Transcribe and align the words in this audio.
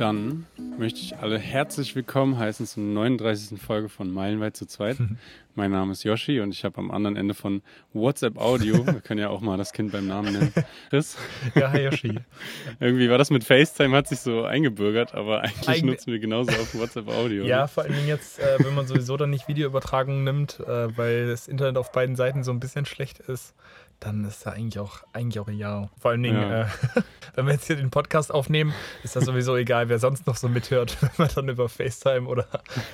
Dann 0.00 0.46
möchte 0.78 1.00
ich 1.00 1.18
alle 1.18 1.38
herzlich 1.38 1.94
willkommen 1.94 2.38
heißen 2.38 2.64
zur 2.64 2.82
39. 2.82 3.60
Folge 3.60 3.90
von 3.90 4.10
Meilenweit 4.10 4.56
zu 4.56 4.64
zweit. 4.64 4.96
mein 5.54 5.72
Name 5.72 5.92
ist 5.92 6.04
Yoshi 6.04 6.40
und 6.40 6.52
ich 6.52 6.64
habe 6.64 6.78
am 6.78 6.90
anderen 6.90 7.16
Ende 7.16 7.34
von 7.34 7.60
WhatsApp 7.92 8.38
Audio, 8.38 8.86
wir 8.86 9.02
können 9.02 9.20
ja 9.20 9.28
auch 9.28 9.42
mal 9.42 9.58
das 9.58 9.74
Kind 9.74 9.92
beim 9.92 10.06
Namen 10.06 10.32
nennen, 10.32 10.54
Chris. 10.88 11.18
Ja, 11.54 11.70
hi 11.70 11.82
Yoshi. 11.82 12.18
Irgendwie 12.80 13.10
war 13.10 13.18
das 13.18 13.28
mit 13.28 13.44
FaceTime, 13.44 13.94
hat 13.94 14.08
sich 14.08 14.20
so 14.20 14.44
eingebürgert, 14.44 15.14
aber 15.14 15.42
eigentlich 15.42 15.68
Eig 15.68 15.84
nutzen 15.84 16.12
wir 16.12 16.18
genauso 16.18 16.52
auf 16.52 16.74
WhatsApp 16.74 17.06
Audio. 17.08 17.44
Ja, 17.44 17.66
vor 17.66 17.82
allen 17.82 17.92
Dingen 17.92 18.08
jetzt, 18.08 18.38
äh, 18.38 18.56
wenn 18.60 18.74
man 18.74 18.86
sowieso 18.86 19.18
dann 19.18 19.28
nicht 19.28 19.48
Videoübertragung 19.48 20.24
nimmt, 20.24 20.60
äh, 20.60 20.96
weil 20.96 21.28
das 21.28 21.46
Internet 21.46 21.76
auf 21.76 21.92
beiden 21.92 22.16
Seiten 22.16 22.42
so 22.42 22.52
ein 22.52 22.58
bisschen 22.58 22.86
schlecht 22.86 23.18
ist, 23.18 23.54
dann 24.00 24.24
ist 24.24 24.46
da 24.46 24.50
eigentlich 24.50 24.78
auch, 24.78 25.02
eigentlich 25.12 25.38
auch 25.38 25.48
egal. 25.48 25.90
Vor 26.00 26.10
allen 26.10 26.22
Dingen, 26.22 26.40
ja. 26.40 26.62
äh, 26.62 26.66
wenn 27.34 27.46
wir 27.46 27.52
jetzt 27.52 27.66
hier 27.66 27.76
den 27.76 27.90
Podcast 27.90 28.32
aufnehmen, 28.32 28.72
ist 29.04 29.14
das 29.14 29.26
sowieso 29.26 29.56
egal, 29.56 29.88
wer 29.90 29.98
sonst 29.98 30.26
noch 30.26 30.36
so 30.36 30.48
mithört, 30.48 30.96
wenn 31.02 31.10
wir 31.18 31.26
dann 31.26 31.48
über 31.48 31.68
FaceTime 31.68 32.26
oder, 32.26 32.46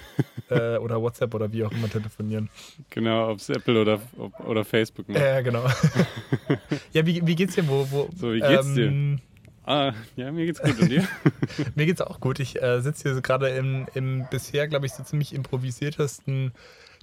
äh, 0.50 0.76
oder 0.78 1.00
WhatsApp 1.00 1.32
oder 1.32 1.52
wie 1.52 1.64
auch 1.64 1.70
immer 1.70 1.88
telefonieren. 1.88 2.50
Genau, 2.90 3.30
ob 3.30 3.38
es 3.38 3.48
Apple 3.48 3.80
oder, 3.80 4.00
oder 4.44 4.64
Facebook 4.64 5.08
macht. 5.08 5.20
Ja, 5.20 5.40
genau. 5.40 5.64
ja, 6.92 7.06
wie, 7.06 7.24
wie 7.24 7.36
geht's 7.36 7.54
dir? 7.54 7.66
Wo, 7.68 7.86
wo, 7.90 8.08
so, 8.16 8.32
wie 8.32 8.40
geht's 8.40 8.76
ähm, 8.76 9.16
dir? 9.16 9.22
Ah, 9.64 9.92
ja, 10.16 10.30
mir 10.30 10.46
geht's 10.46 10.60
gut. 10.60 10.78
Und 10.80 10.90
dir? 10.90 11.06
mir 11.74 11.86
geht's 11.86 12.00
auch 12.00 12.20
gut. 12.20 12.38
Ich 12.40 12.60
äh, 12.60 12.80
sitze 12.80 13.12
hier 13.12 13.20
gerade 13.20 13.48
im, 13.48 13.86
im 13.94 14.26
bisher, 14.30 14.68
glaube 14.68 14.86
ich, 14.86 14.92
so 14.92 15.02
ziemlich 15.02 15.34
improvisiertesten 15.34 16.52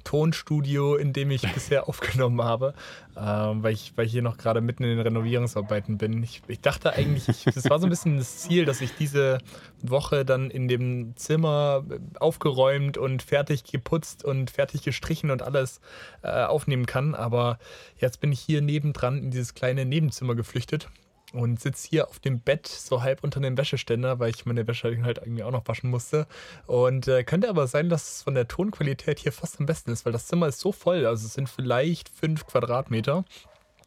Tonstudio, 0.03 0.95
in 0.95 1.13
dem 1.13 1.31
ich 1.31 1.41
bisher 1.53 1.87
aufgenommen 1.87 2.41
habe, 2.41 2.73
ähm, 3.17 3.63
weil, 3.63 3.73
ich, 3.73 3.93
weil 3.95 4.05
ich 4.05 4.11
hier 4.11 4.21
noch 4.21 4.37
gerade 4.37 4.61
mitten 4.61 4.83
in 4.83 4.89
den 4.89 4.99
Renovierungsarbeiten 4.99 5.97
bin. 5.97 6.23
Ich, 6.23 6.41
ich 6.47 6.61
dachte 6.61 6.93
eigentlich, 6.93 7.25
das 7.45 7.69
war 7.69 7.79
so 7.79 7.87
ein 7.87 7.89
bisschen 7.89 8.17
das 8.17 8.39
Ziel, 8.39 8.65
dass 8.65 8.81
ich 8.81 8.95
diese 8.95 9.39
Woche 9.81 10.25
dann 10.25 10.49
in 10.49 10.67
dem 10.67 11.15
Zimmer 11.15 11.83
aufgeräumt 12.19 12.97
und 12.97 13.23
fertig 13.23 13.63
geputzt 13.63 14.23
und 14.23 14.51
fertig 14.51 14.83
gestrichen 14.83 15.31
und 15.31 15.41
alles 15.41 15.81
äh, 16.21 16.43
aufnehmen 16.43 16.85
kann. 16.85 17.15
Aber 17.15 17.59
jetzt 17.97 18.19
bin 18.19 18.31
ich 18.31 18.39
hier 18.39 18.61
nebendran 18.61 19.17
in 19.17 19.31
dieses 19.31 19.53
kleine 19.53 19.85
Nebenzimmer 19.85 20.35
geflüchtet 20.35 20.89
und 21.33 21.59
sitze 21.59 21.89
hier 21.89 22.07
auf 22.07 22.19
dem 22.19 22.39
Bett 22.39 22.67
so 22.67 23.01
halb 23.01 23.23
unter 23.23 23.39
dem 23.39 23.57
Wäscheständer, 23.57 24.19
weil 24.19 24.29
ich 24.29 24.45
meine 24.45 24.67
Wäsche 24.67 24.97
halt 25.03 25.17
irgendwie 25.17 25.43
auch 25.43 25.51
noch 25.51 25.67
waschen 25.67 25.89
musste. 25.89 26.27
Und 26.67 27.07
äh, 27.07 27.23
könnte 27.23 27.49
aber 27.49 27.67
sein, 27.67 27.89
dass 27.89 28.15
es 28.15 28.23
von 28.23 28.35
der 28.35 28.47
Tonqualität 28.47 29.19
hier 29.19 29.31
fast 29.31 29.59
am 29.59 29.65
besten 29.65 29.91
ist, 29.91 30.05
weil 30.05 30.13
das 30.13 30.27
Zimmer 30.27 30.47
ist 30.47 30.59
so 30.59 30.71
voll. 30.71 31.05
Also 31.05 31.25
es 31.25 31.33
sind 31.33 31.49
vielleicht 31.49 32.09
fünf 32.09 32.45
Quadratmeter 32.47 33.25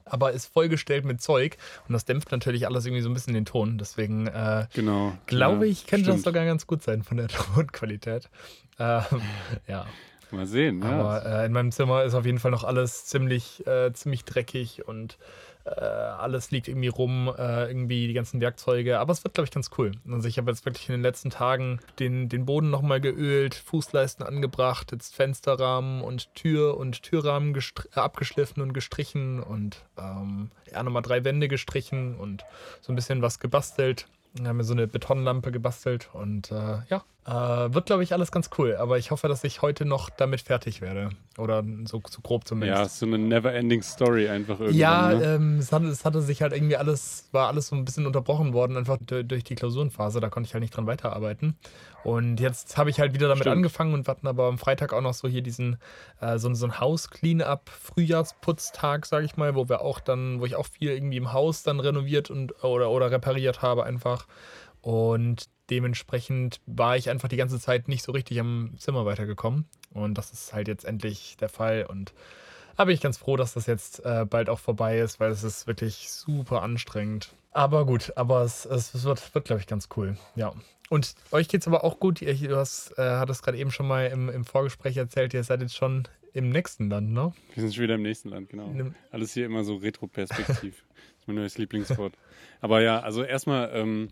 aber 0.06 0.32
ist 0.32 0.46
vollgestellt 0.46 1.04
mit 1.04 1.20
Zeug 1.20 1.56
und 1.88 1.92
das 1.92 2.04
dämpft 2.04 2.30
natürlich 2.30 2.66
alles 2.66 2.86
irgendwie 2.86 3.02
so 3.02 3.10
ein 3.10 3.14
bisschen 3.14 3.34
den 3.34 3.44
Ton. 3.44 3.76
Deswegen 3.76 4.28
äh, 4.28 4.66
genau, 4.72 5.18
glaube 5.26 5.66
ja, 5.66 5.72
ich, 5.72 5.86
könnte 5.86 6.04
stimmt. 6.04 6.18
das 6.18 6.24
sogar 6.24 6.44
ganz 6.44 6.66
gut 6.66 6.82
sein 6.82 7.02
von 7.02 7.16
der 7.16 7.28
Tonqualität. 7.54 8.30
Ähm, 8.78 9.02
ja. 9.66 9.86
Mal 10.30 10.46
sehen. 10.46 10.82
Aber 10.82 11.24
ja. 11.24 11.42
äh, 11.42 11.46
in 11.46 11.52
meinem 11.52 11.72
Zimmer 11.72 12.04
ist 12.04 12.14
auf 12.14 12.26
jeden 12.26 12.38
Fall 12.38 12.50
noch 12.50 12.64
alles 12.64 13.04
ziemlich, 13.06 13.66
äh, 13.66 13.92
ziemlich 13.92 14.24
dreckig 14.24 14.86
und 14.86 15.18
äh, 15.66 15.80
alles 15.80 16.52
liegt 16.52 16.68
irgendwie 16.68 16.88
rum, 16.88 17.32
äh, 17.36 17.66
irgendwie 17.66 18.06
die 18.06 18.12
ganzen 18.12 18.40
Werkzeuge. 18.40 19.00
Aber 19.00 19.12
es 19.12 19.24
wird, 19.24 19.34
glaube 19.34 19.46
ich, 19.46 19.50
ganz 19.50 19.70
cool. 19.76 19.92
Also 20.10 20.28
ich 20.28 20.38
habe 20.38 20.50
jetzt 20.50 20.64
wirklich 20.64 20.88
in 20.88 20.92
den 20.92 21.02
letzten 21.02 21.30
Tagen 21.30 21.80
den, 21.98 22.28
den 22.28 22.46
Boden 22.46 22.70
nochmal 22.70 23.00
geölt, 23.00 23.54
Fußleisten 23.54 24.24
angebracht, 24.24 24.92
jetzt 24.92 25.14
Fensterrahmen 25.14 26.02
und 26.02 26.32
Tür 26.34 26.76
und 26.76 27.02
Türrahmen 27.02 27.54
äh, 27.54 27.98
abgeschliffen 27.98 28.62
und 28.62 28.74
gestrichen 28.74 29.42
und 29.42 29.84
ähm, 29.98 30.50
ja, 30.70 30.82
nochmal 30.82 31.02
drei 31.02 31.24
Wände 31.24 31.48
gestrichen 31.48 32.16
und 32.16 32.44
so 32.80 32.92
ein 32.92 32.96
bisschen 32.96 33.22
was 33.22 33.40
gebastelt. 33.40 34.06
Wir 34.34 34.48
haben 34.48 34.58
mir 34.58 34.64
so 34.64 34.74
eine 34.74 34.86
Betonlampe 34.86 35.50
gebastelt 35.50 36.10
und 36.12 36.52
äh, 36.52 36.78
ja, 36.88 37.02
äh, 37.26 37.74
wird, 37.74 37.86
glaube 37.86 38.04
ich, 38.04 38.12
alles 38.12 38.30
ganz 38.30 38.50
cool. 38.56 38.76
Aber 38.76 38.98
ich 38.98 39.10
hoffe, 39.10 39.26
dass 39.26 39.42
ich 39.42 39.60
heute 39.60 39.84
noch 39.84 40.10
damit 40.10 40.42
fertig 40.42 40.80
werde. 40.80 41.08
Oder 41.38 41.64
so, 41.84 42.00
so 42.08 42.20
grob 42.20 42.46
zumindest. 42.46 42.80
Ja, 42.80 42.88
so 42.88 43.04
eine 43.04 43.18
never-ending 43.18 43.82
Story 43.82 44.28
einfach 44.28 44.60
irgendwie. 44.60 44.78
Ja, 44.78 45.12
ne? 45.12 45.34
ähm, 45.34 45.58
es, 45.58 45.72
hatte, 45.72 45.86
es, 45.86 46.04
hatte, 46.04 46.22
sich 46.22 46.40
halt 46.40 46.52
irgendwie 46.52 46.76
alles, 46.76 47.28
war 47.32 47.48
alles 47.48 47.66
so 47.66 47.74
ein 47.74 47.84
bisschen 47.84 48.06
unterbrochen 48.06 48.52
worden, 48.52 48.76
einfach 48.76 48.98
durch 49.00 49.42
die 49.42 49.56
Klausurenphase. 49.56 50.20
Da 50.20 50.28
konnte 50.28 50.46
ich 50.46 50.54
halt 50.54 50.62
nicht 50.62 50.76
dran 50.76 50.86
weiterarbeiten. 50.86 51.56
Und 52.04 52.38
jetzt 52.38 52.78
habe 52.78 52.90
ich 52.90 53.00
halt 53.00 53.12
wieder 53.12 53.26
damit 53.26 53.42
Stimmt. 53.42 53.56
angefangen 53.56 53.92
und 53.92 54.06
wir 54.06 54.12
hatten 54.12 54.28
aber 54.28 54.44
am 54.44 54.58
Freitag 54.58 54.92
auch 54.92 55.00
noch 55.00 55.14
so 55.14 55.26
hier 55.26 55.42
diesen, 55.42 55.78
äh, 56.20 56.38
so, 56.38 56.54
so 56.54 56.66
ein 56.66 56.78
Haus-Clean-Up, 56.78 57.68
Frühjahrsputztag, 57.70 59.04
sage 59.04 59.24
ich 59.24 59.36
mal, 59.36 59.56
wo 59.56 59.68
wir 59.68 59.80
auch 59.80 59.98
dann, 59.98 60.40
wo 60.40 60.46
ich 60.46 60.54
auch 60.54 60.66
viel 60.66 60.90
irgendwie 60.90 61.16
im 61.16 61.32
Haus 61.32 61.64
dann 61.64 61.80
renoviert 61.80 62.30
und 62.30 62.62
oder, 62.62 62.90
oder 62.90 63.10
repariert 63.10 63.62
habe 63.62 63.82
einfach. 63.82 64.28
Und 64.80 65.46
dementsprechend 65.70 66.60
war 66.66 66.96
ich 66.96 67.10
einfach 67.10 67.28
die 67.28 67.36
ganze 67.36 67.58
Zeit 67.58 67.88
nicht 67.88 68.02
so 68.02 68.12
richtig 68.12 68.40
am 68.40 68.74
Zimmer 68.78 69.04
weitergekommen. 69.04 69.66
Und 69.92 70.18
das 70.18 70.32
ist 70.32 70.52
halt 70.52 70.68
jetzt 70.68 70.84
endlich 70.84 71.36
der 71.38 71.48
Fall. 71.48 71.86
Und 71.88 72.12
da 72.76 72.84
bin 72.84 72.94
ich 72.94 73.00
ganz 73.00 73.18
froh, 73.18 73.36
dass 73.36 73.54
das 73.54 73.66
jetzt 73.66 74.04
äh, 74.04 74.26
bald 74.28 74.48
auch 74.48 74.58
vorbei 74.58 74.98
ist, 74.98 75.18
weil 75.20 75.30
es 75.30 75.42
ist 75.42 75.66
wirklich 75.66 76.10
super 76.10 76.62
anstrengend. 76.62 77.32
Aber 77.52 77.86
gut, 77.86 78.12
aber 78.16 78.42
es, 78.42 78.66
es 78.66 79.04
wird, 79.04 79.34
wird 79.34 79.46
glaube 79.46 79.60
ich, 79.60 79.66
ganz 79.66 79.88
cool. 79.96 80.16
Ja. 80.34 80.52
Und 80.88 81.14
euch 81.32 81.48
geht 81.48 81.62
es 81.62 81.66
aber 81.66 81.84
auch 81.84 81.98
gut. 81.98 82.20
Ihr, 82.22 82.34
du 82.34 82.56
hast, 82.56 82.92
äh, 82.98 83.02
hattest 83.02 83.42
gerade 83.42 83.58
eben 83.58 83.70
schon 83.70 83.88
mal 83.88 84.06
im, 84.06 84.28
im 84.28 84.44
Vorgespräch 84.44 84.96
erzählt, 84.96 85.34
ihr 85.34 85.42
seid 85.42 85.62
jetzt 85.62 85.74
schon 85.74 86.06
im 86.32 86.50
nächsten 86.50 86.90
Land, 86.90 87.12
ne? 87.12 87.32
Wir 87.54 87.62
sind 87.62 87.74
schon 87.74 87.84
wieder 87.84 87.94
im 87.94 88.02
nächsten 88.02 88.28
Land, 88.28 88.50
genau. 88.50 88.70
Alles 89.10 89.32
hier 89.32 89.46
immer 89.46 89.64
so 89.64 89.76
Retro-Perspektiv. 89.76 90.84
das 90.88 91.20
ist 91.20 91.26
mein 91.26 91.36
neues 91.36 91.56
Lieblingswort. 91.56 92.12
Aber 92.60 92.82
ja, 92.82 93.00
also 93.00 93.22
erstmal 93.22 93.70
ähm, 93.72 94.10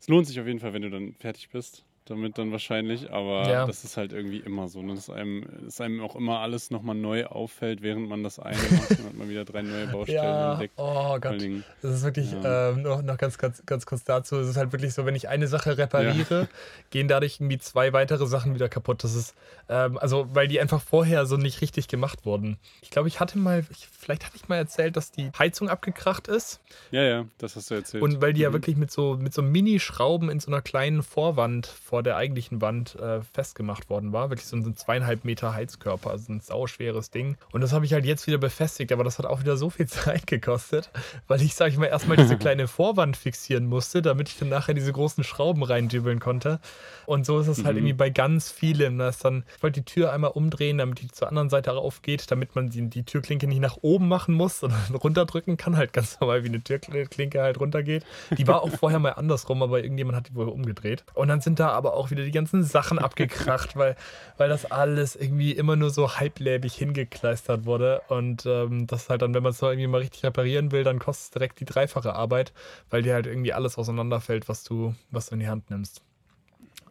es 0.00 0.08
lohnt 0.08 0.26
sich 0.26 0.38
auf 0.40 0.46
jeden 0.46 0.60
Fall, 0.60 0.72
wenn 0.74 0.82
du 0.82 0.90
dann 0.90 1.14
fertig 1.14 1.48
bist 1.50 1.85
damit 2.06 2.38
dann 2.38 2.52
wahrscheinlich, 2.52 3.10
aber 3.12 3.48
ja. 3.48 3.66
das 3.66 3.84
ist 3.84 3.96
halt 3.96 4.12
irgendwie 4.12 4.38
immer 4.38 4.68
so, 4.68 4.80
ne? 4.80 4.94
dass, 4.94 5.10
einem, 5.10 5.44
dass 5.64 5.80
einem 5.80 6.00
auch 6.00 6.14
immer 6.16 6.38
alles 6.38 6.70
nochmal 6.70 6.94
neu 6.94 7.26
auffällt, 7.26 7.82
während 7.82 8.08
man 8.08 8.22
das 8.22 8.38
eine 8.38 8.56
macht 8.56 8.90
und 8.90 9.04
hat 9.04 9.14
man 9.14 9.28
wieder 9.28 9.44
drei 9.44 9.62
neue 9.62 9.88
Baustellen 9.88 10.24
ja. 10.24 10.52
entdeckt. 10.52 10.74
Oh 10.76 11.18
Gott, 11.20 11.40
Dingen, 11.40 11.64
das 11.82 11.96
ist 11.96 12.04
wirklich, 12.04 12.32
ja. 12.32 12.70
ähm, 12.70 12.82
noch, 12.82 13.02
noch 13.02 13.18
ganz, 13.18 13.38
ganz, 13.38 13.64
ganz 13.66 13.86
kurz 13.86 14.04
dazu, 14.04 14.36
es 14.36 14.48
ist 14.48 14.56
halt 14.56 14.72
wirklich 14.72 14.94
so, 14.94 15.04
wenn 15.04 15.14
ich 15.14 15.28
eine 15.28 15.48
Sache 15.48 15.76
repariere, 15.76 16.48
gehen 16.90 17.08
dadurch 17.08 17.40
irgendwie 17.40 17.58
zwei 17.58 17.92
weitere 17.92 18.26
Sachen 18.26 18.54
wieder 18.54 18.68
kaputt. 18.68 19.02
Das 19.02 19.14
ist, 19.14 19.34
ähm, 19.68 19.98
also 19.98 20.28
weil 20.32 20.48
die 20.48 20.60
einfach 20.60 20.80
vorher 20.80 21.26
so 21.26 21.36
nicht 21.36 21.60
richtig 21.60 21.88
gemacht 21.88 22.24
wurden. 22.24 22.58
Ich 22.82 22.90
glaube, 22.90 23.08
ich 23.08 23.20
hatte 23.20 23.38
mal, 23.38 23.64
ich, 23.70 23.88
vielleicht 23.88 24.24
hatte 24.24 24.36
ich 24.36 24.48
mal 24.48 24.56
erzählt, 24.56 24.96
dass 24.96 25.10
die 25.10 25.30
Heizung 25.38 25.68
abgekracht 25.68 26.28
ist. 26.28 26.60
Ja, 26.90 27.02
ja, 27.02 27.24
das 27.38 27.56
hast 27.56 27.70
du 27.70 27.74
erzählt. 27.74 28.02
Und 28.02 28.22
weil 28.22 28.32
die 28.32 28.40
mhm. 28.40 28.44
ja 28.44 28.52
wirklich 28.52 28.76
mit 28.76 28.90
so, 28.90 29.16
mit 29.16 29.34
so 29.34 29.42
Mini-Schrauben 29.42 30.30
in 30.30 30.40
so 30.40 30.50
einer 30.50 30.62
kleinen 30.62 31.02
Vorwand 31.02 31.66
vor 31.66 31.95
vor 31.96 32.02
der 32.02 32.18
eigentlichen 32.18 32.60
Wand 32.60 32.94
äh, 32.96 33.22
festgemacht 33.22 33.88
worden 33.88 34.12
war. 34.12 34.28
Wirklich 34.28 34.46
so 34.46 34.54
ein 34.54 34.76
zweieinhalb 34.76 35.24
Meter 35.24 35.54
Heizkörper, 35.54 36.10
also 36.10 36.30
ein 36.30 36.40
sauschweres 36.40 37.10
Ding. 37.10 37.38
Und 37.52 37.62
das 37.62 37.72
habe 37.72 37.86
ich 37.86 37.94
halt 37.94 38.04
jetzt 38.04 38.26
wieder 38.26 38.36
befestigt, 38.36 38.92
aber 38.92 39.02
das 39.02 39.18
hat 39.18 39.24
auch 39.24 39.40
wieder 39.40 39.56
so 39.56 39.70
viel 39.70 39.86
Zeit 39.86 40.26
gekostet, 40.26 40.90
weil 41.26 41.40
ich, 41.40 41.54
sage 41.54 41.70
ich 41.70 41.78
mal, 41.78 41.86
erstmal 41.86 42.18
diese 42.18 42.36
kleine 42.36 42.68
Vorwand 42.68 43.16
fixieren 43.16 43.64
musste, 43.64 44.02
damit 44.02 44.28
ich 44.28 44.38
dann 44.38 44.50
nachher 44.50 44.74
diese 44.74 44.92
großen 44.92 45.24
Schrauben 45.24 45.62
reindübeln 45.62 46.20
konnte. 46.20 46.60
Und 47.06 47.24
so 47.24 47.40
ist 47.40 47.46
es 47.46 47.64
halt 47.64 47.76
mhm. 47.76 47.78
irgendwie 47.78 47.94
bei 47.94 48.10
ganz 48.10 48.52
vielen. 48.52 48.98
Da 48.98 49.08
ist 49.08 49.24
dann, 49.24 49.44
ich 49.56 49.62
wollte 49.62 49.80
die 49.80 49.86
Tür 49.86 50.12
einmal 50.12 50.32
umdrehen, 50.32 50.76
damit 50.76 51.00
die 51.00 51.08
zur 51.08 51.28
anderen 51.28 51.48
Seite 51.48 51.72
aufgeht, 51.72 52.30
damit 52.30 52.54
man 52.54 52.68
die, 52.68 52.90
die 52.90 53.04
Türklinke 53.04 53.46
nicht 53.46 53.60
nach 53.60 53.78
oben 53.80 54.06
machen 54.06 54.34
muss, 54.34 54.60
sondern 54.60 54.94
runterdrücken 54.94 55.56
kann, 55.56 55.78
halt 55.78 55.94
ganz 55.94 56.20
normal, 56.20 56.44
wie 56.44 56.48
eine 56.48 56.62
Türklinke 56.62 57.40
halt 57.40 57.58
runtergeht. 57.58 58.04
Die 58.36 58.46
war 58.46 58.60
auch 58.60 58.68
vorher 58.70 58.98
mal 58.98 59.12
andersrum, 59.12 59.62
aber 59.62 59.82
irgendjemand 59.82 60.16
hat 60.16 60.28
die 60.28 60.34
wohl 60.34 60.50
umgedreht. 60.50 61.06
Und 61.14 61.28
dann 61.28 61.40
sind 61.40 61.58
da 61.58 61.70
aber 61.70 61.85
aber 61.86 61.96
auch 61.96 62.10
wieder 62.10 62.24
die 62.24 62.32
ganzen 62.32 62.64
Sachen 62.64 62.98
abgekracht, 62.98 63.76
weil, 63.76 63.96
weil 64.36 64.48
das 64.48 64.70
alles 64.70 65.16
irgendwie 65.16 65.52
immer 65.52 65.76
nur 65.76 65.90
so 65.90 66.16
halblebig 66.16 66.74
hingekleistert 66.74 67.64
wurde. 67.64 68.02
Und 68.08 68.44
ähm, 68.46 68.86
das 68.86 69.08
halt 69.08 69.22
dann, 69.22 69.34
wenn 69.34 69.42
man 69.42 69.50
es 69.50 69.62
irgendwie 69.62 69.86
mal 69.86 69.98
richtig 69.98 70.24
reparieren 70.24 70.72
will, 70.72 70.84
dann 70.84 70.98
kostet 70.98 71.24
es 71.24 71.30
direkt 71.30 71.60
die 71.60 71.64
dreifache 71.64 72.14
Arbeit, 72.14 72.52
weil 72.90 73.02
dir 73.02 73.14
halt 73.14 73.26
irgendwie 73.26 73.52
alles 73.52 73.78
auseinanderfällt, 73.78 74.48
was 74.48 74.64
du, 74.64 74.94
was 75.10 75.26
du 75.26 75.34
in 75.34 75.40
die 75.40 75.48
Hand 75.48 75.70
nimmst. 75.70 76.02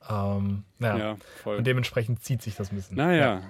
Ähm, 0.10 0.64
naja. 0.80 0.98
Ja, 0.98 1.18
voll. 1.44 1.58
Und 1.58 1.68
dementsprechend 1.68 2.24
zieht 2.24 2.42
sich 2.42 2.56
das 2.56 2.72
ein 2.72 2.76
bisschen. 2.76 2.98
Naja, 2.98 3.18
ja. 3.18 3.42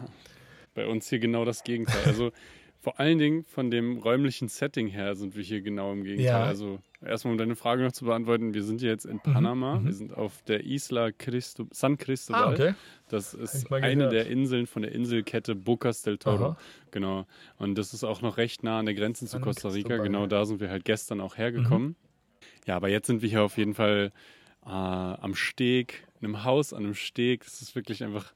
bei 0.73 0.87
uns 0.87 1.09
hier 1.09 1.19
genau 1.19 1.45
das 1.45 1.63
Gegenteil. 1.63 2.01
Also 2.05 2.31
vor 2.85 2.99
allen 2.99 3.17
Dingen 3.17 3.45
von 3.45 3.71
dem 3.71 3.97
räumlichen 3.97 4.47
Setting 4.47 4.85
her 4.85 5.15
sind 5.15 5.35
wir 5.35 5.41
hier 5.41 5.61
genau 5.61 5.91
im 5.91 6.03
Gegenteil. 6.03 6.25
Ja. 6.25 6.43
Also 6.43 6.77
erstmal 7.03 7.31
um 7.31 7.39
deine 7.39 7.55
Frage 7.55 7.81
noch 7.81 7.93
zu 7.93 8.05
beantworten, 8.05 8.53
wir 8.53 8.61
sind 8.61 8.79
jetzt 8.83 9.05
in 9.05 9.15
mhm, 9.15 9.33
Panama. 9.33 9.79
Mhm. 9.79 9.85
Wir 9.85 9.93
sind 9.93 10.13
auf 10.15 10.43
der 10.43 10.63
Isla 10.63 11.11
Cristo, 11.11 11.65
San 11.71 11.97
Cristobal. 11.97 12.43
Ah, 12.43 12.51
okay. 12.51 12.75
Das 13.09 13.33
ist 13.33 13.73
eine 13.73 14.09
der 14.09 14.27
Inseln 14.27 14.67
von 14.67 14.83
der 14.83 14.91
Inselkette 14.91 15.55
Bocas 15.55 16.03
del 16.03 16.19
Toro. 16.19 16.45
Aha. 16.45 16.57
Genau. 16.91 17.25
Und 17.57 17.75
das 17.75 17.95
ist 17.95 18.03
auch 18.03 18.21
noch 18.21 18.37
recht 18.37 18.61
nah 18.61 18.77
an 18.77 18.85
der 18.85 18.93
Grenze 18.93 19.25
zu 19.25 19.39
Costa 19.39 19.69
Rica. 19.69 19.87
Cristobal. 19.87 20.05
Genau 20.05 20.27
da 20.27 20.45
sind 20.45 20.59
wir 20.59 20.69
halt 20.69 20.85
gestern 20.85 21.21
auch 21.21 21.37
hergekommen. 21.37 21.87
Mhm. 21.87 21.95
Ja, 22.67 22.75
aber 22.75 22.89
jetzt 22.89 23.07
sind 23.07 23.23
wir 23.23 23.29
hier 23.29 23.41
auf 23.41 23.57
jeden 23.57 23.73
Fall 23.73 24.11
äh, 24.63 24.69
am 24.69 25.33
Steg, 25.33 26.03
in 26.21 26.27
einem 26.27 26.43
Haus 26.43 26.71
an 26.71 26.83
einem 26.83 26.93
Steg. 26.93 27.45
Das 27.45 27.63
ist 27.63 27.73
wirklich 27.75 28.03
einfach 28.03 28.35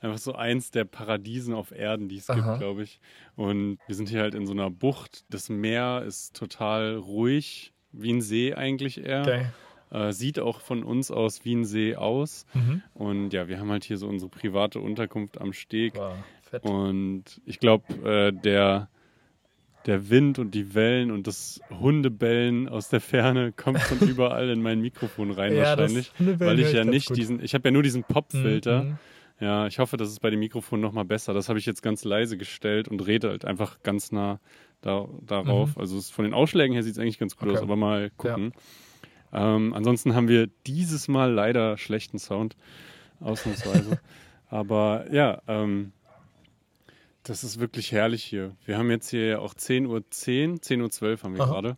einfach 0.00 0.18
so 0.18 0.34
eins 0.34 0.70
der 0.70 0.84
Paradiesen 0.84 1.54
auf 1.54 1.72
Erden, 1.72 2.08
die 2.08 2.18
es 2.18 2.26
gibt, 2.26 2.58
glaube 2.58 2.82
ich. 2.82 3.00
Und 3.36 3.78
wir 3.86 3.94
sind 3.94 4.08
hier 4.08 4.20
halt 4.20 4.34
in 4.34 4.46
so 4.46 4.52
einer 4.52 4.70
Bucht. 4.70 5.24
Das 5.30 5.48
Meer 5.48 6.04
ist 6.06 6.36
total 6.36 6.96
ruhig, 6.96 7.72
wie 7.92 8.12
ein 8.12 8.20
See 8.20 8.54
eigentlich 8.54 9.04
eher. 9.04 9.22
Okay. 9.22 9.46
Äh, 9.90 10.12
sieht 10.12 10.38
auch 10.38 10.60
von 10.60 10.82
uns 10.82 11.10
aus 11.10 11.44
wie 11.44 11.54
ein 11.54 11.64
See 11.64 11.96
aus. 11.96 12.44
Mhm. 12.52 12.82
Und 12.92 13.32
ja, 13.32 13.48
wir 13.48 13.58
haben 13.58 13.70
halt 13.70 13.84
hier 13.84 13.96
so 13.96 14.06
unsere 14.06 14.30
private 14.30 14.80
Unterkunft 14.80 15.40
am 15.40 15.54
Steg. 15.54 15.96
Wow, 15.96 16.14
und 16.62 17.40
ich 17.44 17.58
glaube, 17.58 17.94
äh, 18.04 18.32
der, 18.32 18.88
der 19.86 20.10
Wind 20.10 20.38
und 20.38 20.54
die 20.54 20.74
Wellen 20.74 21.10
und 21.10 21.26
das 21.26 21.60
Hundebellen 21.70 22.68
aus 22.68 22.88
der 22.88 23.00
Ferne 23.00 23.52
kommt 23.56 23.80
von 23.80 24.06
überall 24.08 24.48
in 24.50 24.62
mein 24.62 24.80
Mikrofon 24.80 25.30
rein 25.30 25.54
ja, 25.54 25.76
wahrscheinlich. 25.76 26.12
Weil 26.18 26.60
ich 26.60 26.72
ja 26.72 26.84
nicht 26.84 27.14
diesen, 27.16 27.42
ich 27.42 27.54
habe 27.54 27.68
ja 27.68 27.72
nur 27.72 27.82
diesen 27.82 28.04
Popfilter. 28.04 28.84
Mhm. 28.84 28.98
Ja, 29.40 29.66
ich 29.66 29.78
hoffe, 29.78 29.96
das 29.96 30.08
ist 30.08 30.20
bei 30.20 30.30
dem 30.30 30.40
Mikrofon 30.40 30.80
nochmal 30.80 31.04
besser. 31.04 31.32
Das 31.32 31.48
habe 31.48 31.58
ich 31.58 31.66
jetzt 31.66 31.82
ganz 31.82 32.04
leise 32.04 32.36
gestellt 32.36 32.88
und 32.88 33.06
rede 33.06 33.28
halt 33.28 33.44
einfach 33.44 33.82
ganz 33.82 34.10
nah 34.10 34.40
da, 34.80 35.08
darauf. 35.22 35.76
Mhm. 35.76 35.80
Also 35.80 36.00
von 36.00 36.24
den 36.24 36.34
Ausschlägen 36.34 36.74
her 36.74 36.82
sieht 36.82 36.92
es 36.92 36.98
eigentlich 36.98 37.18
ganz 37.18 37.36
gut 37.36 37.48
okay. 37.48 37.58
aus, 37.58 37.62
aber 37.62 37.76
mal 37.76 38.10
gucken. 38.16 38.52
Ja. 39.32 39.56
Ähm, 39.56 39.74
ansonsten 39.74 40.14
haben 40.14 40.28
wir 40.28 40.48
dieses 40.66 41.06
Mal 41.06 41.32
leider 41.32 41.78
schlechten 41.78 42.18
Sound, 42.18 42.56
ausnahmsweise. 43.20 44.00
aber 44.48 45.06
ja, 45.12 45.40
ähm, 45.46 45.92
das 47.22 47.44
ist 47.44 47.60
wirklich 47.60 47.92
herrlich 47.92 48.24
hier. 48.24 48.56
Wir 48.64 48.78
haben 48.78 48.90
jetzt 48.90 49.10
hier 49.10 49.42
auch 49.42 49.54
10.10 49.54 49.86
Uhr, 49.86 50.10
10, 50.10 50.60
10.12 50.60 51.02
Uhr 51.02 51.22
haben 51.22 51.36
wir 51.36 51.44
Aha. 51.44 51.52
gerade. 51.52 51.76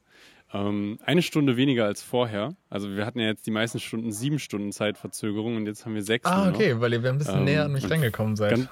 Ähm, 0.53 0.99
eine 1.05 1.23
Stunde 1.23 1.57
weniger 1.57 1.85
als 1.85 2.03
vorher. 2.03 2.55
Also 2.69 2.91
wir 2.91 3.07
hatten 3.07 3.21
ja 3.21 3.27
jetzt 3.27 3.47
die 3.47 3.53
meisten 3.53 3.79
Stunden 3.79 4.11
sieben 4.11 4.39
Stunden 4.39 4.73
Zeitverzögerung 4.73 5.57
und 5.57 5.67
jetzt 5.67 5.87
haben 5.87 5.95
wir 5.95 6.03
sechs. 6.03 6.27
Ah, 6.29 6.49
okay, 6.49 6.81
weil 6.81 6.93
ihr 6.93 7.05
ein 7.05 7.19
bisschen 7.19 7.39
ähm, 7.39 7.45
näher 7.45 7.65
an 7.65 7.73
mich 7.73 7.89
rangekommen 7.89 8.37
seid. 8.37 8.51
Ganz, 8.51 8.69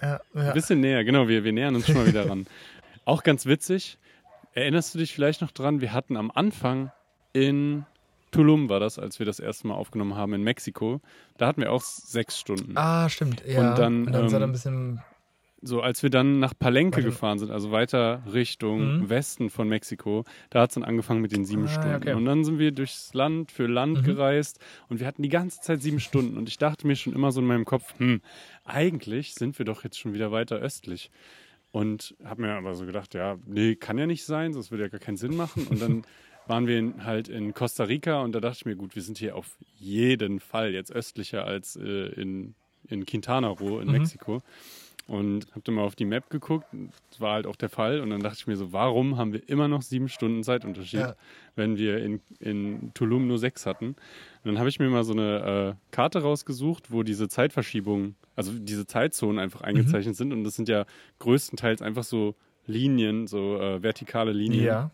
ja, 0.00 0.20
ja. 0.34 0.40
Ein 0.48 0.54
bisschen 0.54 0.80
näher, 0.80 1.02
genau. 1.04 1.26
Wir, 1.26 1.42
wir 1.42 1.52
nähern 1.52 1.74
uns 1.74 1.86
schon 1.86 1.96
mal 1.96 2.06
wieder 2.06 2.28
ran. 2.30 2.46
Auch 3.04 3.24
ganz 3.24 3.46
witzig. 3.46 3.98
Erinnerst 4.52 4.94
du 4.94 4.98
dich 4.98 5.12
vielleicht 5.12 5.40
noch 5.40 5.50
dran? 5.50 5.80
Wir 5.80 5.92
hatten 5.92 6.16
am 6.16 6.30
Anfang 6.30 6.92
in 7.32 7.84
Tulum 8.30 8.68
war 8.68 8.78
das, 8.78 8.98
als 8.98 9.18
wir 9.18 9.26
das 9.26 9.40
erste 9.40 9.66
Mal 9.68 9.74
aufgenommen 9.74 10.14
haben 10.14 10.34
in 10.34 10.42
Mexiko. 10.42 11.00
Da 11.38 11.46
hatten 11.46 11.62
wir 11.62 11.72
auch 11.72 11.82
sechs 11.82 12.38
Stunden. 12.38 12.76
Ah, 12.76 13.08
stimmt. 13.08 13.42
Ja. 13.46 13.70
Und 13.70 13.78
dann, 13.78 14.06
und 14.06 14.12
dann 14.12 14.24
ähm, 14.24 14.28
seid 14.28 14.40
ihr 14.40 14.44
ein 14.44 14.52
bisschen 14.52 15.02
so 15.60 15.80
als 15.80 16.02
wir 16.02 16.10
dann 16.10 16.38
nach 16.38 16.54
Palenque 16.56 17.02
gefahren 17.02 17.38
sind, 17.38 17.50
also 17.50 17.72
weiter 17.72 18.22
Richtung 18.32 19.00
mhm. 19.00 19.10
Westen 19.10 19.50
von 19.50 19.68
Mexiko, 19.68 20.24
da 20.50 20.62
hat 20.62 20.70
es 20.70 20.74
dann 20.74 20.84
angefangen 20.84 21.20
mit 21.20 21.32
den 21.32 21.44
sieben 21.44 21.64
ah, 21.64 21.68
Stunden. 21.68 21.94
Okay. 21.96 22.12
Und 22.14 22.24
dann 22.24 22.44
sind 22.44 22.58
wir 22.58 22.72
durchs 22.72 23.12
Land 23.14 23.50
für 23.50 23.66
Land 23.66 24.02
mhm. 24.02 24.04
gereist 24.04 24.60
und 24.88 25.00
wir 25.00 25.06
hatten 25.06 25.22
die 25.22 25.28
ganze 25.28 25.60
Zeit 25.60 25.82
sieben 25.82 26.00
Stunden. 26.00 26.36
Und 26.36 26.48
ich 26.48 26.58
dachte 26.58 26.86
mir 26.86 26.96
schon 26.96 27.12
immer 27.12 27.32
so 27.32 27.40
in 27.40 27.46
meinem 27.46 27.64
Kopf, 27.64 27.98
hm, 27.98 28.20
eigentlich 28.64 29.34
sind 29.34 29.58
wir 29.58 29.66
doch 29.66 29.84
jetzt 29.84 29.98
schon 29.98 30.14
wieder 30.14 30.30
weiter 30.30 30.56
östlich. 30.56 31.10
Und 31.70 32.16
habe 32.24 32.42
mir 32.42 32.52
aber 32.54 32.74
so 32.74 32.86
gedacht, 32.86 33.14
ja, 33.14 33.36
nee, 33.46 33.74
kann 33.74 33.98
ja 33.98 34.06
nicht 34.06 34.24
sein, 34.24 34.52
das 34.52 34.70
würde 34.70 34.84
ja 34.84 34.88
gar 34.88 35.00
keinen 35.00 35.18
Sinn 35.18 35.36
machen. 35.36 35.66
Und 35.66 35.82
dann 35.82 36.02
waren 36.46 36.66
wir 36.66 36.78
in, 36.78 37.04
halt 37.04 37.28
in 37.28 37.52
Costa 37.52 37.84
Rica 37.84 38.22
und 38.22 38.32
da 38.32 38.40
dachte 38.40 38.58
ich 38.60 38.66
mir, 38.66 38.76
gut, 38.76 38.94
wir 38.94 39.02
sind 39.02 39.18
hier 39.18 39.36
auf 39.36 39.58
jeden 39.76 40.40
Fall 40.40 40.72
jetzt 40.72 40.90
östlicher 40.90 41.44
als 41.44 41.76
äh, 41.76 42.08
in, 42.20 42.54
in 42.88 43.04
Quintana 43.04 43.48
Roo 43.48 43.80
in 43.80 43.88
mhm. 43.88 43.92
Mexiko. 43.92 44.42
Und 45.08 45.46
habe 45.52 45.62
dann 45.64 45.74
mal 45.74 45.84
auf 45.84 45.96
die 45.96 46.04
Map 46.04 46.28
geguckt. 46.28 46.66
Das 47.10 47.20
war 47.20 47.32
halt 47.32 47.46
auch 47.46 47.56
der 47.56 47.70
Fall. 47.70 48.00
Und 48.00 48.10
dann 48.10 48.20
dachte 48.20 48.36
ich 48.40 48.46
mir 48.46 48.56
so, 48.56 48.74
warum 48.74 49.16
haben 49.16 49.32
wir 49.32 49.48
immer 49.48 49.66
noch 49.66 49.80
sieben 49.80 50.10
Stunden 50.10 50.44
Zeitunterschied, 50.44 51.00
ja. 51.00 51.14
wenn 51.56 51.78
wir 51.78 51.96
in, 51.98 52.20
in 52.40 52.92
Tulum 52.92 53.26
nur 53.26 53.38
sechs 53.38 53.64
hatten? 53.64 53.86
Und 53.86 53.96
dann 54.44 54.58
habe 54.58 54.68
ich 54.68 54.78
mir 54.78 54.90
mal 54.90 55.04
so 55.04 55.14
eine 55.14 55.76
äh, 55.78 55.92
Karte 55.92 56.20
rausgesucht, 56.20 56.92
wo 56.92 57.02
diese 57.02 57.26
Zeitverschiebungen, 57.26 58.16
also 58.36 58.52
diese 58.52 58.86
Zeitzonen 58.86 59.38
einfach 59.38 59.62
mhm. 59.62 59.68
eingezeichnet 59.68 60.14
mhm. 60.14 60.18
sind. 60.18 60.32
Und 60.34 60.44
das 60.44 60.56
sind 60.56 60.68
ja 60.68 60.84
größtenteils 61.20 61.80
einfach 61.80 62.04
so 62.04 62.34
Linien, 62.66 63.26
so 63.26 63.58
äh, 63.58 63.82
vertikale 63.82 64.32
Linien. 64.32 64.64
Ja. 64.64 64.90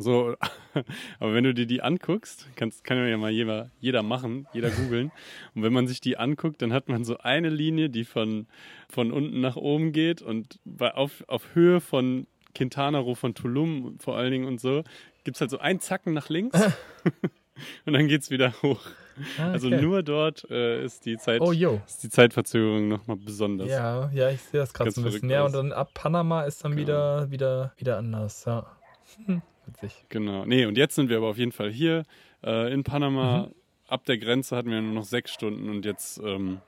So, 0.00 0.34
aber 1.20 1.34
wenn 1.34 1.44
du 1.44 1.52
dir 1.52 1.66
die 1.66 1.82
anguckst, 1.82 2.48
kannst, 2.56 2.84
kann 2.84 3.06
ja 3.06 3.18
mal 3.18 3.30
jeder, 3.30 3.70
jeder 3.80 4.02
machen, 4.02 4.48
jeder 4.54 4.70
googeln. 4.70 5.12
Und 5.54 5.62
wenn 5.62 5.74
man 5.74 5.86
sich 5.86 6.00
die 6.00 6.16
anguckt, 6.16 6.62
dann 6.62 6.72
hat 6.72 6.88
man 6.88 7.04
so 7.04 7.18
eine 7.18 7.50
Linie, 7.50 7.90
die 7.90 8.04
von, 8.04 8.46
von 8.88 9.12
unten 9.12 9.42
nach 9.42 9.56
oben 9.56 9.92
geht 9.92 10.22
und 10.22 10.58
bei, 10.64 10.94
auf, 10.94 11.22
auf 11.28 11.54
Höhe 11.54 11.82
von 11.82 12.26
Quintana 12.54 12.98
Roo, 12.98 13.14
von 13.14 13.34
Tulum 13.34 13.98
vor 13.98 14.16
allen 14.16 14.32
Dingen 14.32 14.46
und 14.46 14.58
so, 14.58 14.84
gibt 15.22 15.36
es 15.36 15.40
halt 15.42 15.50
so 15.50 15.58
einen 15.58 15.80
Zacken 15.80 16.14
nach 16.14 16.30
links 16.30 16.58
und 17.84 17.92
dann 17.92 18.08
geht 18.08 18.22
es 18.22 18.30
wieder 18.30 18.54
hoch. 18.62 18.80
Ah, 19.38 19.50
also 19.50 19.66
okay. 19.66 19.76
Also 19.76 19.86
nur 19.86 20.02
dort 20.02 20.50
äh, 20.50 20.82
ist, 20.82 21.04
die 21.04 21.18
Zeit, 21.18 21.42
oh, 21.42 21.52
ist 21.52 22.02
die 22.02 22.08
Zeitverzögerung 22.08 22.88
nochmal 22.88 23.18
besonders. 23.18 23.68
Ja, 23.68 24.10
ja, 24.14 24.30
ich 24.30 24.40
sehe 24.40 24.60
das 24.60 24.72
gerade 24.72 24.90
so 24.92 25.02
ein 25.02 25.04
bisschen. 25.04 25.28
Ja, 25.28 25.44
und 25.44 25.54
dann 25.54 25.72
ab 25.72 25.90
Panama 25.92 26.44
ist 26.44 26.64
dann 26.64 26.72
genau. 26.72 26.80
wieder, 26.80 27.30
wieder, 27.30 27.72
wieder 27.76 27.98
anders, 27.98 28.46
ja. 28.46 28.64
Hm 29.26 29.42
witzig. 29.72 30.04
Genau. 30.08 30.44
Nee, 30.44 30.66
und 30.66 30.76
jetzt 30.76 30.94
sind 30.94 31.08
wir 31.08 31.16
aber 31.16 31.28
auf 31.28 31.38
jeden 31.38 31.52
Fall 31.52 31.70
hier 31.70 32.04
äh, 32.44 32.72
in 32.72 32.84
Panama. 32.84 33.46
Mhm. 33.46 33.54
Ab 33.88 34.04
der 34.04 34.18
Grenze 34.18 34.56
hatten 34.56 34.70
wir 34.70 34.80
nur 34.80 34.94
noch 34.94 35.04
sechs 35.04 35.32
Stunden 35.32 35.68
und 35.68 35.84
jetzt 35.84 36.20
ähm, 36.24 36.60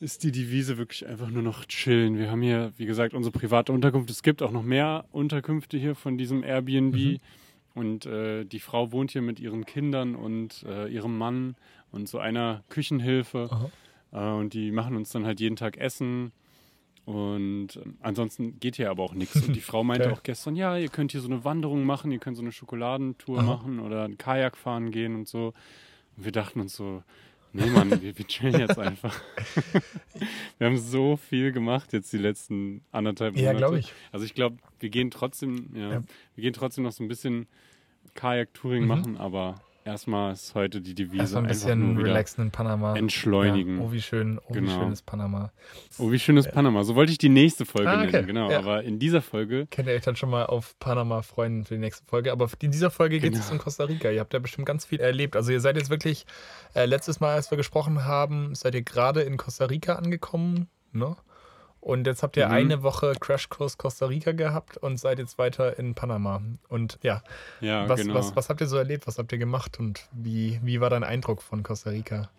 ist 0.00 0.22
die 0.22 0.32
Devise 0.32 0.78
wirklich 0.78 1.06
einfach 1.06 1.28
nur 1.28 1.42
noch 1.42 1.64
chillen. 1.66 2.18
Wir 2.18 2.30
haben 2.30 2.42
hier, 2.42 2.72
wie 2.76 2.86
gesagt, 2.86 3.14
unsere 3.14 3.36
private 3.36 3.72
Unterkunft. 3.72 4.10
Es 4.10 4.22
gibt 4.22 4.42
auch 4.42 4.52
noch 4.52 4.62
mehr 4.62 5.04
Unterkünfte 5.12 5.76
hier 5.76 5.94
von 5.94 6.16
diesem 6.16 6.42
Airbnb. 6.44 6.94
Mhm. 6.94 7.18
Und 7.74 8.06
äh, 8.06 8.44
die 8.44 8.60
Frau 8.60 8.90
wohnt 8.92 9.12
hier 9.12 9.22
mit 9.22 9.38
ihren 9.38 9.64
Kindern 9.64 10.14
und 10.16 10.64
äh, 10.64 10.88
ihrem 10.88 11.16
Mann 11.16 11.56
und 11.92 12.08
so 12.08 12.18
einer 12.18 12.64
Küchenhilfe. 12.68 13.70
Äh, 14.12 14.18
und 14.18 14.54
die 14.54 14.72
machen 14.72 14.96
uns 14.96 15.10
dann 15.10 15.24
halt 15.24 15.40
jeden 15.40 15.56
Tag 15.56 15.76
Essen. 15.76 16.32
Und 17.08 17.80
ähm, 17.82 17.96
ansonsten 18.02 18.60
geht 18.60 18.76
hier 18.76 18.90
aber 18.90 19.02
auch 19.02 19.14
nichts. 19.14 19.36
Und 19.36 19.56
die 19.56 19.62
Frau 19.62 19.82
meinte 19.82 20.04
okay. 20.08 20.14
auch 20.14 20.22
gestern, 20.22 20.56
ja, 20.56 20.76
ihr 20.76 20.90
könnt 20.90 21.12
hier 21.12 21.22
so 21.22 21.28
eine 21.28 21.42
Wanderung 21.42 21.84
machen, 21.84 22.12
ihr 22.12 22.18
könnt 22.18 22.36
so 22.36 22.42
eine 22.42 22.52
Schokoladentour 22.52 23.38
Aha. 23.38 23.46
machen 23.46 23.80
oder 23.80 24.04
ein 24.04 24.18
Kajak 24.18 24.58
fahren 24.58 24.90
gehen 24.90 25.14
und 25.14 25.26
so. 25.26 25.54
Und 26.18 26.24
wir 26.26 26.32
dachten 26.32 26.60
uns 26.60 26.76
so, 26.76 27.02
nee 27.54 27.64
Mann, 27.64 28.02
wir, 28.02 28.18
wir 28.18 28.26
chillen 28.26 28.60
jetzt 28.60 28.78
einfach. 28.78 29.18
wir 30.58 30.66
haben 30.66 30.76
so 30.76 31.16
viel 31.16 31.50
gemacht 31.50 31.94
jetzt 31.94 32.12
die 32.12 32.18
letzten 32.18 32.82
anderthalb 32.92 33.36
Monate. 33.36 33.52
Ja, 33.54 33.56
glaube 33.56 33.78
ich. 33.78 33.90
Also 34.12 34.26
ich 34.26 34.34
glaube, 34.34 34.58
wir 34.78 34.90
gehen 34.90 35.10
trotzdem, 35.10 35.70
ja, 35.74 35.90
ja, 35.92 36.02
wir 36.34 36.42
gehen 36.42 36.52
trotzdem 36.52 36.84
noch 36.84 36.92
so 36.92 37.02
ein 37.02 37.08
bisschen 37.08 37.46
Kajak-Touring 38.16 38.82
mhm. 38.82 38.88
machen, 38.88 39.16
aber 39.16 39.62
erstmal 39.88 40.32
ist 40.32 40.54
heute 40.54 40.80
die 40.80 40.94
Devise. 40.94 41.22
Erstmal 41.22 41.42
ein 41.44 41.48
bisschen 41.48 41.96
relaxen 41.98 42.42
in 42.42 42.50
Panama. 42.50 42.96
Entschleunigen. 42.96 43.78
Ja, 43.78 43.84
oh, 43.84 43.92
wie 43.92 44.02
schön, 44.02 44.38
oh, 44.38 44.52
genau. 44.52 44.68
wie 44.68 44.74
schön 44.74 44.92
ist 44.92 45.06
Panama. 45.06 45.50
Oh, 45.98 46.12
wie 46.12 46.18
schön 46.18 46.36
ist 46.36 46.46
ja. 46.46 46.52
Panama. 46.52 46.84
So 46.84 46.94
wollte 46.94 47.12
ich 47.12 47.18
die 47.18 47.28
nächste 47.28 47.64
Folge 47.64 47.90
ah, 47.90 48.02
okay. 48.02 48.12
nennen, 48.12 48.26
genau. 48.26 48.50
Ja. 48.50 48.58
Aber 48.58 48.84
in 48.84 48.98
dieser 48.98 49.22
Folge. 49.22 49.66
Könnt 49.70 49.88
ihr 49.88 49.94
euch 49.94 50.02
dann 50.02 50.16
schon 50.16 50.30
mal 50.30 50.46
auf 50.46 50.78
Panama 50.78 51.22
freuen 51.22 51.64
für 51.64 51.74
die 51.74 51.80
nächste 51.80 52.04
Folge. 52.06 52.32
Aber 52.32 52.48
in 52.60 52.70
dieser 52.70 52.90
Folge 52.90 53.18
geht 53.18 53.34
es 53.34 53.40
genau. 53.40 53.52
um 53.52 53.58
Costa 53.58 53.84
Rica. 53.84 54.10
Ihr 54.10 54.20
habt 54.20 54.32
ja 54.32 54.38
bestimmt 54.38 54.66
ganz 54.66 54.84
viel 54.84 55.00
erlebt. 55.00 55.36
Also, 55.36 55.50
ihr 55.50 55.60
seid 55.60 55.76
jetzt 55.76 55.90
wirklich, 55.90 56.26
äh, 56.74 56.84
letztes 56.84 57.20
Mal, 57.20 57.34
als 57.34 57.50
wir 57.50 57.56
gesprochen 57.56 58.04
haben, 58.04 58.54
seid 58.54 58.74
ihr 58.74 58.82
gerade 58.82 59.22
in 59.22 59.36
Costa 59.36 59.64
Rica 59.66 59.94
angekommen, 59.94 60.68
ne? 60.92 61.16
Und 61.80 62.06
jetzt 62.06 62.22
habt 62.22 62.36
ihr 62.36 62.46
mhm. 62.46 62.52
eine 62.52 62.82
Woche 62.82 63.12
Crashkurs 63.18 63.78
Costa 63.78 64.06
Rica 64.06 64.32
gehabt 64.32 64.76
und 64.76 64.98
seid 64.98 65.18
jetzt 65.18 65.38
weiter 65.38 65.78
in 65.78 65.94
Panama. 65.94 66.42
Und 66.68 66.98
ja, 67.02 67.22
ja 67.60 67.88
was, 67.88 68.00
genau. 68.00 68.14
was, 68.14 68.34
was 68.36 68.48
habt 68.48 68.60
ihr 68.60 68.66
so 68.66 68.76
erlebt? 68.76 69.06
Was 69.06 69.18
habt 69.18 69.32
ihr 69.32 69.38
gemacht? 69.38 69.78
Und 69.78 70.08
wie, 70.12 70.60
wie 70.62 70.80
war 70.80 70.90
dein 70.90 71.04
Eindruck 71.04 71.40
von 71.40 71.62
Costa 71.62 71.90
Rica? 71.90 72.30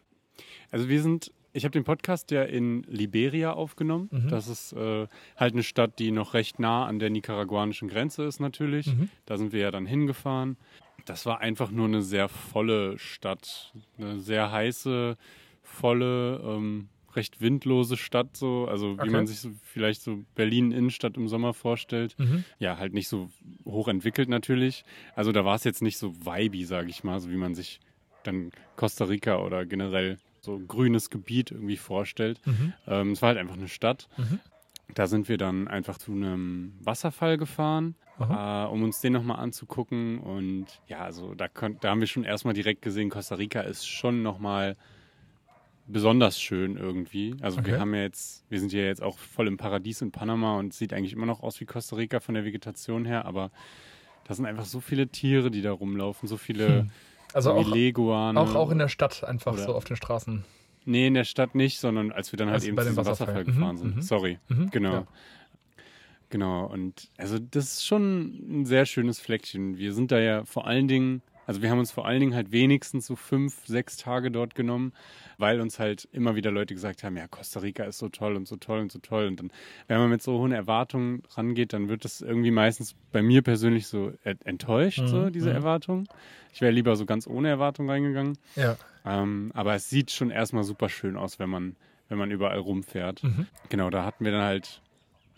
Also 0.72 0.89
wir 0.89 1.01
sind, 1.01 1.31
ich 1.53 1.63
habe 1.63 1.72
den 1.72 1.84
Podcast 1.84 2.31
ja 2.31 2.43
in 2.43 2.84
Liberia 2.84 3.53
aufgenommen. 3.53 4.10
Mhm. 4.12 4.27
Das 4.29 4.48
ist 4.48 4.74
äh, 4.74 5.08
halt 5.38 5.53
eine 5.53 5.63
Stadt, 5.63 6.00
die 6.00 6.12
noch 6.12 6.34
recht 6.34 6.60
nah 6.60 6.86
an 6.86 7.00
der 7.00 7.10
nicaraguanischen 7.10 7.88
Grenze 7.88 8.24
ist 8.25 8.39
natürlich. 8.39 8.88
Mhm. 8.88 9.10
Da 9.25 9.38
sind 9.38 9.53
wir 9.53 9.62
ja 9.62 9.72
dann 9.72 9.86
hingefahren. 9.86 10.58
Das 11.05 11.25
war 11.25 11.39
einfach 11.39 11.72
nur 11.72 11.88
eine 11.88 12.01
sehr 12.01 12.29
volle 12.29 13.00
Stadt. 13.00 13.74
Eine 13.98 14.19
sehr 14.19 14.51
heiße, 14.51 15.17
volle, 15.63 16.41
ähm, 16.43 16.89
recht 17.15 17.41
windlose 17.41 17.97
Stadt, 17.97 18.37
so, 18.37 18.67
also 18.67 18.97
wie 18.97 19.01
okay. 19.01 19.09
man 19.09 19.27
sich 19.27 19.39
so 19.39 19.51
vielleicht 19.63 20.01
so 20.01 20.23
Berlin 20.35 20.71
Innenstadt 20.71 21.17
im 21.17 21.27
Sommer 21.27 21.53
vorstellt. 21.53 22.15
Mhm. 22.17 22.43
Ja, 22.59 22.77
halt 22.77 22.93
nicht 22.93 23.07
so 23.07 23.29
hoch 23.65 23.87
entwickelt 23.87 24.29
natürlich. 24.29 24.83
Also 25.15 25.31
da 25.31 25.45
war 25.45 25.55
es 25.55 25.63
jetzt 25.63 25.81
nicht 25.81 25.97
so 25.97 26.15
vibey, 26.15 26.65
sage 26.65 26.89
ich 26.89 27.03
mal, 27.03 27.19
so 27.19 27.29
wie 27.29 27.37
man 27.37 27.55
sich 27.55 27.79
dann 28.23 28.51
Costa 28.75 29.05
Rica 29.05 29.39
oder 29.39 29.65
generell 29.65 30.17
so 30.41 30.59
grünes 30.59 31.09
Gebiet 31.09 31.51
irgendwie 31.51 31.77
vorstellt. 31.77 32.39
Mhm. 32.45 32.73
Ähm, 32.87 33.11
es 33.11 33.21
war 33.21 33.29
halt 33.29 33.37
einfach 33.37 33.57
eine 33.57 33.67
Stadt. 33.67 34.07
Mhm. 34.17 34.39
Da 34.95 35.07
sind 35.07 35.29
wir 35.29 35.37
dann 35.37 35.67
einfach 35.67 35.97
zu 35.97 36.11
einem 36.11 36.73
Wasserfall 36.79 37.37
gefahren, 37.37 37.95
äh, 38.19 38.65
um 38.65 38.81
uns 38.81 39.01
den 39.01 39.13
nochmal 39.13 39.39
anzugucken. 39.39 40.19
Und 40.19 40.65
ja, 40.87 40.99
also 40.99 41.35
da, 41.35 41.47
da 41.47 41.89
haben 41.89 41.99
wir 41.99 42.07
schon 42.07 42.23
erstmal 42.23 42.55
direkt 42.55 42.81
gesehen, 42.81 43.09
Costa 43.09 43.35
Rica 43.35 43.61
ist 43.61 43.87
schon 43.87 44.23
nochmal 44.23 44.75
besonders 45.89 46.39
schön 46.39 46.77
irgendwie. 46.77 47.36
Also 47.41 47.60
okay. 47.60 47.72
wir 47.72 47.79
haben 47.79 47.93
ja 47.93 48.01
jetzt, 48.01 48.46
wir 48.50 48.60
sind 48.60 48.72
ja 48.72 48.81
jetzt 48.81 49.01
auch 49.01 49.17
voll 49.17 49.48
im 49.48 49.58
Paradies 49.58 50.01
in 50.01 50.12
Panama 50.12 50.58
und 50.58 50.74
sieht 50.74 50.93
eigentlich 50.93 51.13
immer 51.13 51.25
noch 51.25 51.41
aus 51.41 51.60
wie 51.60 51.65
Costa 51.65 51.96
Rica 51.96 52.19
von 52.19 52.36
der 52.36 52.46
Vegetation 52.46 53.05
her, 53.05 53.25
aber 53.25 53.51
da 54.25 54.34
sind 54.36 54.46
einfach 54.46 54.65
so 54.65 54.79
viele 54.79 55.08
Tiere, 55.08 55.51
die 55.51 55.62
da 55.62 55.72
rumlaufen, 55.72 56.27
so 56.29 56.38
viele 56.38 56.67
hm. 56.67 56.91
also 57.34 57.51
auch, 57.51 57.67
Leguane. 57.67 58.39
Auch, 58.39 58.55
auch 58.55 58.72
in 58.72 58.77
der 58.77 58.89
Stadt 58.89 59.24
einfach 59.24 59.58
so 59.58 59.74
auf 59.74 59.84
den 59.84 59.96
Straßen. 59.96 60.46
Nee, 60.86 61.08
in 61.08 61.13
der 61.13 61.24
Stadt 61.24 61.55
nicht, 61.55 61.79
sondern 61.79 62.12
als 62.12 62.31
wir 62.31 62.38
dann 62.38 62.48
halt 62.48 62.55
also 62.55 62.67
eben 62.67 62.77
zu 62.77 62.84
diesem 62.84 62.98
Wasserfall, 62.98 63.27
Wasserfall 63.27 63.43
gefahren 63.43 63.75
mhm, 63.75 63.79
sind. 63.79 63.96
Mhm. 63.98 64.01
Sorry. 64.01 64.39
Mhm, 64.48 64.69
genau. 64.69 64.93
Ja. 64.93 65.08
Genau, 66.31 66.65
und 66.67 67.10
also 67.17 67.39
das 67.39 67.74
ist 67.74 67.88
schon 67.88 68.62
ein 68.62 68.65
sehr 68.65 68.86
schönes 68.86 69.19
Fleckchen. 69.19 69.77
Wir 69.77 69.93
sind 69.93 70.12
da 70.12 70.19
ja 70.19 70.46
vor 70.46 70.67
allen 70.67 70.88
Dingen 70.88 71.24
Also 71.50 71.63
wir 71.63 71.72
haben 71.72 71.79
uns 71.79 71.89
vor 71.89 72.06
allen 72.06 72.20
Dingen 72.20 72.36
halt 72.36 72.51
wenigstens 72.51 73.08
so 73.08 73.15
fünf, 73.15 73.65
sechs 73.65 73.98
Tage 73.98 74.29
dort 74.29 74.53
genommen, 74.53 74.94
weil 75.39 75.62
uns 75.62 75.79
halt 75.79 76.08
immer 76.12 76.36
wieder 76.36 76.51
Leute 76.51 76.75
gesagt 76.75 77.03
haben, 77.03 77.18
ja, 77.18 77.27
Costa 77.27 77.62
Rica 77.62 77.86
ist 77.86 77.98
so 77.98 78.08
toll 78.08 78.36
und 78.36 78.48
so 78.48 78.58
toll 78.58 78.82
und 78.82 78.91
so 78.91 79.00
toll. 79.00 79.25
Und 79.25 79.39
dann, 79.39 79.51
wenn 79.88 79.98
man 79.98 80.12
mit 80.12 80.22
so 80.22 80.38
hohen 80.38 80.51
Erwartungen 80.51 81.24
rangeht, 81.32 81.74
dann 81.74 81.89
wird 81.89 82.06
das 82.06 82.22
irgendwie 82.22 82.51
meistens 82.51 82.94
bei 83.12 83.24
mir 83.24 83.41
persönlich 83.41 83.88
so 83.88 84.13
enttäuscht, 84.44 85.00
mhm. 85.00 85.08
so 85.08 85.29
diese 85.32 85.50
mhm. 85.50 85.56
Erwartung. 85.56 86.08
Ich 86.53 86.62
wäre 86.62 86.72
lieber 86.72 86.96
so 86.96 87.08
ganz 87.08 87.25
ohne 87.25 87.48
Erwartung 87.50 87.89
reingegangen. 87.89 88.38
Ja. 88.56 88.77
Ähm, 89.03 89.50
aber 89.56 89.74
es 89.74 89.89
sieht 89.89 90.12
schon 90.12 90.29
erstmal 90.29 90.63
super 90.63 90.88
schön 90.88 91.18
aus, 91.18 91.39
wenn 91.39 91.50
man, 91.50 91.77
wenn 92.10 92.20
man 92.20 92.29
überall 92.29 92.60
rumfährt. 92.60 93.24
Mhm. 93.24 93.48
Genau, 93.70 93.89
da 93.89 94.06
hatten 94.06 94.24
wir 94.24 94.32
dann 94.32 94.44
halt 94.44 94.84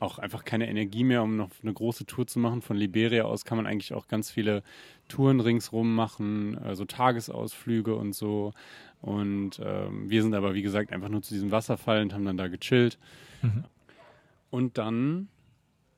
auch 0.01 0.17
einfach 0.17 0.43
keine 0.43 0.67
Energie 0.67 1.03
mehr, 1.03 1.21
um 1.21 1.37
noch 1.37 1.51
eine 1.61 1.73
große 1.73 2.05
Tour 2.05 2.25
zu 2.25 2.39
machen. 2.39 2.61
Von 2.61 2.75
Liberia 2.75 3.23
aus 3.23 3.45
kann 3.45 3.57
man 3.57 3.67
eigentlich 3.67 3.93
auch 3.93 4.07
ganz 4.07 4.31
viele 4.31 4.63
Touren 5.11 5.39
ringsrum 5.39 5.93
machen, 5.93 6.57
also 6.57 6.85
Tagesausflüge 6.85 7.95
und 7.95 8.13
so. 8.13 8.53
Und 9.01 9.59
ähm, 9.63 10.09
wir 10.09 10.21
sind 10.21 10.33
aber, 10.33 10.53
wie 10.53 10.61
gesagt, 10.61 10.91
einfach 10.91 11.09
nur 11.09 11.21
zu 11.21 11.33
diesem 11.33 11.51
Wasserfall 11.51 12.01
und 12.01 12.13
haben 12.13 12.25
dann 12.25 12.37
da 12.37 12.47
gechillt. 12.47 12.97
Mhm. 13.41 13.65
Und 14.49 14.77
dann 14.77 15.27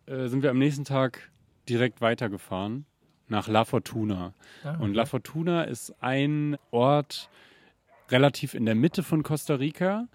äh, 0.06 0.28
sind 0.28 0.44
wir 0.44 0.50
am 0.50 0.58
nächsten 0.58 0.86
Tag 0.86 1.30
direkt 1.70 2.02
weitergefahren 2.02 2.86
nach 3.28 3.48
La 3.48 3.66
Fortuna. 3.66 4.34
Ah, 4.64 4.74
okay. 4.74 4.84
Und 4.84 4.94
La 4.94 5.06
Fortuna 5.06 5.64
ist 5.64 5.96
ein 6.02 6.58
Ort 6.72 7.30
relativ 8.10 8.54
in 8.54 8.66
der 8.66 8.76
Mitte 8.76 9.04
von 9.04 9.24
Costa 9.24 9.56
Rica 9.56 10.08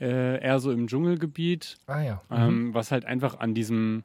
äh, 0.00 0.42
eher 0.42 0.58
so 0.58 0.72
im 0.72 0.86
Dschungelgebiet, 0.86 1.78
ah, 1.86 2.00
ja. 2.00 2.22
Ähm, 2.30 2.38
mhm. 2.38 2.48
ähm, 2.48 2.74
was 2.74 2.90
halt 2.90 3.04
einfach 3.04 3.38
an 3.38 3.54
diesem 3.54 4.04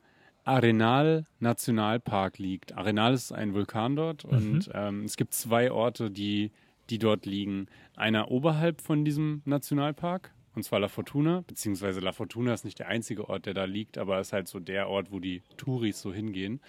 Arenal 0.50 1.28
Nationalpark 1.40 2.40
liegt. 2.40 2.76
Arenal 2.76 3.14
ist 3.14 3.32
ein 3.32 3.54
Vulkan 3.54 3.96
dort 3.96 4.26
mhm. 4.26 4.32
und 4.32 4.70
ähm, 4.74 5.04
es 5.04 5.16
gibt 5.16 5.36
zwei 5.36 5.72
Orte, 5.72 6.10
die, 6.10 6.52
die 6.90 6.98
dort 6.98 7.28
liegen. 7.28 7.68
Einer 7.96 8.32
oberhalb 8.32 8.82
von 8.82 9.06
diesem 9.06 9.44
Nationalpark, 9.46 10.34
und 10.56 10.64
zwar 10.64 10.80
La 10.80 10.88
Fortuna, 10.88 11.44
beziehungsweise 11.46 12.00
La 12.00 12.14
Fortuna 12.14 12.52
ist 12.52 12.66
nicht 12.66 12.80
der 12.80 12.88
einzige 12.88 13.30
Ort, 13.30 13.46
der 13.46 13.54
da 13.54 13.66
liegt, 13.66 14.00
aber 14.00 14.20
ist 14.20 14.34
halt 14.34 14.48
so 14.48 14.60
der 14.60 14.90
Ort, 14.90 15.12
wo 15.12 15.20
die 15.20 15.44
Touris 15.58 16.02
so 16.02 16.12
hingehen. 16.12 16.62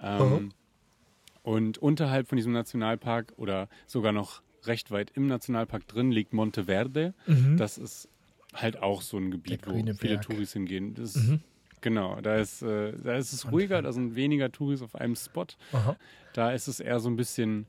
Ähm, 0.00 0.28
mhm. 0.28 0.52
Und 1.42 1.78
unterhalb 1.78 2.26
von 2.26 2.36
diesem 2.36 2.52
Nationalpark 2.52 3.34
oder 3.36 3.68
sogar 3.86 4.10
noch 4.10 4.42
recht 4.64 4.90
weit 4.90 5.12
im 5.14 5.28
Nationalpark 5.28 5.86
drin 5.86 6.10
liegt 6.10 6.32
Monteverde. 6.32 7.14
Mhm. 7.28 7.56
Das 7.56 7.78
ist 7.78 8.08
halt 8.52 8.82
auch 8.82 9.02
so 9.02 9.18
ein 9.18 9.30
Gebiet, 9.30 9.68
wo 9.68 9.72
viele 9.94 10.20
Touris 10.20 10.52
hingehen. 10.52 10.94
Das, 10.94 11.14
mhm. 11.14 11.40
Genau, 11.80 12.20
da 12.20 12.36
ist, 12.36 12.62
äh, 12.62 12.92
da 13.02 13.16
ist 13.16 13.32
es 13.32 13.50
ruhiger, 13.50 13.80
da 13.82 13.92
sind 13.92 14.14
weniger 14.14 14.52
Touris 14.52 14.82
auf 14.82 14.94
einem 14.94 15.16
Spot. 15.16 15.46
Aha. 15.72 15.96
Da 16.32 16.52
ist 16.52 16.68
es 16.68 16.80
eher 16.80 17.00
so 17.00 17.08
ein 17.08 17.16
bisschen 17.16 17.66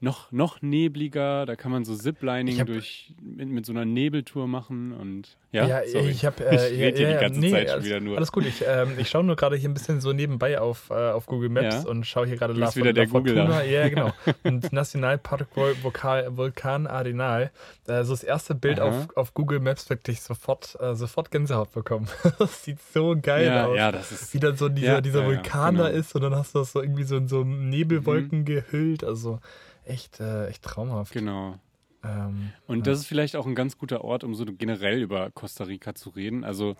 noch, 0.00 0.30
noch 0.30 0.60
nebliger. 0.60 1.46
Da 1.46 1.56
kann 1.56 1.72
man 1.72 1.84
so 1.84 1.94
Ziplining 1.94 2.60
hab, 2.60 2.66
durch 2.66 3.14
mit, 3.20 3.48
mit, 3.48 3.66
so 3.66 3.72
einer 3.72 3.84
Nebeltour 3.84 4.46
machen 4.46 4.92
und 4.92 5.36
ja, 5.52 5.66
ja 5.66 5.82
ich 5.82 6.24
habe 6.26 6.44
äh, 6.44 6.70
ich 6.70 6.80
rede 6.80 7.02
ja, 7.02 7.08
ja, 7.08 7.14
die 7.14 7.20
ganze 7.24 7.40
nee, 7.40 7.50
Zeit 7.50 7.70
schon 7.70 7.84
wieder 7.84 8.00
nur. 8.00 8.16
Alles 8.16 8.30
gut, 8.30 8.44
ich, 8.44 8.62
ähm, 8.66 8.92
ich 8.98 9.08
schaue 9.08 9.24
nur 9.24 9.36
gerade 9.36 9.56
hier 9.56 9.70
ein 9.70 9.74
bisschen 9.74 10.02
so 10.02 10.12
nebenbei 10.12 10.60
auf, 10.60 10.90
äh, 10.90 10.94
auf 10.94 11.24
Google 11.26 11.48
Maps 11.48 11.86
und 11.86 12.06
schaue 12.06 12.26
hier 12.26 12.36
gerade 12.36 12.52
La, 12.52 12.74
wieder 12.76 12.92
der 12.92 13.08
Fortuna. 13.08 13.64
Ja, 13.64 13.88
genau. 13.88 14.12
und 14.44 14.70
Nationalpark 14.70 15.46
Vulkan, 15.54 16.36
Vulkan 16.36 16.86
Arenal. 16.86 17.50
Äh, 17.86 18.04
so 18.04 18.12
das 18.12 18.22
erste 18.22 18.54
Bild 18.54 18.80
auf, 18.80 19.16
auf 19.16 19.32
Google 19.32 19.60
Maps 19.60 19.88
wirklich 19.88 20.20
sofort, 20.20 20.76
äh, 20.78 20.94
sofort 20.94 21.30
Gänsehaut 21.30 21.72
bekommen. 21.72 22.06
das 22.38 22.64
sieht 22.64 22.78
so 22.92 23.16
geil 23.20 23.50
aus. 23.50 23.76
Ja, 23.76 23.92
das 23.92 24.12
ist, 24.12 24.34
Wie 24.34 24.40
dann 24.40 24.56
so 24.56 24.68
dieser, 24.68 25.00
dieser 25.00 25.24
Vulkan 25.24 25.76
genau. 25.76 25.88
da 25.88 25.90
ist 25.90 26.14
und 26.14 26.20
dann 26.20 26.34
hast 26.34 26.54
du 26.54 26.58
das 26.58 26.72
so 26.72 26.82
irgendwie 26.82 27.04
so 27.04 27.16
in 27.16 27.28
so 27.28 27.44
Nebelwolken 27.44 28.40
mhm. 28.40 28.44
gehüllt. 28.44 29.04
Also 29.04 29.40
echt, 29.86 30.20
äh, 30.20 30.48
echt 30.48 30.62
traumhaft. 30.62 31.12
Genau. 31.12 31.58
Ähm, 32.04 32.52
und 32.66 32.78
ja. 32.78 32.84
das 32.84 33.00
ist 33.00 33.06
vielleicht 33.06 33.36
auch 33.36 33.46
ein 33.46 33.54
ganz 33.54 33.78
guter 33.78 34.04
Ort, 34.04 34.24
um 34.24 34.34
so 34.34 34.44
generell 34.44 35.02
über 35.02 35.30
Costa 35.30 35.64
Rica 35.64 35.94
zu 35.94 36.10
reden. 36.10 36.44
Also, 36.44 36.76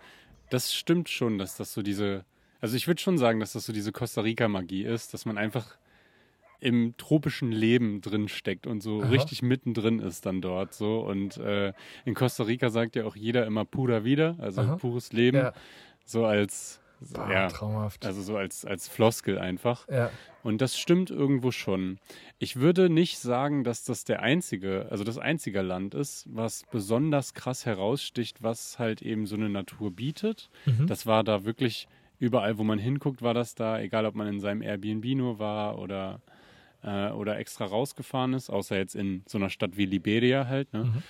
das 0.49 0.73
stimmt 0.73 1.09
schon, 1.09 1.37
dass 1.37 1.57
das 1.57 1.73
so 1.73 1.81
diese. 1.81 2.25
Also, 2.61 2.75
ich 2.75 2.87
würde 2.87 3.01
schon 3.01 3.17
sagen, 3.17 3.39
dass 3.39 3.53
das 3.53 3.65
so 3.65 3.73
diese 3.73 3.91
Costa 3.91 4.21
Rica-Magie 4.21 4.83
ist, 4.83 5.13
dass 5.13 5.25
man 5.25 5.37
einfach 5.37 5.77
im 6.59 6.95
tropischen 6.97 7.51
Leben 7.51 8.01
drin 8.01 8.27
steckt 8.27 8.65
und 8.65 8.81
so 8.81 9.01
Aha. 9.01 9.09
richtig 9.09 9.43
mittendrin 9.43 9.99
ist 9.99 10.25
dann 10.25 10.41
dort 10.41 10.73
so. 10.73 11.01
Und 11.01 11.37
äh, 11.37 11.73
in 12.03 12.15
Costa 12.15 12.43
Rica 12.43 12.69
sagt 12.69 12.95
ja 12.95 13.05
auch 13.05 13.15
jeder 13.15 13.45
immer 13.45 13.63
pura 13.63 14.03
vida, 14.03 14.35
also 14.39 14.61
Aha. 14.61 14.75
pures 14.77 15.13
Leben. 15.13 15.37
Ja. 15.37 15.53
So 16.05 16.25
als 16.25 16.79
Boah, 16.99 17.31
ja, 17.31 17.47
traumhaft. 17.47 18.05
Also 18.05 18.21
so 18.21 18.37
als, 18.37 18.65
als 18.65 18.87
Floskel 18.87 19.37
einfach. 19.37 19.87
Ja. 19.87 20.09
Und 20.43 20.61
das 20.61 20.77
stimmt 20.77 21.09
irgendwo 21.09 21.51
schon. 21.51 21.99
Ich 22.39 22.55
würde 22.55 22.89
nicht 22.89 23.19
sagen, 23.19 23.63
dass 23.63 23.83
das 23.83 24.03
der 24.03 24.21
einzige, 24.21 24.87
also 24.89 25.03
das 25.03 25.17
einzige 25.17 25.61
Land 25.61 25.93
ist, 25.93 26.25
was 26.29 26.63
besonders 26.71 27.33
krass 27.33 27.65
heraussticht, 27.65 28.41
was 28.41 28.79
halt 28.79 29.01
eben 29.01 29.27
so 29.27 29.35
eine 29.35 29.49
Natur 29.49 29.91
bietet. 29.91 30.49
Mhm. 30.65 30.87
Das 30.87 31.05
war 31.05 31.23
da 31.23 31.45
wirklich 31.45 31.87
überall, 32.19 32.57
wo 32.57 32.63
man 32.63 32.79
hinguckt, 32.79 33.21
war 33.21 33.33
das 33.33 33.55
da, 33.55 33.79
egal 33.79 34.05
ob 34.05 34.15
man 34.15 34.27
in 34.27 34.39
seinem 34.39 34.61
Airbnb 34.61 35.05
nur 35.15 35.39
war 35.39 35.77
oder, 35.77 36.21
äh, 36.83 37.11
oder 37.11 37.37
extra 37.37 37.65
rausgefahren 37.65 38.33
ist, 38.33 38.49
außer 38.49 38.75
jetzt 38.75 38.95
in 38.95 39.23
so 39.27 39.37
einer 39.37 39.49
Stadt 39.49 39.77
wie 39.77 39.85
Liberia 39.85 40.47
halt. 40.47 40.73
Ne? 40.73 40.85
Mhm. 40.85 41.03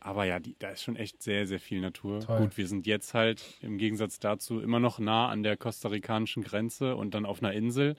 Aber 0.00 0.24
ja, 0.24 0.40
die, 0.40 0.56
da 0.58 0.70
ist 0.70 0.82
schon 0.82 0.96
echt 0.96 1.22
sehr, 1.22 1.46
sehr 1.46 1.60
viel 1.60 1.80
Natur. 1.80 2.20
Toll. 2.20 2.40
Gut, 2.40 2.56
wir 2.56 2.66
sind 2.66 2.86
jetzt 2.86 3.12
halt 3.12 3.58
im 3.60 3.76
Gegensatz 3.76 4.18
dazu 4.18 4.60
immer 4.60 4.80
noch 4.80 4.98
nah 4.98 5.28
an 5.28 5.42
der 5.42 5.58
kostarikanischen 5.58 6.42
Grenze 6.42 6.96
und 6.96 7.12
dann 7.14 7.26
auf 7.26 7.42
einer 7.42 7.52
Insel, 7.52 7.96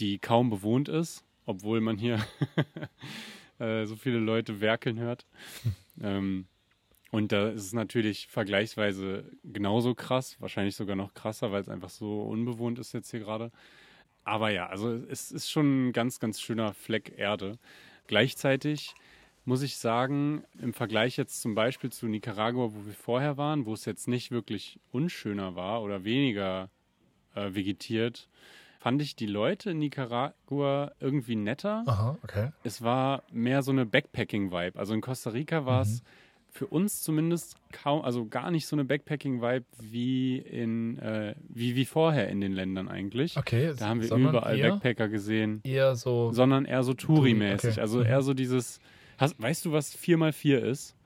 die 0.00 0.18
kaum 0.18 0.50
bewohnt 0.50 0.88
ist, 0.88 1.24
obwohl 1.46 1.80
man 1.80 1.96
hier 1.96 2.18
äh, 3.60 3.86
so 3.86 3.94
viele 3.94 4.18
Leute 4.18 4.60
werkeln 4.60 4.98
hört. 4.98 5.26
ähm, 6.02 6.46
und 7.10 7.30
da 7.32 7.48
ist 7.48 7.66
es 7.66 7.72
natürlich 7.72 8.26
vergleichsweise 8.26 9.30
genauso 9.44 9.94
krass, 9.94 10.36
wahrscheinlich 10.40 10.76
sogar 10.76 10.96
noch 10.96 11.14
krasser, 11.14 11.52
weil 11.52 11.62
es 11.62 11.68
einfach 11.68 11.88
so 11.88 12.22
unbewohnt 12.22 12.80
ist 12.80 12.92
jetzt 12.92 13.12
hier 13.12 13.20
gerade. 13.20 13.50
Aber 14.24 14.50
ja, 14.50 14.66
also 14.66 14.92
es 14.92 15.30
ist 15.30 15.50
schon 15.50 15.88
ein 15.88 15.92
ganz, 15.92 16.18
ganz 16.18 16.40
schöner 16.40 16.74
Fleck 16.74 17.14
Erde. 17.16 17.58
Gleichzeitig 18.08 18.94
muss 19.48 19.62
ich 19.62 19.78
sagen, 19.78 20.44
im 20.60 20.74
Vergleich 20.74 21.16
jetzt 21.16 21.40
zum 21.40 21.54
Beispiel 21.54 21.90
zu 21.90 22.06
Nicaragua, 22.06 22.64
wo 22.74 22.84
wir 22.86 22.92
vorher 22.92 23.38
waren, 23.38 23.64
wo 23.64 23.72
es 23.72 23.86
jetzt 23.86 24.06
nicht 24.06 24.30
wirklich 24.30 24.78
unschöner 24.92 25.56
war 25.56 25.82
oder 25.82 26.04
weniger 26.04 26.68
äh, 27.34 27.54
vegetiert, 27.54 28.28
fand 28.78 29.00
ich 29.00 29.16
die 29.16 29.26
Leute 29.26 29.70
in 29.70 29.78
Nicaragua 29.78 30.92
irgendwie 31.00 31.34
netter. 31.34 31.82
Aha, 31.86 32.18
okay. 32.22 32.50
Es 32.62 32.82
war 32.82 33.22
mehr 33.32 33.62
so 33.62 33.72
eine 33.72 33.86
Backpacking-Vibe. 33.86 34.78
Also 34.78 34.92
in 34.92 35.00
Costa 35.00 35.30
Rica 35.30 35.64
war 35.64 35.80
es 35.80 36.02
mhm. 36.02 36.06
für 36.50 36.66
uns 36.66 37.00
zumindest 37.00 37.56
kaum, 37.72 38.02
also 38.02 38.26
gar 38.26 38.50
nicht 38.50 38.66
so 38.66 38.76
eine 38.76 38.84
Backpacking-Vibe 38.84 39.64
wie 39.80 40.36
in 40.36 40.98
äh, 40.98 41.34
wie, 41.48 41.74
wie 41.74 41.86
vorher 41.86 42.28
in 42.28 42.42
den 42.42 42.52
Ländern 42.52 42.86
eigentlich. 42.86 43.38
Okay. 43.38 43.72
Da 43.78 43.88
haben 43.88 44.02
wir 44.02 44.14
überall 44.14 44.60
Backpacker 44.60 45.08
gesehen. 45.08 45.62
Eher 45.64 45.96
so. 45.96 46.32
Sondern 46.34 46.66
eher 46.66 46.82
so 46.82 46.92
Touri-mäßig. 46.92 47.70
Okay. 47.70 47.80
Also 47.80 48.00
mhm. 48.00 48.06
eher 48.06 48.20
so 48.20 48.34
dieses 48.34 48.78
Hast, 49.18 49.40
weißt 49.40 49.64
du, 49.64 49.72
was 49.72 49.96
4x4 49.96 50.58
ist? 50.58 50.96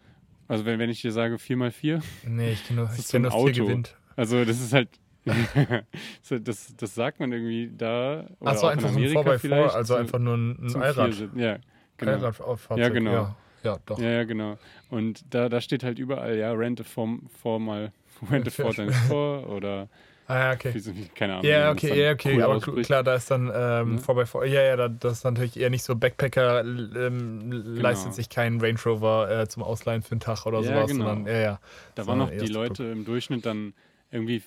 Also 0.48 0.64
wenn, 0.66 0.78
wenn 0.78 0.90
ich 0.90 1.00
dir 1.00 1.12
sage 1.12 1.36
4x4? 1.36 2.02
Nee, 2.26 2.52
ich 2.52 2.66
kenne 2.66 2.82
nur, 2.82 2.90
ich 2.96 3.08
kenn 3.08 3.22
nur 3.22 3.32
Auto. 3.32 3.64
gewinnt. 3.64 3.96
Also 4.16 4.44
das 4.44 4.60
ist 4.60 4.74
halt, 4.74 4.88
das, 6.44 6.74
das 6.76 6.94
sagt 6.94 7.20
man 7.20 7.32
irgendwie 7.32 7.70
da. 7.74 8.26
Achso, 8.40 8.66
einfach 8.66 8.90
ein 8.90 8.98
4x4, 8.98 9.68
also 9.68 9.94
einfach 9.94 10.18
nur 10.18 10.36
ein, 10.36 10.66
ein 10.66 10.82
Allrad. 10.82 11.14
Ja, 11.34 11.58
genau. 11.96 12.12
Allrad 12.12 12.40
auf 12.40 12.68
Ja, 12.76 12.88
genau. 12.90 13.12
Ja, 13.12 13.36
ja, 13.62 13.78
doch. 13.86 13.98
Ja, 13.98 14.10
ja, 14.10 14.24
genau. 14.24 14.58
Und 14.90 15.24
da, 15.32 15.48
da 15.48 15.60
steht 15.60 15.84
halt 15.84 15.98
überall, 15.98 16.36
ja, 16.36 16.52
rent 16.52 16.80
a 16.80 16.84
form, 16.84 17.28
formal, 17.42 17.92
rent 18.30 18.46
a 18.46 18.50
four 18.62 18.74
times 18.74 18.96
four 19.08 19.48
oder 19.48 19.88
Ah, 20.28 20.38
ja, 20.38 20.52
okay. 20.52 20.72
Keine 21.14 21.34
Ahnung. 21.34 21.44
Ja, 21.44 21.70
okay, 21.70 22.00
ja, 22.00 22.12
okay. 22.12 22.36
Cool 22.36 22.42
aber 22.42 22.54
ausspricht. 22.56 22.86
klar, 22.86 23.02
da 23.02 23.14
ist 23.14 23.30
dann 23.30 23.50
ähm, 23.54 23.96
ja. 23.96 23.98
vorbei 23.98 24.24
vor. 24.24 24.44
Ja, 24.44 24.62
ja, 24.62 24.88
das 24.88 25.18
ist 25.18 25.24
natürlich 25.24 25.58
eher 25.58 25.70
nicht 25.70 25.82
so 25.82 25.96
Backpacker, 25.96 26.60
ähm, 26.60 27.50
genau. 27.50 27.80
leistet 27.80 28.14
sich 28.14 28.28
keinen 28.28 28.60
Range 28.60 28.78
Rover 28.84 29.30
äh, 29.30 29.48
zum 29.48 29.62
Ausleihen 29.62 30.02
für 30.02 30.12
einen 30.12 30.20
Tag 30.20 30.46
oder 30.46 30.60
ja, 30.60 30.64
sowas, 30.64 30.90
genau. 30.90 31.06
sondern, 31.06 31.26
ja, 31.26 31.40
ja. 31.40 31.60
Da 31.94 32.06
waren 32.06 32.18
noch 32.18 32.30
die 32.30 32.46
Leute 32.46 32.84
im 32.84 33.04
Durchschnitt 33.04 33.44
dann 33.44 33.74
irgendwie 34.10 34.42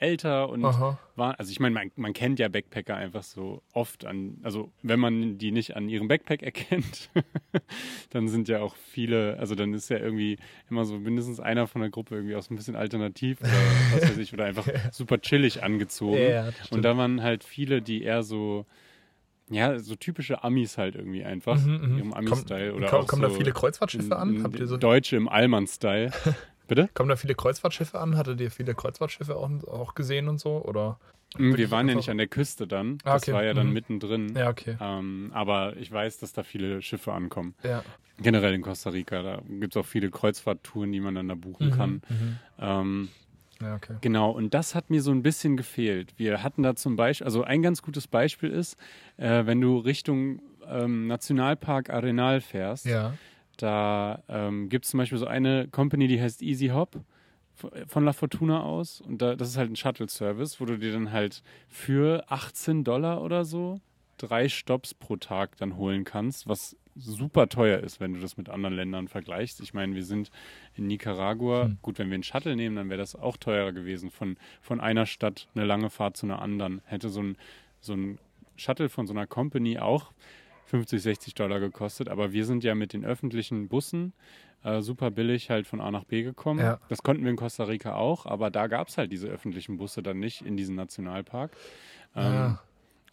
älter 0.00 0.48
und 0.48 0.64
Aha. 0.64 0.98
war, 1.14 1.38
also 1.38 1.50
ich 1.50 1.60
meine, 1.60 1.74
man, 1.74 1.90
man, 1.96 2.12
kennt 2.12 2.38
ja 2.38 2.48
Backpacker 2.48 2.96
einfach 2.96 3.22
so 3.22 3.62
oft 3.72 4.06
an, 4.06 4.38
also 4.42 4.72
wenn 4.82 4.98
man 4.98 5.38
die 5.38 5.52
nicht 5.52 5.76
an 5.76 5.88
ihrem 5.88 6.08
Backpack 6.08 6.42
erkennt, 6.42 7.10
dann 8.10 8.28
sind 8.28 8.48
ja 8.48 8.60
auch 8.60 8.74
viele, 8.76 9.38
also 9.38 9.54
dann 9.54 9.74
ist 9.74 9.90
ja 9.90 9.98
irgendwie 9.98 10.38
immer 10.70 10.84
so 10.84 10.98
mindestens 10.98 11.38
einer 11.38 11.66
von 11.66 11.82
der 11.82 11.90
Gruppe 11.90 12.16
irgendwie 12.16 12.34
auch 12.34 12.42
so 12.42 12.52
ein 12.52 12.56
bisschen 12.56 12.76
alternativ 12.76 13.40
oder 13.40 13.52
was 13.92 14.02
weiß 14.10 14.18
ich, 14.18 14.32
oder 14.32 14.46
einfach 14.46 14.66
super 14.92 15.20
chillig 15.20 15.62
angezogen. 15.62 16.30
Ja, 16.30 16.48
und 16.70 16.82
da 16.82 16.96
waren 16.96 17.22
halt 17.22 17.44
viele, 17.44 17.82
die 17.82 18.02
eher 18.02 18.22
so, 18.22 18.64
ja, 19.50 19.78
so 19.78 19.96
typische 19.96 20.42
Amis 20.42 20.78
halt 20.78 20.94
irgendwie 20.94 21.24
einfach, 21.24 21.60
mhm, 21.60 21.90
mhm. 21.90 21.98
ihrem 21.98 22.12
Ami-Style. 22.14 22.74
Oder 22.74 22.88
kommen, 22.88 23.06
kommen 23.06 23.22
so 23.22 23.28
da 23.28 23.34
viele 23.34 23.52
Kreuzfahrtschiffe 23.52 24.16
an? 24.16 24.42
Habt 24.44 24.58
ihr 24.58 24.66
so 24.66 24.76
Deutsche 24.76 25.16
im 25.16 25.28
Allmann-Style. 25.28 26.10
Bitte? 26.70 26.88
Kommen 26.94 27.08
da 27.08 27.16
viele 27.16 27.34
Kreuzfahrtschiffe 27.34 27.98
an? 27.98 28.16
Hattet 28.16 28.40
ihr 28.40 28.48
viele 28.52 28.76
Kreuzfahrtschiffe 28.76 29.34
auch, 29.34 29.50
auch 29.64 29.96
gesehen 29.96 30.28
und 30.28 30.38
so? 30.38 30.64
Oder? 30.64 31.00
Hm, 31.36 31.56
wir 31.56 31.68
waren 31.72 31.88
ja 31.88 31.96
nicht 31.96 32.10
an 32.10 32.16
der 32.16 32.28
Küste 32.28 32.68
dann. 32.68 32.98
Ah, 33.02 33.16
okay. 33.16 33.26
Das 33.26 33.34
war 33.34 33.42
ja 33.42 33.54
dann 33.54 33.66
mhm. 33.66 33.72
mittendrin. 33.72 34.36
Ja, 34.36 34.50
okay. 34.50 34.76
Ähm, 34.80 35.32
aber 35.34 35.76
ich 35.78 35.90
weiß, 35.90 36.18
dass 36.18 36.32
da 36.32 36.44
viele 36.44 36.80
Schiffe 36.80 37.12
ankommen. 37.12 37.56
Ja. 37.64 37.82
Generell 38.18 38.54
in 38.54 38.62
Costa 38.62 38.90
Rica. 38.90 39.20
Da 39.20 39.42
gibt 39.48 39.74
es 39.74 39.80
auch 39.82 39.84
viele 39.84 40.10
Kreuzfahrttouren, 40.10 40.92
die 40.92 41.00
man 41.00 41.16
dann 41.16 41.26
da 41.26 41.34
buchen 41.34 41.70
mhm, 41.70 41.72
kann. 41.72 42.02
Mhm. 42.08 42.38
Ähm, 42.60 43.08
ja, 43.60 43.74
okay. 43.74 43.96
Genau, 44.00 44.30
und 44.30 44.54
das 44.54 44.76
hat 44.76 44.90
mir 44.90 45.02
so 45.02 45.10
ein 45.10 45.24
bisschen 45.24 45.56
gefehlt. 45.56 46.14
Wir 46.18 46.44
hatten 46.44 46.62
da 46.62 46.76
zum 46.76 46.94
Beispiel, 46.94 47.24
also 47.24 47.42
ein 47.42 47.62
ganz 47.62 47.82
gutes 47.82 48.06
Beispiel 48.06 48.50
ist, 48.50 48.76
äh, 49.16 49.44
wenn 49.44 49.60
du 49.60 49.78
Richtung 49.78 50.40
ähm, 50.68 51.08
Nationalpark 51.08 51.90
Arenal 51.90 52.40
fährst, 52.40 52.86
ja. 52.86 53.14
Da 53.62 54.22
ähm, 54.28 54.68
gibt 54.68 54.84
es 54.84 54.90
zum 54.90 54.98
Beispiel 54.98 55.18
so 55.18 55.26
eine 55.26 55.68
Company, 55.68 56.08
die 56.08 56.20
heißt 56.20 56.42
Easy 56.42 56.68
Hop 56.68 57.00
von 57.86 58.04
La 58.04 58.12
Fortuna 58.12 58.62
aus. 58.62 59.00
Und 59.00 59.20
da, 59.20 59.36
das 59.36 59.50
ist 59.50 59.56
halt 59.56 59.70
ein 59.70 59.76
Shuttle-Service, 59.76 60.60
wo 60.60 60.64
du 60.64 60.78
dir 60.78 60.92
dann 60.92 61.12
halt 61.12 61.42
für 61.68 62.24
18 62.28 62.84
Dollar 62.84 63.22
oder 63.22 63.44
so 63.44 63.80
drei 64.16 64.48
Stops 64.48 64.94
pro 64.94 65.16
Tag 65.16 65.56
dann 65.56 65.76
holen 65.76 66.04
kannst, 66.04 66.46
was 66.48 66.76
super 66.96 67.48
teuer 67.48 67.78
ist, 67.78 68.00
wenn 68.00 68.12
du 68.12 68.20
das 68.20 68.36
mit 68.36 68.48
anderen 68.48 68.74
Ländern 68.74 69.08
vergleichst. 69.08 69.60
Ich 69.60 69.72
meine, 69.72 69.94
wir 69.94 70.04
sind 70.04 70.30
in 70.76 70.86
Nicaragua. 70.86 71.64
Hm. 71.64 71.78
Gut, 71.82 71.98
wenn 71.98 72.08
wir 72.08 72.14
einen 72.14 72.22
Shuttle 72.22 72.56
nehmen, 72.56 72.76
dann 72.76 72.90
wäre 72.90 72.98
das 72.98 73.16
auch 73.16 73.36
teurer 73.36 73.72
gewesen. 73.72 74.10
Von, 74.10 74.36
von 74.60 74.80
einer 74.80 75.06
Stadt 75.06 75.48
eine 75.54 75.64
lange 75.64 75.88
Fahrt 75.88 76.16
zu 76.16 76.26
einer 76.26 76.42
anderen. 76.42 76.82
Hätte 76.84 77.08
so 77.08 77.22
ein, 77.22 77.36
so 77.80 77.94
ein 77.94 78.18
Shuttle 78.56 78.88
von 78.88 79.06
so 79.06 79.14
einer 79.14 79.26
Company 79.26 79.78
auch 79.78 80.12
50, 80.70 81.02
60 81.02 81.34
Dollar 81.34 81.60
gekostet. 81.60 82.08
Aber 82.08 82.32
wir 82.32 82.44
sind 82.44 82.64
ja 82.64 82.74
mit 82.74 82.92
den 82.92 83.04
öffentlichen 83.04 83.68
Bussen 83.68 84.12
äh, 84.62 84.80
super 84.80 85.10
billig 85.10 85.50
halt 85.50 85.66
von 85.66 85.80
A 85.80 85.90
nach 85.90 86.04
B 86.04 86.22
gekommen. 86.22 86.60
Ja. 86.60 86.80
Das 86.88 87.02
konnten 87.02 87.24
wir 87.24 87.30
in 87.30 87.36
Costa 87.36 87.64
Rica 87.64 87.94
auch, 87.94 88.26
aber 88.26 88.50
da 88.50 88.66
gab 88.66 88.88
es 88.88 88.98
halt 88.98 89.10
diese 89.10 89.28
öffentlichen 89.28 89.78
Busse 89.78 90.02
dann 90.02 90.20
nicht 90.20 90.42
in 90.42 90.56
diesem 90.56 90.76
Nationalpark. 90.76 91.52
Ähm, 92.14 92.34
ja. 92.34 92.62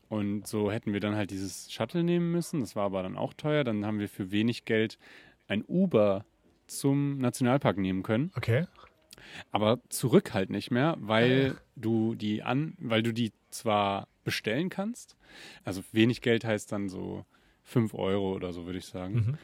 Und 0.10 0.48
so 0.48 0.72
hätten 0.72 0.94
wir 0.94 1.00
dann 1.00 1.16
halt 1.16 1.32
dieses 1.32 1.72
Shuttle 1.72 2.04
nehmen 2.04 2.32
müssen. 2.32 2.62
Das 2.62 2.76
war 2.76 2.86
aber 2.86 3.04
dann 3.04 3.18
auch 3.18 3.34
teuer. 3.34 3.64
Dann 3.64 3.86
haben 3.86 4.00
wir 4.00 4.08
für 4.08 4.32
wenig 4.32 4.66
Geld 4.66 4.98
ein 5.48 5.64
Uber 5.68 6.26
zum 6.68 7.18
Nationalpark 7.18 7.78
nehmen 7.78 8.04
können. 8.04 8.32
Okay. 8.36 8.68
Aber 9.52 9.80
zurück 9.90 10.34
halt 10.34 10.50
nicht 10.50 10.72
mehr, 10.72 10.96
weil 11.00 11.56
ah. 11.58 11.62
du 11.76 12.16
die 12.16 12.44
an, 12.44 12.76
weil 12.80 13.04
du 13.04 13.12
die 13.12 13.34
zwar 13.50 14.08
bestellen 14.24 14.70
kannst. 14.70 15.16
Also 15.64 15.84
wenig 15.92 16.22
Geld 16.22 16.46
heißt 16.46 16.72
dann 16.72 16.88
so 16.88 17.26
5 17.68 17.94
Euro 17.94 18.34
oder 18.34 18.54
so, 18.54 18.66
würde 18.66 18.80
ich 18.80 18.86
sagen. 18.86 19.14
Mhm. 19.14 19.38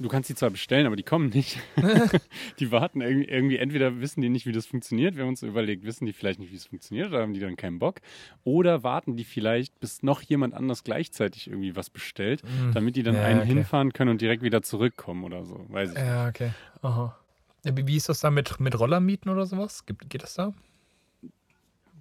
Du 0.00 0.08
kannst 0.08 0.28
die 0.28 0.34
zwar 0.34 0.50
bestellen, 0.50 0.86
aber 0.86 0.96
die 0.96 1.04
kommen 1.04 1.28
nicht. 1.28 1.60
die 2.58 2.72
warten 2.72 3.00
irgendwie, 3.00 3.28
irgendwie, 3.28 3.58
entweder 3.58 4.00
wissen 4.00 4.22
die 4.22 4.28
nicht, 4.28 4.44
wie 4.44 4.52
das 4.52 4.66
funktioniert. 4.66 5.14
Wir 5.14 5.22
haben 5.22 5.30
uns 5.30 5.42
überlegt, 5.44 5.84
wissen 5.84 6.04
die 6.04 6.12
vielleicht 6.12 6.40
nicht, 6.40 6.50
wie 6.50 6.56
es 6.56 6.66
funktioniert, 6.66 7.08
oder 7.08 7.22
haben 7.22 7.32
die 7.32 7.38
dann 7.38 7.56
keinen 7.56 7.78
Bock. 7.78 8.00
Oder 8.42 8.82
warten 8.82 9.16
die 9.16 9.22
vielleicht, 9.22 9.78
bis 9.78 10.02
noch 10.02 10.20
jemand 10.20 10.52
anders 10.52 10.82
gleichzeitig 10.82 11.46
irgendwie 11.46 11.76
was 11.76 11.90
bestellt, 11.90 12.42
mhm. 12.42 12.72
damit 12.72 12.96
die 12.96 13.04
dann 13.04 13.14
ja, 13.14 13.22
einen 13.22 13.40
okay. 13.40 13.48
hinfahren 13.48 13.92
können 13.92 14.10
und 14.10 14.20
direkt 14.20 14.42
wieder 14.42 14.62
zurückkommen 14.62 15.22
oder 15.22 15.44
so. 15.44 15.64
Weiß 15.68 15.92
ich 15.92 15.98
ja, 15.98 16.28
okay. 16.28 16.50
Aha. 16.82 17.16
Wie 17.62 17.96
ist 17.96 18.08
das 18.08 18.18
da 18.18 18.30
mit, 18.30 18.58
mit 18.58 18.78
Rollermieten 18.78 19.30
oder 19.30 19.46
sowas? 19.46 19.86
Geht, 19.86 20.10
geht 20.10 20.22
das 20.24 20.34
da? 20.34 20.52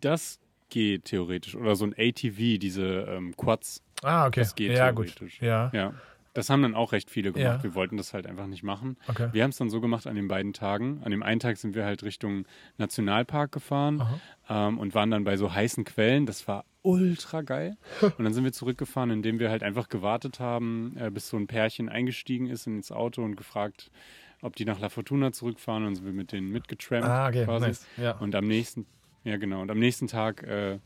Das 0.01 0.39
geht 0.69 1.05
theoretisch. 1.05 1.55
Oder 1.55 1.75
so 1.75 1.85
ein 1.85 1.93
ATV, 1.95 2.57
diese 2.57 3.05
ähm, 3.07 3.37
Quads. 3.37 3.83
Ah, 4.03 4.27
okay. 4.27 4.41
Das 4.41 4.55
geht 4.55 4.71
ja, 4.71 4.91
theoretisch. 4.91 5.39
Gut. 5.39 5.47
Ja. 5.47 5.71
ja. 5.73 5.93
Das 6.33 6.49
haben 6.49 6.63
dann 6.63 6.73
auch 6.73 6.93
recht 6.93 7.11
viele 7.11 7.31
gemacht. 7.31 7.57
Ja. 7.57 7.63
Wir 7.63 7.75
wollten 7.75 7.95
das 7.97 8.13
halt 8.13 8.25
einfach 8.25 8.47
nicht 8.47 8.63
machen. 8.63 8.97
Okay. 9.07 9.29
Wir 9.31 9.43
haben 9.43 9.51
es 9.51 9.57
dann 9.57 9.69
so 9.69 9.81
gemacht 9.81 10.07
an 10.07 10.15
den 10.15 10.27
beiden 10.27 10.53
Tagen. 10.53 11.01
An 11.03 11.11
dem 11.11 11.21
einen 11.21 11.39
Tag 11.39 11.57
sind 11.57 11.75
wir 11.75 11.85
halt 11.85 12.03
Richtung 12.03 12.45
Nationalpark 12.77 13.51
gefahren 13.51 14.03
ähm, 14.49 14.79
und 14.79 14.95
waren 14.95 15.11
dann 15.11 15.23
bei 15.23 15.37
so 15.37 15.53
heißen 15.53 15.83
Quellen. 15.83 16.25
Das 16.25 16.47
war 16.47 16.65
ultra 16.81 17.41
geil. 17.41 17.77
und 18.01 18.23
dann 18.23 18.33
sind 18.33 18.43
wir 18.43 18.51
zurückgefahren, 18.51 19.11
indem 19.11 19.37
wir 19.37 19.51
halt 19.51 19.61
einfach 19.61 19.89
gewartet 19.89 20.39
haben, 20.39 20.97
äh, 20.97 21.11
bis 21.11 21.29
so 21.29 21.37
ein 21.37 21.45
Pärchen 21.45 21.87
eingestiegen 21.87 22.47
ist 22.47 22.65
ins 22.65 22.91
Auto 22.91 23.23
und 23.23 23.35
gefragt, 23.35 23.91
ob 24.41 24.55
die 24.55 24.65
nach 24.65 24.79
La 24.79 24.89
Fortuna 24.89 25.33
zurückfahren. 25.33 25.83
Und 25.83 25.89
dann 25.89 25.95
sind 25.97 26.05
wir 26.05 26.13
mit 26.13 26.31
denen 26.31 26.49
mitgetrampt. 26.49 27.07
Ah, 27.07 27.27
okay. 27.27 27.45
quasi. 27.45 27.67
Nice. 27.67 27.87
Ja. 27.97 28.17
Und 28.17 28.33
am 28.33 28.47
nächsten, 28.47 28.87
ja 29.23 29.37
genau, 29.37 29.61
und 29.61 29.69
am 29.69 29.79
nächsten 29.79 30.07
Tag 30.07 30.41
äh, 30.41 30.79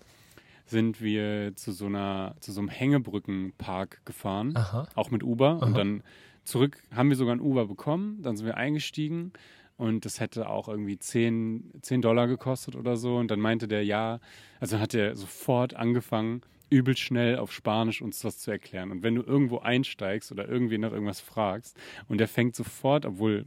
sind 0.67 1.01
wir 1.01 1.55
zu 1.55 1.71
so 1.71 1.85
einer, 1.85 2.35
zu 2.39 2.51
so 2.51 2.59
einem 2.61 2.69
Hängebrückenpark 2.69 4.05
gefahren, 4.05 4.55
Aha. 4.55 4.87
auch 4.95 5.11
mit 5.11 5.23
Uber. 5.23 5.57
Aha. 5.61 5.65
Und 5.65 5.77
dann 5.77 6.03
zurück 6.43 6.81
haben 6.93 7.09
wir 7.09 7.17
sogar 7.17 7.35
ein 7.35 7.41
Uber 7.41 7.67
bekommen, 7.67 8.21
dann 8.21 8.37
sind 8.37 8.45
wir 8.45 8.57
eingestiegen 8.57 9.33
und 9.77 10.05
das 10.05 10.19
hätte 10.19 10.49
auch 10.49 10.67
irgendwie 10.67 10.97
10, 10.97 11.71
10 11.81 12.01
Dollar 12.01 12.27
gekostet 12.27 12.75
oder 12.75 12.97
so. 12.97 13.17
Und 13.17 13.29
dann 13.29 13.39
meinte 13.39 13.67
der, 13.67 13.85
ja, 13.85 14.19
also 14.59 14.79
hat 14.79 14.93
er 14.93 15.15
sofort 15.15 15.75
angefangen, 15.75 16.41
übel 16.69 16.97
schnell 16.97 17.37
auf 17.37 17.53
Spanisch 17.53 18.01
uns 18.01 18.23
was 18.23 18.39
zu 18.39 18.51
erklären. 18.51 18.91
Und 18.91 19.03
wenn 19.03 19.15
du 19.15 19.21
irgendwo 19.21 19.59
einsteigst 19.59 20.31
oder 20.31 20.49
irgendwie 20.49 20.79
nach 20.79 20.91
irgendwas 20.91 21.21
fragst 21.21 21.77
und 22.07 22.17
der 22.17 22.27
fängt 22.27 22.55
sofort, 22.55 23.05
obwohl 23.05 23.45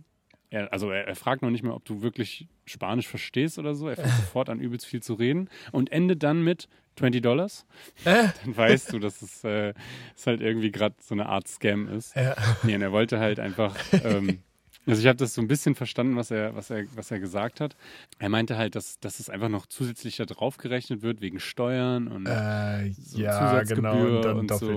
er, 0.50 0.72
also 0.72 0.90
er, 0.90 1.06
er, 1.06 1.16
fragt 1.16 1.42
noch 1.42 1.50
nicht 1.50 1.62
mal, 1.62 1.72
ob 1.72 1.84
du 1.84 2.02
wirklich 2.02 2.48
Spanisch 2.64 3.08
verstehst 3.08 3.58
oder 3.58 3.74
so. 3.74 3.88
Er 3.88 3.96
fängt 3.96 4.08
sofort 4.16 4.48
an, 4.48 4.60
übelst 4.60 4.86
viel 4.86 5.02
zu 5.02 5.14
reden 5.14 5.48
und 5.72 5.92
endet 5.92 6.22
dann 6.22 6.42
mit 6.42 6.68
20 6.96 7.22
Dollars. 7.22 7.66
Äh? 8.04 8.28
Dann 8.44 8.56
weißt 8.56 8.92
du, 8.92 8.98
dass 8.98 9.22
es, 9.22 9.44
äh, 9.44 9.74
es 10.16 10.26
halt 10.26 10.40
irgendwie 10.40 10.70
gerade 10.70 10.94
so 11.00 11.14
eine 11.14 11.26
Art 11.26 11.48
Scam 11.48 11.88
ist. 11.88 12.14
Ja. 12.16 12.36
Nee, 12.62 12.74
und 12.74 12.82
er 12.82 12.92
wollte 12.92 13.18
halt 13.18 13.40
einfach. 13.40 13.74
Ähm, 14.04 14.42
also 14.86 15.00
ich 15.00 15.06
habe 15.06 15.16
das 15.16 15.34
so 15.34 15.40
ein 15.40 15.48
bisschen 15.48 15.74
verstanden, 15.74 16.16
was 16.16 16.30
er, 16.30 16.54
was 16.54 16.70
er, 16.70 16.84
was 16.94 17.10
er 17.10 17.20
gesagt 17.20 17.60
hat. 17.60 17.76
Er 18.18 18.28
meinte 18.28 18.56
halt, 18.56 18.74
dass, 18.74 19.00
dass 19.00 19.20
es 19.20 19.30
einfach 19.30 19.48
noch 19.48 19.66
zusätzlich 19.66 20.16
da 20.16 20.24
draufgerechnet 20.24 21.02
wird 21.02 21.20
wegen 21.20 21.40
Steuern 21.40 22.08
und 22.08 22.26
äh, 22.26 22.90
so 22.92 23.18
ja, 23.18 23.62
genau, 23.62 24.18
und 24.18 24.24
dann 24.24 24.38
und. 24.38 24.52
So. 24.52 24.76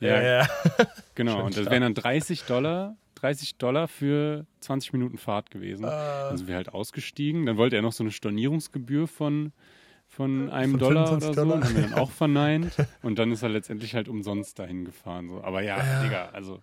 Ja, 0.00 0.22
ja. 0.22 0.48
genau. 1.14 1.44
und 1.44 1.56
das 1.56 1.66
wären 1.66 1.82
dann 1.82 1.94
30 1.94 2.44
Dollar 2.44 2.96
30 3.18 3.56
Dollar 3.56 3.88
für 3.88 4.46
20 4.60 4.92
Minuten 4.92 5.18
Fahrt 5.18 5.50
gewesen. 5.50 5.84
Uh. 5.84 5.88
Dann 5.88 6.36
sind 6.36 6.48
wir 6.48 6.56
halt 6.56 6.72
ausgestiegen. 6.72 7.46
Dann 7.46 7.56
wollte 7.56 7.76
er 7.76 7.82
noch 7.82 7.92
so 7.92 8.04
eine 8.04 8.12
Stornierungsgebühr 8.12 9.08
von, 9.08 9.52
von 10.18 10.50
einem 10.50 10.72
von 10.72 10.80
Dollar 10.80 11.12
oder 11.12 11.20
so. 11.20 11.32
Dollar. 11.32 11.54
Und 11.54 11.64
haben 11.64 11.76
wir 11.76 11.82
dann 11.82 11.94
auch 11.94 12.10
verneint. 12.24 12.72
Und 13.02 13.20
dann 13.20 13.30
ist 13.30 13.44
er 13.44 13.50
letztendlich 13.50 13.94
halt 13.94 14.08
umsonst 14.08 14.58
dahin 14.58 14.84
gefahren. 14.84 15.28
So. 15.28 15.44
Aber 15.44 15.62
ja, 15.62 15.78
ja, 15.78 16.02
Digga, 16.02 16.28
also 16.32 16.58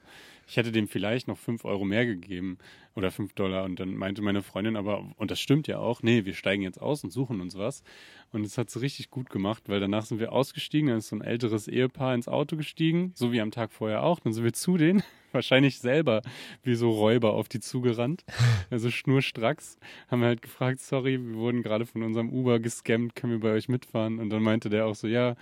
ich 0.47 0.57
hätte 0.57 0.71
dem 0.71 0.87
vielleicht 0.87 1.27
noch 1.27 1.37
5 1.37 1.65
Euro 1.65 1.85
mehr 1.85 2.05
gegeben 2.05 2.57
oder 2.95 3.11
5 3.11 3.33
Dollar. 3.33 3.63
Und 3.63 3.79
dann 3.79 3.95
meinte 3.95 4.21
meine 4.21 4.41
Freundin 4.41 4.75
aber, 4.75 5.05
und 5.17 5.31
das 5.31 5.39
stimmt 5.39 5.67
ja 5.67 5.79
auch, 5.79 6.03
nee, 6.03 6.25
wir 6.25 6.33
steigen 6.33 6.63
jetzt 6.63 6.81
aus 6.81 7.03
und 7.03 7.11
suchen 7.11 7.41
uns 7.41 7.57
was. 7.57 7.83
Und 8.31 8.45
es 8.45 8.57
hat 8.57 8.69
sie 8.69 8.81
richtig 8.81 9.09
gut 9.09 9.29
gemacht, 9.29 9.63
weil 9.67 9.79
danach 9.79 10.05
sind 10.05 10.19
wir 10.19 10.31
ausgestiegen, 10.31 10.89
dann 10.89 10.97
ist 10.99 11.09
so 11.09 11.15
ein 11.15 11.21
älteres 11.21 11.67
Ehepaar 11.67 12.13
ins 12.13 12.27
Auto 12.27 12.57
gestiegen, 12.57 13.11
so 13.15 13.31
wie 13.31 13.41
am 13.41 13.51
Tag 13.51 13.71
vorher 13.71 14.03
auch. 14.03 14.19
Dann 14.19 14.33
sind 14.33 14.43
wir 14.43 14.53
zu 14.53 14.77
denen, 14.77 15.03
wahrscheinlich 15.31 15.79
selber 15.79 16.21
wie 16.63 16.75
so 16.75 16.91
Räuber 16.91 17.33
auf 17.33 17.49
die 17.49 17.59
zugerannt. 17.59 18.23
Also 18.71 18.89
schnurstracks. 18.89 19.77
Haben 20.07 20.21
wir 20.21 20.27
halt 20.27 20.41
gefragt, 20.41 20.79
sorry, 20.79 21.19
wir 21.23 21.35
wurden 21.35 21.61
gerade 21.61 21.85
von 21.85 22.01
unserem 22.01 22.29
Uber 22.29 22.59
gescammt, 22.59 23.15
können 23.15 23.33
wir 23.33 23.39
bei 23.39 23.51
euch 23.51 23.69
mitfahren? 23.69 24.19
Und 24.19 24.31
dann 24.31 24.41
meinte 24.41 24.69
der 24.69 24.87
auch 24.87 24.95
so, 24.95 25.07
ja, 25.07 25.35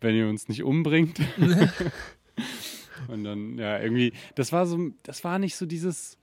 wenn 0.00 0.16
ihr 0.16 0.26
uns 0.26 0.48
nicht 0.48 0.64
umbringt. 0.64 1.20
Und 3.08 3.24
dann, 3.24 3.58
ja, 3.58 3.80
irgendwie, 3.80 4.12
das 4.34 4.52
war 4.52 4.66
so, 4.66 4.90
das 5.02 5.24
war 5.24 5.38
nicht 5.38 5.56
so 5.56 5.66
dieses, 5.66 6.18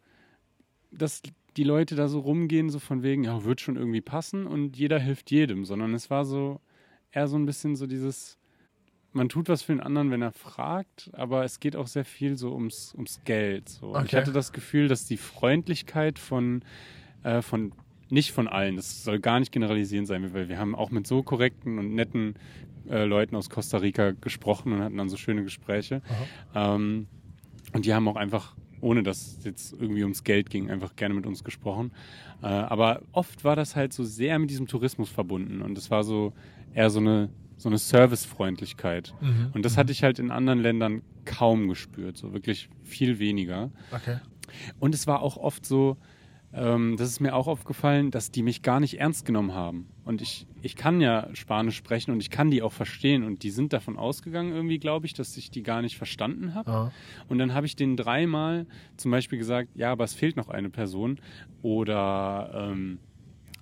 dass 0.92 1.22
die 1.56 1.64
Leute 1.64 1.96
da 1.96 2.08
so 2.08 2.20
rumgehen, 2.20 2.70
so 2.70 2.80
von 2.80 3.04
wegen, 3.04 3.24
ja, 3.24 3.44
wird 3.44 3.62
schon 3.62 3.76
irgendwie 3.76 4.02
passen 4.02 4.46
und 4.46 4.78
jeder 4.78 5.00
hilft 5.00 5.32
jedem, 5.32 5.66
sondern 5.66 5.94
es 5.94 6.10
war 6.10 6.24
so 6.24 6.62
eher 7.12 7.28
so 7.28 7.36
ein 7.38 7.46
bisschen 7.46 7.76
so 7.76 7.88
dieses, 7.88 8.38
man 9.12 9.28
tut 9.28 9.50
was 9.50 9.64
für 9.64 9.74
den 9.74 9.82
anderen, 9.82 10.12
wenn 10.12 10.22
er 10.22 10.32
fragt, 10.32 11.10
aber 11.14 11.44
es 11.44 11.60
geht 11.60 11.76
auch 11.76 11.88
sehr 11.88 12.06
viel 12.06 12.38
so 12.38 12.54
ums, 12.54 12.94
ums 12.94 13.22
Geld. 13.26 13.70
So. 13.70 13.90
Okay. 13.90 14.06
Ich 14.06 14.16
hatte 14.16 14.32
das 14.32 14.54
Gefühl, 14.54 14.88
dass 14.88 15.06
die 15.06 15.18
Freundlichkeit 15.18 16.20
von, 16.20 16.64
äh, 17.24 17.42
von 17.42 17.74
nicht 18.10 18.32
von 18.32 18.48
allen, 18.48 18.76
das 18.76 19.04
soll 19.04 19.20
gar 19.20 19.40
nicht 19.40 19.52
generalisieren 19.52 20.06
sein, 20.06 20.34
weil 20.34 20.50
wir 20.50 20.58
haben 20.58 20.76
auch 20.76 20.92
mit 20.92 21.08
so 21.08 21.24
korrekten 21.24 21.78
und 21.80 21.94
netten 21.94 22.36
äh, 22.90 23.06
Leuten 23.06 23.36
aus 23.36 23.50
Costa 23.50 23.78
Rica 23.78 24.12
gesprochen 24.12 24.74
und 24.74 24.82
hatten 24.82 24.98
dann 24.98 25.10
so 25.10 25.18
schöne 25.18 25.44
Gespräche. 25.44 26.02
Ähm, 26.56 27.08
und 27.74 27.86
die 27.86 27.94
haben 27.94 28.08
auch 28.08 28.16
einfach, 28.16 28.56
ohne 28.80 29.04
dass 29.04 29.38
es 29.40 29.44
jetzt 29.44 29.74
irgendwie 29.74 30.04
ums 30.04 30.24
Geld 30.24 30.50
ging, 30.50 30.70
einfach 30.70 30.96
gerne 30.96 31.14
mit 31.14 31.26
uns 31.26 31.44
gesprochen. 31.44 31.92
Äh, 32.42 32.48
aber 32.48 33.02
oft 33.12 33.44
war 33.44 33.56
das 33.56 33.76
halt 33.76 33.94
so 33.94 34.04
sehr 34.04 34.40
mit 34.40 34.50
diesem 34.50 34.68
Tourismus 34.68 35.10
verbunden 35.10 35.62
und 35.62 35.78
es 35.78 35.92
war 35.92 36.04
so 36.04 36.34
eher 36.74 36.90
so 36.90 37.00
eine, 37.00 37.30
so 37.58 37.70
eine 37.70 37.78
Servicefreundlichkeit. 37.78 39.14
Mhm. 39.20 39.50
Und 39.54 39.66
das 39.66 39.76
mhm. 39.76 39.80
hatte 39.80 39.92
ich 39.92 40.04
halt 40.04 40.20
in 40.20 40.32
anderen 40.32 40.60
Ländern 40.60 41.02
kaum 41.26 41.68
gespürt, 41.68 42.18
so 42.18 42.34
wirklich 42.34 42.70
viel 42.84 43.20
weniger. 43.20 43.70
Okay. 43.92 44.20
Und 44.80 44.96
es 44.96 45.08
war 45.08 45.22
auch 45.22 45.36
oft 45.36 45.66
so, 45.66 45.98
ähm, 46.54 46.96
das 46.98 47.10
ist 47.10 47.20
mir 47.20 47.36
auch 47.36 47.48
aufgefallen, 47.48 48.10
dass 48.12 48.32
die 48.32 48.42
mich 48.42 48.62
gar 48.62 48.80
nicht 48.80 49.00
ernst 49.00 49.26
genommen 49.26 49.54
haben. 49.54 49.88
Und 50.06 50.22
ich, 50.22 50.48
ich 50.62 50.76
kann 50.76 51.02
ja 51.02 51.28
Spanisch 51.34 51.76
sprechen 51.76 52.12
und 52.12 52.22
ich 52.22 52.30
kann 52.30 52.50
die 52.50 52.62
auch 52.62 52.72
verstehen. 52.72 53.24
Und 53.24 53.44
die 53.44 53.50
sind 53.50 53.74
davon 53.74 53.98
ausgegangen, 53.98 54.54
irgendwie, 54.54 54.80
glaube 54.80 55.06
ich, 55.06 55.14
dass 55.14 55.36
ich 55.36 55.52
die 55.52 55.64
gar 55.64 55.82
nicht 55.82 55.98
verstanden 55.98 56.56
habe. 56.56 56.72
Und 57.28 57.38
dann 57.40 57.54
habe 57.54 57.66
ich 57.66 57.76
denen 57.76 57.98
dreimal 57.98 58.66
zum 58.96 59.12
Beispiel 59.12 59.38
gesagt, 59.38 59.70
ja, 59.76 59.92
aber 59.92 60.06
es 60.06 60.14
fehlt 60.14 60.38
noch 60.38 60.48
eine 60.48 60.70
Person. 60.70 61.20
Oder 61.62 62.52
ähm, 62.72 63.00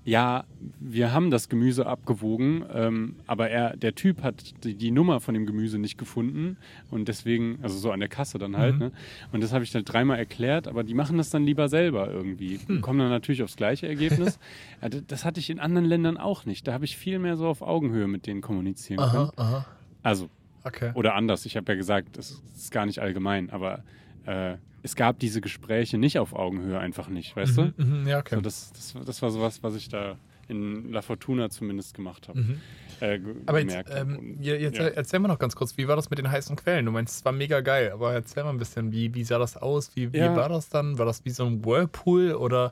ja, 0.06 0.44
wir 0.80 1.12
haben 1.12 1.32
das 1.32 1.50
Gemüse 1.50 1.88
abgewogen, 1.88 2.64
ähm, 2.72 3.16
aber 3.26 3.50
er, 3.50 3.76
der 3.76 3.96
Typ 3.96 4.22
hat 4.22 4.64
die, 4.64 4.76
die, 4.76 4.92
Nummer 4.92 5.20
von 5.20 5.34
dem 5.34 5.48
Gemüse 5.48 5.80
nicht 5.80 5.98
gefunden 5.98 6.58
und 6.92 7.08
deswegen, 7.08 7.58
also 7.64 7.76
so 7.80 7.92
an 7.92 8.00
der 8.00 8.08
Kasse 8.08 8.38
dann 8.38 8.56
halt, 8.56 8.76
mhm. 8.76 8.80
ne? 8.80 8.92
Und 9.32 9.44
das 9.44 9.52
habe 9.52 9.64
ich 9.64 9.72
dann 9.72 9.84
dreimal 9.84 10.20
erklärt, 10.20 10.68
aber 10.68 10.84
die 10.84 10.94
machen 10.94 11.18
das 11.18 11.32
dann 11.32 11.44
lieber 11.44 11.70
selber 11.70 12.12
irgendwie. 12.12 12.60
Hm. 12.68 12.82
Kommen 12.82 13.00
dann 13.00 13.10
natürlich 13.10 13.42
aufs 13.42 13.56
gleiche 13.56 13.88
Ergebnis. 13.88 14.38
ja, 14.82 14.90
das 14.90 15.26
hatte 15.26 15.40
ich 15.40 15.50
in 15.50 15.60
anderen 15.60 15.86
Ländern 15.86 16.18
auch 16.18 16.46
nicht. 16.46 16.68
Da 16.68 16.74
habe 16.74 16.86
ich 16.86 16.98
viel 16.98 17.18
mehr 17.18 17.36
so 17.36 17.48
auf 17.48 17.64
Augenhöhe 17.64 18.08
mit 18.08 18.28
denen 18.28 18.42
kommunizieren 18.42 19.00
aha, 19.00 19.12
können. 19.12 19.32
Aha. 19.38 19.66
Also, 20.04 20.30
okay. 20.64 20.92
oder 20.94 21.16
anders. 21.16 21.48
Ich 21.48 21.58
habe 21.58 21.72
ja 21.72 21.76
gesagt, 21.76 22.18
das 22.18 22.44
ist 22.56 22.72
gar 22.72 22.86
nicht 22.86 23.00
allgemein, 23.00 23.50
aber 23.50 23.84
äh, 24.26 24.58
es 24.86 24.96
gab 24.96 25.18
diese 25.18 25.42
Gespräche 25.42 25.98
nicht 25.98 26.20
auf 26.20 26.34
Augenhöhe 26.34 26.80
einfach 26.80 27.10
nicht, 27.10 27.36
weißt 27.36 27.58
mhm, 27.58 27.74
du? 27.76 27.84
Mhm, 27.84 28.08
ja, 28.08 28.20
okay. 28.20 28.36
So, 28.36 28.42
das, 28.42 28.72
das, 28.72 28.96
das 29.04 29.22
war 29.24 29.32
sowas, 29.32 29.64
was 29.64 29.76
ich 29.76 29.90
da 29.90 30.16
in 30.48 30.92
La 30.92 31.02
Fortuna 31.02 31.50
zumindest 31.50 31.96
gemacht 31.96 32.28
habe. 32.28 32.40
Mhm. 32.40 32.62
Äh, 33.00 33.20
aber 33.48 33.62
jetzt, 33.62 33.90
ähm, 33.90 34.38
jetzt 34.40 34.78
ja. 34.78 34.86
erzähl 34.86 35.20
mal 35.20 35.28
noch 35.28 35.40
ganz 35.40 35.56
kurz, 35.56 35.76
wie 35.78 35.88
war 35.88 35.96
das 35.96 36.12
mit 36.12 36.20
den 36.20 36.30
heißen 36.30 36.56
Quellen? 36.56 36.86
Du 36.86 36.92
meinst, 36.92 37.18
es 37.18 37.26
war 37.26 37.32
mega 37.32 37.62
geil, 37.62 37.90
aber 37.92 38.14
erzähl 38.14 38.44
mal 38.44 38.52
ein 38.52 38.60
bisschen, 38.60 38.92
wie, 38.92 39.16
wie 39.16 39.24
sah 39.24 39.40
das 39.40 39.58
aus? 39.58 39.96
Wie, 39.96 40.14
wie 40.14 40.18
ja. 40.18 40.36
war 40.36 40.50
das 40.50 40.70
dann? 40.70 41.00
War 41.00 41.08
das 41.08 41.26
wie 41.26 41.32
so 41.32 41.46
ein 41.46 41.66
Whirlpool 41.66 42.34
oder 42.36 42.72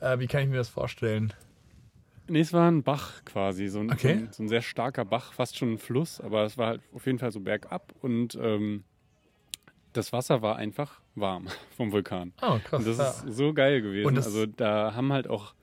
äh, 0.00 0.18
wie 0.18 0.28
kann 0.28 0.42
ich 0.42 0.48
mir 0.48 0.56
das 0.56 0.70
vorstellen? 0.70 1.34
Nee, 2.26 2.40
es 2.40 2.54
war 2.54 2.70
ein 2.70 2.82
Bach 2.82 3.22
quasi, 3.26 3.68
so 3.68 3.80
ein, 3.80 3.92
okay. 3.92 4.14
so, 4.14 4.20
ein, 4.20 4.28
so 4.32 4.42
ein, 4.44 4.48
sehr 4.48 4.62
starker 4.62 5.04
Bach, 5.04 5.34
fast 5.34 5.58
schon 5.58 5.72
ein 5.72 5.78
Fluss, 5.78 6.22
aber 6.22 6.44
es 6.44 6.56
war 6.56 6.68
halt 6.68 6.80
auf 6.94 7.04
jeden 7.04 7.18
Fall 7.18 7.32
so 7.32 7.40
bergab 7.40 7.92
und 8.00 8.38
ähm, 8.40 8.84
das 9.92 10.12
Wasser 10.12 10.42
war 10.42 10.56
einfach 10.56 11.00
warm 11.14 11.48
vom 11.76 11.92
Vulkan. 11.92 12.32
Oh, 12.42 12.58
krass. 12.62 12.80
Und 12.80 12.86
das 12.86 12.98
ja. 12.98 13.28
ist 13.28 13.36
so 13.36 13.52
geil 13.52 13.82
gewesen. 13.82 14.16
also 14.16 14.46
da 14.46 14.94
haben 14.94 15.12
halt 15.12 15.28
auch, 15.28 15.54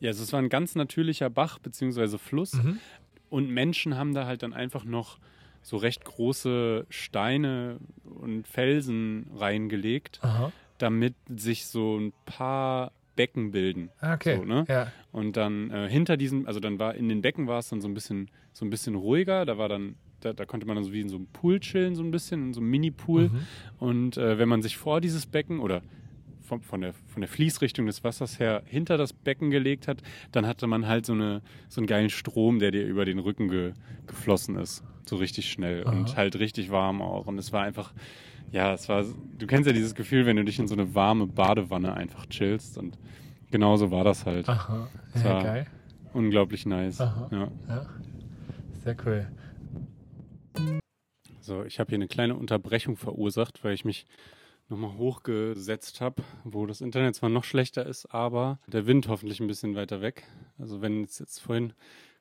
ja, 0.00 0.08
also 0.08 0.22
es 0.22 0.32
war 0.32 0.40
ein 0.40 0.48
ganz 0.48 0.74
natürlicher 0.74 1.30
Bach 1.30 1.58
bzw. 1.58 2.18
Fluss. 2.18 2.54
Mhm. 2.54 2.80
Und 3.28 3.50
Menschen 3.50 3.96
haben 3.96 4.14
da 4.14 4.26
halt 4.26 4.42
dann 4.42 4.52
einfach 4.52 4.84
noch 4.84 5.18
so 5.62 5.76
recht 5.76 6.04
große 6.04 6.86
Steine 6.90 7.78
und 8.04 8.46
Felsen 8.46 9.28
reingelegt, 9.34 10.20
Aha. 10.22 10.52
damit 10.78 11.16
sich 11.28 11.66
so 11.66 11.98
ein 11.98 12.12
paar 12.24 12.92
Becken 13.16 13.50
bilden. 13.50 13.90
Okay. 14.00 14.36
So, 14.36 14.44
ne? 14.44 14.64
ja. 14.68 14.92
Und 15.10 15.36
dann 15.36 15.70
äh, 15.72 15.88
hinter 15.88 16.16
diesem, 16.16 16.46
also 16.46 16.60
dann 16.60 16.78
war 16.78 16.94
in 16.94 17.08
den 17.08 17.20
Becken 17.20 17.48
war 17.48 17.58
es 17.58 17.68
dann 17.68 17.80
so 17.80 17.88
ein 17.88 17.94
bisschen, 17.94 18.30
so 18.52 18.64
ein 18.64 18.70
bisschen 18.70 18.94
ruhiger. 18.94 19.44
Da 19.44 19.58
war 19.58 19.68
dann 19.68 19.96
da, 20.20 20.32
da, 20.32 20.44
konnte 20.44 20.66
man 20.66 20.76
dann 20.76 20.84
so 20.84 20.92
wie 20.92 21.00
in 21.00 21.08
so 21.08 21.16
einem 21.16 21.26
Pool 21.26 21.60
chillen, 21.60 21.94
so 21.94 22.02
ein 22.02 22.10
bisschen, 22.10 22.48
in 22.48 22.54
so 22.54 22.60
einem 22.60 22.70
Mini-Pool. 22.70 23.28
Mhm. 23.28 23.38
Und 23.78 24.16
äh, 24.16 24.38
wenn 24.38 24.48
man 24.48 24.62
sich 24.62 24.76
vor 24.76 25.00
dieses 25.00 25.26
Becken 25.26 25.60
oder 25.60 25.82
von, 26.46 26.62
von, 26.62 26.80
der, 26.80 26.94
von 27.08 27.20
der 27.20 27.28
Fließrichtung 27.28 27.86
des 27.86 28.04
Wassers 28.04 28.38
her 28.38 28.62
hinter 28.66 28.96
das 28.96 29.12
Becken 29.12 29.50
gelegt 29.50 29.88
hat, 29.88 30.02
dann 30.32 30.46
hatte 30.46 30.66
man 30.66 30.86
halt 30.86 31.04
so, 31.04 31.12
eine, 31.12 31.42
so 31.68 31.80
einen 31.80 31.86
geilen 31.86 32.08
Strom, 32.08 32.58
der 32.58 32.70
dir 32.70 32.86
über 32.86 33.04
den 33.04 33.18
Rücken 33.18 33.48
ge, 33.48 33.72
geflossen 34.06 34.56
ist. 34.56 34.82
So 35.04 35.16
richtig 35.16 35.50
schnell 35.50 35.86
Aha. 35.86 35.92
und 35.92 36.16
halt 36.16 36.38
richtig 36.38 36.70
warm 36.70 37.02
auch. 37.02 37.26
Und 37.26 37.38
es 37.38 37.52
war 37.52 37.62
einfach, 37.62 37.92
ja, 38.52 38.72
es 38.72 38.88
war, 38.88 39.04
du 39.38 39.46
kennst 39.46 39.66
ja 39.66 39.72
dieses 39.72 39.94
Gefühl, 39.94 40.26
wenn 40.26 40.36
du 40.36 40.44
dich 40.44 40.58
in 40.58 40.68
so 40.68 40.74
eine 40.74 40.94
warme 40.94 41.26
Badewanne 41.26 41.94
einfach 41.94 42.26
chillst. 42.26 42.78
Und 42.78 42.98
genauso 43.50 43.90
war 43.90 44.04
das 44.04 44.24
halt. 44.24 44.48
Aha, 44.48 44.88
ja, 45.22 45.42
geil. 45.42 45.66
Unglaublich 46.12 46.64
nice. 46.64 47.00
Aha. 47.00 47.28
Ja. 47.30 47.48
ja. 47.68 47.86
Sehr 48.82 48.96
cool. 49.04 49.26
So, 51.40 51.64
ich 51.64 51.78
habe 51.78 51.90
hier 51.90 51.98
eine 51.98 52.08
kleine 52.08 52.34
Unterbrechung 52.34 52.96
verursacht, 52.96 53.62
weil 53.62 53.72
ich 53.72 53.84
mich 53.84 54.06
nochmal 54.68 54.96
hochgesetzt 54.96 56.00
habe, 56.00 56.24
wo 56.44 56.66
das 56.66 56.80
Internet 56.80 57.14
zwar 57.14 57.30
noch 57.30 57.44
schlechter 57.44 57.86
ist, 57.86 58.06
aber 58.06 58.58
der 58.66 58.86
Wind 58.86 59.06
hoffentlich 59.08 59.38
ein 59.40 59.46
bisschen 59.46 59.76
weiter 59.76 60.00
weg. 60.00 60.24
Also 60.58 60.82
wenn 60.82 61.04
es 61.04 61.18
jetzt 61.18 61.38
vorhin 61.38 61.72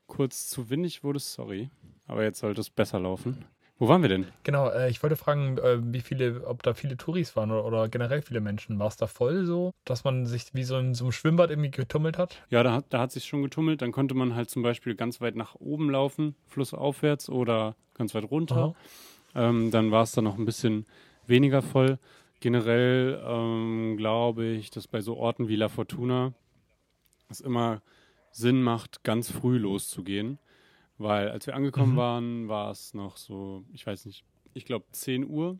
kurz 0.05 0.47
zu 0.47 0.69
windig 0.69 1.03
wurde, 1.03 1.19
sorry, 1.19 1.71
aber 2.05 2.23
jetzt 2.23 2.39
sollte 2.39 2.61
es 2.61 2.69
besser 2.69 2.99
laufen. 2.99 3.45
Wo 3.77 3.89
waren 3.89 4.01
wir 4.01 4.09
denn? 4.09 4.27
Genau, 4.43 4.69
äh, 4.69 4.89
ich 4.89 5.03
wollte 5.03 5.17
fragen, 5.17 5.57
äh, 5.57 5.79
wie 5.81 5.99
viele, 5.99 6.47
ob 6.47 6.63
da 6.63 6.73
viele 6.73 6.95
Touris 6.95 7.35
waren 7.35 7.51
oder, 7.51 7.65
oder 7.65 7.89
generell 7.89 8.21
viele 8.21 8.39
Menschen. 8.39 8.79
War 8.79 8.87
es 8.87 8.95
da 8.95 9.05
voll 9.05 9.45
so, 9.45 9.71
dass 9.83 10.05
man 10.05 10.25
sich 10.25 10.53
wie 10.53 10.63
so 10.63 10.77
in 10.77 10.93
so 10.93 11.05
einem 11.05 11.11
Schwimmbad 11.11 11.49
irgendwie 11.49 11.71
getummelt 11.71 12.17
hat? 12.17 12.41
Ja, 12.49 12.63
da 12.63 12.71
hat, 12.71 12.85
da 12.89 12.99
hat 12.99 13.11
sich 13.11 13.25
schon 13.25 13.43
getummelt. 13.43 13.81
Dann 13.81 13.91
konnte 13.91 14.15
man 14.15 14.33
halt 14.33 14.49
zum 14.49 14.63
Beispiel 14.63 14.95
ganz 14.95 15.19
weit 15.19 15.35
nach 15.35 15.55
oben 15.55 15.89
laufen, 15.89 16.35
flussaufwärts 16.47 17.29
oder 17.29 17.75
ganz 17.97 18.15
weit 18.15 18.31
runter. 18.31 18.75
Ähm, 19.35 19.71
dann 19.71 19.91
war 19.91 20.03
es 20.03 20.13
dann 20.13 20.23
noch 20.23 20.37
ein 20.37 20.45
bisschen 20.45 20.85
weniger 21.27 21.61
voll. 21.61 21.99
Generell 22.39 23.21
ähm, 23.27 23.97
glaube 23.97 24.45
ich, 24.45 24.69
dass 24.69 24.87
bei 24.87 25.01
so 25.01 25.17
Orten 25.17 25.49
wie 25.49 25.57
La 25.57 25.67
Fortuna 25.67 26.33
es 27.29 27.41
immer 27.41 27.81
Sinn 28.31 28.61
macht, 28.63 29.03
ganz 29.03 29.29
früh 29.29 29.57
loszugehen 29.57 30.39
weil 30.97 31.29
als 31.29 31.47
wir 31.47 31.55
angekommen 31.55 31.93
mhm. 31.93 31.97
waren, 31.97 32.47
war 32.47 32.71
es 32.71 32.93
noch 32.93 33.17
so, 33.17 33.63
ich 33.73 33.85
weiß 33.85 34.05
nicht, 34.05 34.23
ich 34.53 34.65
glaube 34.65 34.85
10 34.91 35.27
Uhr. 35.29 35.59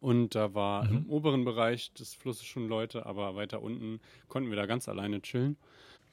Und 0.00 0.34
da 0.34 0.52
war 0.52 0.84
mhm. 0.84 0.96
im 0.96 1.10
oberen 1.10 1.44
Bereich 1.44 1.92
des 1.92 2.14
Flusses 2.14 2.44
schon 2.44 2.68
Leute, 2.68 3.06
aber 3.06 3.36
weiter 3.36 3.62
unten 3.62 4.00
konnten 4.28 4.50
wir 4.50 4.56
da 4.56 4.66
ganz 4.66 4.88
alleine 4.88 5.22
chillen. 5.22 5.56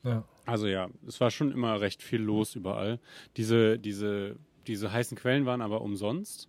Ja. 0.04 0.24
Also 0.46 0.68
ja, 0.68 0.90
es 1.08 1.20
war 1.20 1.32
schon 1.32 1.52
immer 1.52 1.82
recht 1.82 2.02
viel 2.02 2.22
los 2.22 2.56
überall. 2.56 3.00
Diese, 3.36 3.80
diese, 3.80 4.36
diese 4.68 4.92
heißen 4.92 5.18
Quellen 5.18 5.46
waren 5.46 5.62
aber 5.62 5.82
umsonst. 5.82 6.48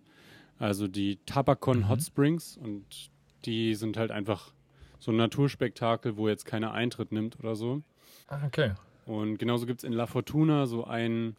Also 0.59 0.87
die 0.87 1.17
Tabakon 1.25 1.79
mhm. 1.79 1.89
Hot 1.89 2.03
Springs 2.03 2.57
und 2.57 3.09
die 3.45 3.73
sind 3.73 3.97
halt 3.97 4.11
einfach 4.11 4.53
so 4.99 5.11
ein 5.11 5.17
Naturspektakel, 5.17 6.17
wo 6.17 6.29
jetzt 6.29 6.45
keiner 6.45 6.73
Eintritt 6.73 7.11
nimmt 7.11 7.39
oder 7.39 7.55
so. 7.55 7.81
Ah, 8.27 8.45
okay. 8.45 8.73
Und 9.07 9.39
genauso 9.39 9.65
gibt 9.65 9.79
es 9.79 9.83
in 9.83 9.93
La 9.93 10.05
Fortuna 10.05 10.67
so 10.67 10.85
einen 10.85 11.35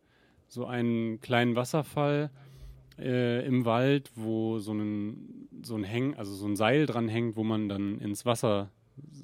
so 0.52 0.66
einen 0.66 1.18
kleinen 1.22 1.56
Wasserfall 1.56 2.30
äh, 2.98 3.46
im 3.46 3.64
Wald, 3.64 4.10
wo 4.14 4.58
so 4.58 4.74
ein, 4.74 5.48
so 5.62 5.76
ein 5.76 5.82
Häng, 5.82 6.14
also 6.14 6.34
so 6.34 6.46
ein 6.46 6.56
Seil 6.56 6.84
dran 6.84 7.08
hängt, 7.08 7.36
wo 7.36 7.42
man 7.42 7.70
dann 7.70 7.98
ins 8.00 8.26
Wasser 8.26 8.68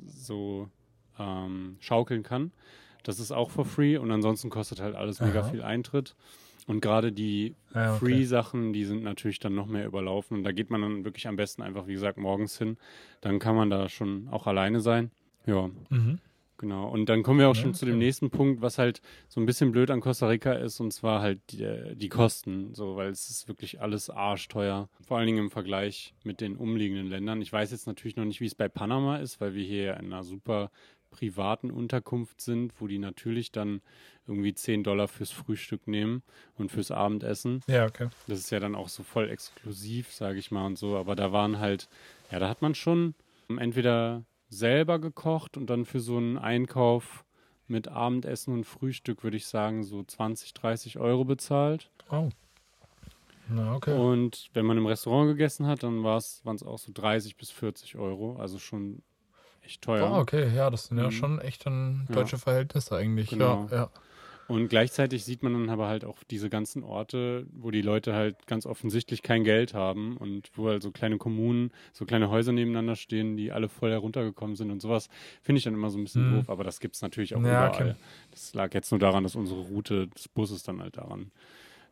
so 0.06 0.70
ähm, 1.18 1.76
schaukeln 1.80 2.22
kann. 2.22 2.50
Das 3.02 3.20
ist 3.20 3.30
auch 3.30 3.50
for 3.50 3.66
free 3.66 3.98
und 3.98 4.10
ansonsten 4.10 4.48
kostet 4.48 4.80
halt 4.80 4.94
alles 4.94 5.20
mega 5.20 5.40
Aha. 5.40 5.50
viel 5.50 5.62
Eintritt. 5.62 6.16
Und 6.66 6.80
gerade 6.80 7.12
die 7.12 7.54
ja, 7.74 7.94
okay. 7.94 8.06
Free-Sachen, 8.06 8.72
die 8.72 8.84
sind 8.84 9.02
natürlich 9.02 9.38
dann 9.38 9.54
noch 9.54 9.66
mehr 9.66 9.86
überlaufen. 9.86 10.38
Und 10.38 10.44
da 10.44 10.52
geht 10.52 10.70
man 10.70 10.80
dann 10.80 11.04
wirklich 11.04 11.28
am 11.28 11.36
besten 11.36 11.60
einfach, 11.60 11.86
wie 11.86 11.94
gesagt, 11.94 12.16
morgens 12.16 12.56
hin. 12.56 12.78
Dann 13.20 13.38
kann 13.38 13.54
man 13.54 13.68
da 13.68 13.88
schon 13.90 14.28
auch 14.30 14.46
alleine 14.46 14.80
sein. 14.80 15.10
Ja. 15.46 15.70
Mhm. 15.90 16.20
Genau, 16.58 16.88
und 16.88 17.08
dann 17.08 17.22
kommen 17.22 17.38
wir 17.38 17.48
auch 17.48 17.54
ja, 17.54 17.62
schon 17.62 17.74
zu 17.74 17.86
dem 17.86 17.98
nächsten 17.98 18.30
Punkt, 18.30 18.60
was 18.62 18.78
halt 18.78 19.00
so 19.28 19.40
ein 19.40 19.46
bisschen 19.46 19.70
blöd 19.70 19.92
an 19.92 20.00
Costa 20.00 20.26
Rica 20.26 20.52
ist, 20.52 20.80
und 20.80 20.92
zwar 20.92 21.22
halt 21.22 21.40
die, 21.52 21.94
die 21.94 22.08
Kosten, 22.08 22.74
so, 22.74 22.96
weil 22.96 23.10
es 23.10 23.30
ist 23.30 23.46
wirklich 23.46 23.80
alles 23.80 24.10
arschteuer, 24.10 24.88
vor 25.06 25.18
allen 25.18 25.26
Dingen 25.26 25.38
im 25.38 25.50
Vergleich 25.50 26.14
mit 26.24 26.40
den 26.40 26.56
umliegenden 26.56 27.06
Ländern. 27.06 27.40
Ich 27.42 27.52
weiß 27.52 27.70
jetzt 27.70 27.86
natürlich 27.86 28.16
noch 28.16 28.24
nicht, 28.24 28.40
wie 28.40 28.46
es 28.46 28.56
bei 28.56 28.68
Panama 28.68 29.18
ist, 29.18 29.40
weil 29.40 29.54
wir 29.54 29.64
hier 29.64 29.96
in 29.98 30.06
einer 30.06 30.24
super 30.24 30.72
privaten 31.10 31.70
Unterkunft 31.70 32.40
sind, 32.40 32.72
wo 32.80 32.88
die 32.88 32.98
natürlich 32.98 33.52
dann 33.52 33.80
irgendwie 34.26 34.52
10 34.52 34.82
Dollar 34.82 35.06
fürs 35.06 35.30
Frühstück 35.30 35.86
nehmen 35.86 36.22
und 36.56 36.72
fürs 36.72 36.90
Abendessen. 36.90 37.62
Ja, 37.68 37.86
okay. 37.86 38.08
Das 38.26 38.40
ist 38.40 38.50
ja 38.50 38.58
dann 38.58 38.74
auch 38.74 38.88
so 38.88 39.04
voll 39.04 39.30
exklusiv, 39.30 40.12
sage 40.12 40.38
ich 40.38 40.50
mal 40.50 40.66
und 40.66 40.76
so, 40.76 40.96
aber 40.96 41.14
da 41.14 41.32
waren 41.32 41.60
halt, 41.60 41.88
ja, 42.32 42.40
da 42.40 42.48
hat 42.48 42.62
man 42.62 42.74
schon 42.74 43.14
entweder 43.48 44.24
selber 44.48 44.98
gekocht 44.98 45.56
und 45.56 45.66
dann 45.68 45.84
für 45.84 46.00
so 46.00 46.16
einen 46.16 46.38
Einkauf 46.38 47.24
mit 47.66 47.88
Abendessen 47.88 48.54
und 48.54 48.64
Frühstück 48.64 49.22
würde 49.22 49.36
ich 49.36 49.46
sagen 49.46 49.84
so 49.84 50.02
20, 50.02 50.54
30 50.54 50.98
Euro 50.98 51.24
bezahlt. 51.24 51.90
Oh. 52.10 52.30
Na, 53.48 53.74
okay. 53.74 53.94
Und 53.94 54.50
wenn 54.52 54.66
man 54.66 54.76
im 54.76 54.86
Restaurant 54.86 55.28
gegessen 55.28 55.66
hat, 55.66 55.82
dann 55.82 56.02
waren 56.02 56.18
es 56.18 56.62
auch 56.62 56.78
so 56.78 56.92
30 56.92 57.36
bis 57.36 57.50
40 57.50 57.96
Euro. 57.96 58.36
Also 58.36 58.58
schon 58.58 59.02
echt 59.62 59.82
teuer. 59.82 60.10
Oh, 60.10 60.18
okay, 60.18 60.54
ja, 60.54 60.70
das 60.70 60.86
sind 60.86 60.98
mhm. 60.98 61.04
ja 61.04 61.10
schon 61.10 61.40
echt 61.40 61.66
dann 61.66 62.06
deutsche 62.10 62.36
ja. 62.36 62.38
Verhältnisse 62.38 62.96
eigentlich. 62.96 63.30
Genau. 63.30 63.68
Ja, 63.70 63.76
ja. 63.76 63.90
Und 64.48 64.68
gleichzeitig 64.68 65.26
sieht 65.26 65.42
man 65.42 65.52
dann 65.52 65.68
aber 65.68 65.88
halt 65.88 66.06
auch 66.06 66.24
diese 66.24 66.48
ganzen 66.48 66.82
Orte, 66.82 67.46
wo 67.52 67.70
die 67.70 67.82
Leute 67.82 68.14
halt 68.14 68.46
ganz 68.46 68.64
offensichtlich 68.64 69.22
kein 69.22 69.44
Geld 69.44 69.74
haben 69.74 70.16
und 70.16 70.50
wo 70.54 70.68
halt 70.68 70.82
so 70.82 70.90
kleine 70.90 71.18
Kommunen, 71.18 71.70
so 71.92 72.06
kleine 72.06 72.30
Häuser 72.30 72.52
nebeneinander 72.52 72.96
stehen, 72.96 73.36
die 73.36 73.52
alle 73.52 73.68
voll 73.68 73.90
heruntergekommen 73.90 74.56
sind 74.56 74.70
und 74.70 74.80
sowas, 74.80 75.10
finde 75.42 75.58
ich 75.58 75.64
dann 75.64 75.74
immer 75.74 75.90
so 75.90 75.98
ein 75.98 76.04
bisschen 76.04 76.30
mhm. 76.30 76.36
doof, 76.36 76.50
aber 76.50 76.64
das 76.64 76.80
gibt 76.80 76.96
es 76.96 77.02
natürlich 77.02 77.34
auch 77.34 77.42
ja, 77.42 77.68
überall. 77.68 77.90
Okay. 77.90 77.94
Das 78.30 78.54
lag 78.54 78.72
jetzt 78.72 78.90
nur 78.90 78.98
daran, 78.98 79.22
dass 79.22 79.36
unsere 79.36 79.60
Route 79.60 80.08
des 80.08 80.28
Busses 80.28 80.62
dann 80.62 80.80
halt 80.80 80.96
daran 80.96 81.30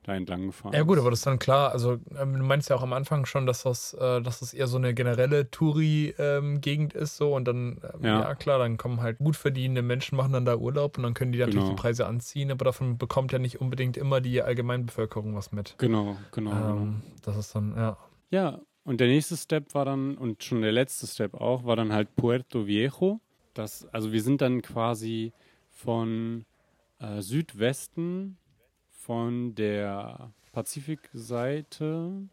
da 0.06 0.14
entlang 0.14 0.46
gefahren 0.46 0.72
Ja 0.72 0.82
gut, 0.82 0.98
aber 0.98 1.10
das 1.10 1.20
ist 1.20 1.26
dann 1.26 1.38
klar, 1.38 1.72
also 1.72 1.98
ähm, 2.18 2.34
du 2.34 2.44
meinst 2.44 2.70
ja 2.70 2.76
auch 2.76 2.82
am 2.82 2.92
Anfang 2.92 3.26
schon, 3.26 3.46
dass 3.46 3.64
das, 3.64 3.94
äh, 3.94 4.22
dass 4.22 4.40
das 4.40 4.54
eher 4.54 4.66
so 4.66 4.76
eine 4.76 4.94
generelle 4.94 5.50
Touri-Gegend 5.50 6.94
ähm, 6.94 7.00
ist 7.00 7.16
so 7.16 7.34
und 7.34 7.46
dann, 7.46 7.80
ähm, 7.94 8.04
ja. 8.04 8.20
ja. 8.20 8.34
klar, 8.34 8.58
dann 8.58 8.76
kommen 8.76 9.00
halt 9.00 9.18
gut 9.18 9.36
verdienende 9.36 9.82
Menschen, 9.82 10.16
machen 10.16 10.32
dann 10.32 10.44
da 10.44 10.56
Urlaub 10.56 10.96
und 10.96 11.02
dann 11.02 11.14
können 11.14 11.32
die 11.32 11.38
natürlich 11.38 11.60
genau. 11.60 11.70
die 11.74 11.80
Preise 11.80 12.06
anziehen, 12.06 12.50
aber 12.50 12.64
davon 12.64 12.98
bekommt 12.98 13.32
ja 13.32 13.38
nicht 13.38 13.60
unbedingt 13.60 13.96
immer 13.96 14.20
die 14.20 14.40
Allgemeinbevölkerung 14.42 15.34
was 15.34 15.52
mit. 15.52 15.74
Genau, 15.78 16.16
genau. 16.32 16.50
Ähm, 16.52 16.56
genau. 16.56 16.94
Das 17.22 17.36
ist 17.36 17.54
dann, 17.54 17.74
ja. 17.76 17.96
Ja, 18.30 18.60
und 18.84 19.00
der 19.00 19.08
nächste 19.08 19.36
Step 19.36 19.74
war 19.74 19.84
dann, 19.84 20.16
und 20.16 20.44
schon 20.44 20.62
der 20.62 20.72
letzte 20.72 21.08
Step 21.08 21.34
auch, 21.34 21.64
war 21.64 21.74
dann 21.74 21.92
halt 21.92 22.14
Puerto 22.14 22.66
Viejo. 22.66 23.20
Das, 23.54 23.86
also 23.92 24.12
wir 24.12 24.22
sind 24.22 24.40
dann 24.40 24.62
quasi 24.62 25.32
von 25.70 26.44
äh, 27.00 27.20
Südwesten 27.20 28.38
von 29.06 29.54
der 29.54 30.32
Pazifikseite 30.50 32.28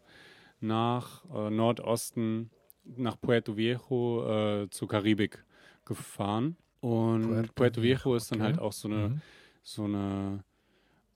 nach 0.60 1.24
äh, 1.32 1.50
Nordosten 1.50 2.50
nach 2.84 3.20
Puerto 3.20 3.56
Viejo 3.56 4.26
äh, 4.64 4.70
zur 4.70 4.88
Karibik 4.88 5.44
gefahren. 5.84 6.56
Und 6.80 7.28
Puerto, 7.28 7.52
Puerto 7.54 7.82
Viejo 7.82 8.16
ist 8.16 8.32
dann 8.32 8.40
okay. 8.40 8.50
halt 8.50 8.58
auch 8.58 8.72
so 8.72 8.88
eine, 8.88 9.08
mhm. 9.08 9.20
so 9.62 9.84
eine 9.84 10.44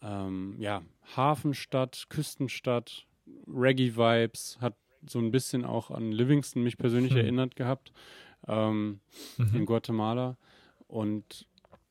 ähm, 0.01 0.55
ja, 0.61 0.83
Hafenstadt, 1.16 2.07
Küstenstadt, 2.09 3.07
Reggae-Vibes, 3.49 4.59
hat 4.61 4.77
so 5.07 5.18
ein 5.18 5.33
bisschen 5.33 5.64
auch 5.64 5.90
an 5.90 6.12
Livingston 6.12 6.62
mich 6.62 6.79
persönlich 6.79 7.12
mhm. 7.12 7.18
erinnert 7.18 7.57
gehabt 7.57 7.92
ähm, 8.47 9.01
mhm. 9.37 9.57
in 9.57 9.66
Guatemala. 9.66 10.37
Und 10.87 11.49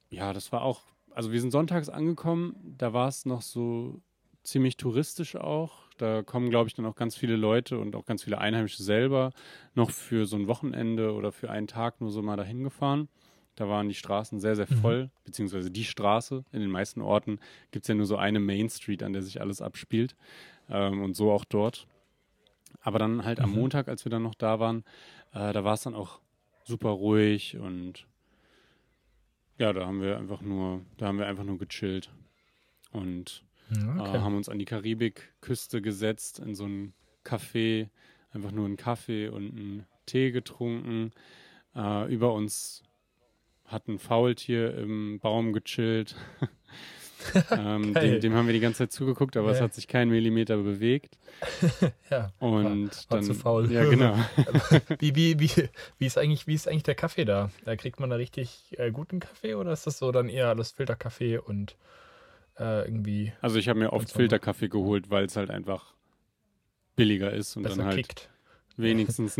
ja, 0.09 0.31
das 0.31 0.53
war 0.53 0.61
auch, 0.61 0.83
also 1.17 1.31
wir 1.31 1.41
sind 1.41 1.49
sonntags 1.49 1.89
angekommen, 1.89 2.75
da 2.77 2.93
war 2.93 3.07
es 3.07 3.25
noch 3.25 3.41
so 3.41 4.03
ziemlich 4.43 4.77
touristisch 4.77 5.35
auch. 5.35 5.89
Da 5.97 6.21
kommen, 6.21 6.51
glaube 6.51 6.67
ich, 6.67 6.75
dann 6.75 6.85
auch 6.85 6.93
ganz 6.93 7.15
viele 7.15 7.35
Leute 7.35 7.79
und 7.79 7.95
auch 7.95 8.05
ganz 8.05 8.23
viele 8.23 8.37
Einheimische 8.37 8.83
selber 8.83 9.31
noch 9.73 9.89
für 9.89 10.27
so 10.27 10.35
ein 10.35 10.47
Wochenende 10.47 11.15
oder 11.15 11.31
für 11.31 11.49
einen 11.49 11.65
Tag 11.65 12.01
nur 12.01 12.11
so 12.11 12.21
mal 12.21 12.37
dahin 12.37 12.63
gefahren. 12.63 13.09
Da 13.55 13.67
waren 13.67 13.89
die 13.89 13.95
Straßen 13.95 14.39
sehr, 14.39 14.55
sehr 14.55 14.67
mhm. 14.69 14.75
voll, 14.75 15.03
mhm. 15.05 15.09
beziehungsweise 15.23 15.71
die 15.71 15.85
Straße. 15.85 16.45
In 16.51 16.61
den 16.61 16.69
meisten 16.69 17.01
Orten 17.01 17.39
gibt 17.71 17.85
es 17.85 17.87
ja 17.87 17.95
nur 17.95 18.05
so 18.05 18.17
eine 18.17 18.39
Main 18.39 18.69
Street, 18.69 19.01
an 19.01 19.13
der 19.13 19.23
sich 19.23 19.41
alles 19.41 19.59
abspielt. 19.59 20.15
Ähm, 20.69 21.01
und 21.01 21.15
so 21.15 21.31
auch 21.31 21.45
dort. 21.45 21.87
Aber 22.81 22.99
dann 22.99 23.25
halt 23.25 23.39
mhm. 23.39 23.45
am 23.45 23.51
Montag, 23.53 23.87
als 23.87 24.05
wir 24.05 24.11
dann 24.11 24.21
noch 24.21 24.35
da 24.35 24.59
waren, 24.59 24.83
äh, 25.33 25.51
da 25.51 25.63
war 25.63 25.73
es 25.73 25.81
dann 25.81 25.95
auch 25.95 26.19
super 26.63 26.89
ruhig 26.89 27.57
und 27.57 28.05
ja, 29.57 29.73
da 29.73 29.85
haben 29.85 30.01
wir 30.01 30.17
einfach 30.17 30.41
nur, 30.41 30.81
da 30.97 31.07
haben 31.07 31.19
wir 31.19 31.27
einfach 31.27 31.43
nur 31.43 31.57
gechillt 31.57 32.11
und 32.91 33.43
okay. 33.71 34.17
äh, 34.17 34.19
haben 34.19 34.35
uns 34.35 34.49
an 34.49 34.59
die 34.59 34.65
Karibikküste 34.65 35.81
gesetzt 35.81 36.39
in 36.39 36.55
so 36.55 36.65
ein 36.65 36.93
Café, 37.23 37.89
einfach 38.31 38.51
nur 38.51 38.65
einen 38.65 38.77
Kaffee 38.77 39.29
und 39.29 39.51
einen 39.51 39.85
Tee 40.05 40.31
getrunken. 40.31 41.11
Äh, 41.75 42.13
über 42.13 42.33
uns 42.33 42.83
hat 43.65 43.87
ein 43.87 43.99
Faultier 43.99 44.77
im 44.77 45.19
Baum 45.19 45.53
gechillt. 45.53 46.15
ähm, 47.51 47.93
dem, 47.93 48.21
dem, 48.21 48.33
haben 48.33 48.47
wir 48.47 48.53
die 48.53 48.59
ganze 48.59 48.79
Zeit 48.79 48.91
zugeguckt, 48.91 49.37
aber 49.37 49.49
ja. 49.49 49.55
es 49.55 49.61
hat 49.61 49.73
sich 49.73 49.87
kein 49.87 50.09
Millimeter 50.09 50.57
bewegt. 50.57 51.17
ja. 52.09 52.31
Und 52.39 52.91
war, 53.09 53.17
dann. 53.17 53.23
zu 53.23 53.33
faul. 53.33 53.71
Ja, 53.71 53.85
genau. 53.85 54.15
wie, 54.99 55.15
wie, 55.15 55.39
wie, 55.39 55.69
wie, 55.97 56.05
ist 56.05 56.17
eigentlich, 56.17 56.47
wie 56.47 56.53
ist 56.53 56.67
eigentlich 56.67 56.83
der 56.83 56.95
Kaffee 56.95 57.25
da? 57.25 57.51
Da 57.65 57.75
kriegt 57.75 57.99
man 57.99 58.09
da 58.09 58.15
richtig 58.15 58.75
äh, 58.77 58.91
guten 58.91 59.19
Kaffee 59.19 59.55
oder 59.55 59.71
ist 59.71 59.87
das 59.87 59.97
so 59.97 60.11
dann 60.11 60.29
eher 60.29 60.49
alles 60.49 60.71
Filterkaffee 60.71 61.37
und 61.37 61.75
äh, 62.59 62.85
irgendwie. 62.85 63.33
Also 63.41 63.59
ich 63.59 63.69
habe 63.69 63.79
mir 63.79 63.93
oft 63.93 64.11
Filterkaffee 64.11 64.69
geholt, 64.69 65.09
weil 65.09 65.25
es 65.25 65.35
halt 65.35 65.49
einfach 65.49 65.93
billiger 66.95 67.31
ist 67.31 67.55
und 67.55 67.63
dann 67.63 67.85
halt 67.85 67.95
kickt. 67.95 68.29
wenigstens, 68.75 69.37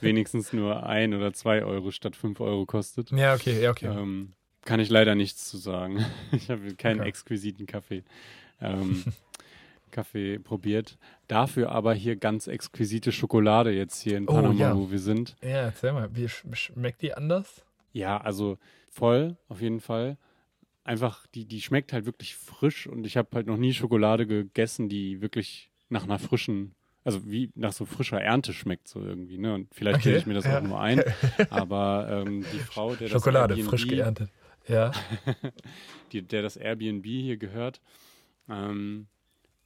wenigstens 0.00 0.52
nur 0.52 0.84
ein 0.84 1.14
oder 1.14 1.32
zwei 1.32 1.62
Euro 1.64 1.90
statt 1.90 2.16
fünf 2.16 2.40
Euro 2.40 2.66
kostet. 2.66 3.10
Ja, 3.12 3.34
okay, 3.34 3.62
ja, 3.62 3.70
okay. 3.70 3.86
Ähm, 3.86 4.32
kann 4.66 4.80
ich 4.80 4.90
leider 4.90 5.14
nichts 5.14 5.48
zu 5.48 5.56
sagen. 5.56 6.04
Ich 6.32 6.50
habe 6.50 6.74
keinen 6.74 7.00
okay. 7.00 7.08
exquisiten 7.08 7.66
Kaffee. 7.66 8.04
Ähm, 8.60 9.04
Kaffee 9.90 10.38
probiert. 10.38 10.98
Dafür 11.28 11.70
aber 11.70 11.94
hier 11.94 12.16
ganz 12.16 12.46
exquisite 12.48 13.12
Schokolade 13.12 13.70
jetzt 13.70 14.02
hier 14.02 14.18
in 14.18 14.28
oh, 14.28 14.34
Panama, 14.34 14.54
oh, 14.54 14.58
ja. 14.58 14.76
wo 14.76 14.90
wir 14.90 14.98
sind. 14.98 15.36
Ja, 15.40 15.62
erzähl 15.62 15.92
mal, 15.92 16.14
wie 16.14 16.28
schmeckt 16.28 17.00
die 17.00 17.14
anders? 17.14 17.64
Ja, 17.92 18.18
also 18.18 18.58
voll, 18.90 19.38
auf 19.48 19.62
jeden 19.62 19.80
Fall 19.80 20.18
einfach, 20.86 21.26
die, 21.28 21.46
die 21.46 21.60
schmeckt 21.60 21.92
halt 21.92 22.06
wirklich 22.06 22.36
frisch 22.36 22.86
und 22.86 23.06
ich 23.06 23.16
habe 23.16 23.28
halt 23.34 23.46
noch 23.46 23.56
nie 23.56 23.72
Schokolade 23.72 24.26
gegessen, 24.26 24.88
die 24.88 25.20
wirklich 25.20 25.70
nach 25.88 26.04
einer 26.04 26.18
frischen, 26.18 26.74
also 27.04 27.26
wie 27.26 27.50
nach 27.54 27.72
so 27.72 27.84
frischer 27.84 28.20
Ernte 28.20 28.52
schmeckt 28.52 28.88
so 28.88 29.00
irgendwie, 29.02 29.38
ne? 29.38 29.54
Und 29.54 29.74
vielleicht 29.74 30.00
okay. 30.00 30.16
ich 30.16 30.26
mir 30.26 30.34
das 30.34 30.44
ja. 30.44 30.58
auch 30.58 30.62
nur 30.62 30.80
ein. 30.80 31.02
Aber 31.50 32.24
ähm, 32.26 32.44
die 32.52 32.58
Frau, 32.58 32.94
der 32.94 33.08
Schokolade, 33.08 33.54
das 33.54 33.58
Airbnb, 33.58 33.70
frisch 33.70 33.88
geerntet. 33.88 34.30
Ja. 34.68 34.92
die, 36.12 36.22
der 36.22 36.42
das 36.42 36.56
Airbnb 36.56 37.04
hier 37.04 37.36
gehört, 37.36 37.80
ähm, 38.48 39.06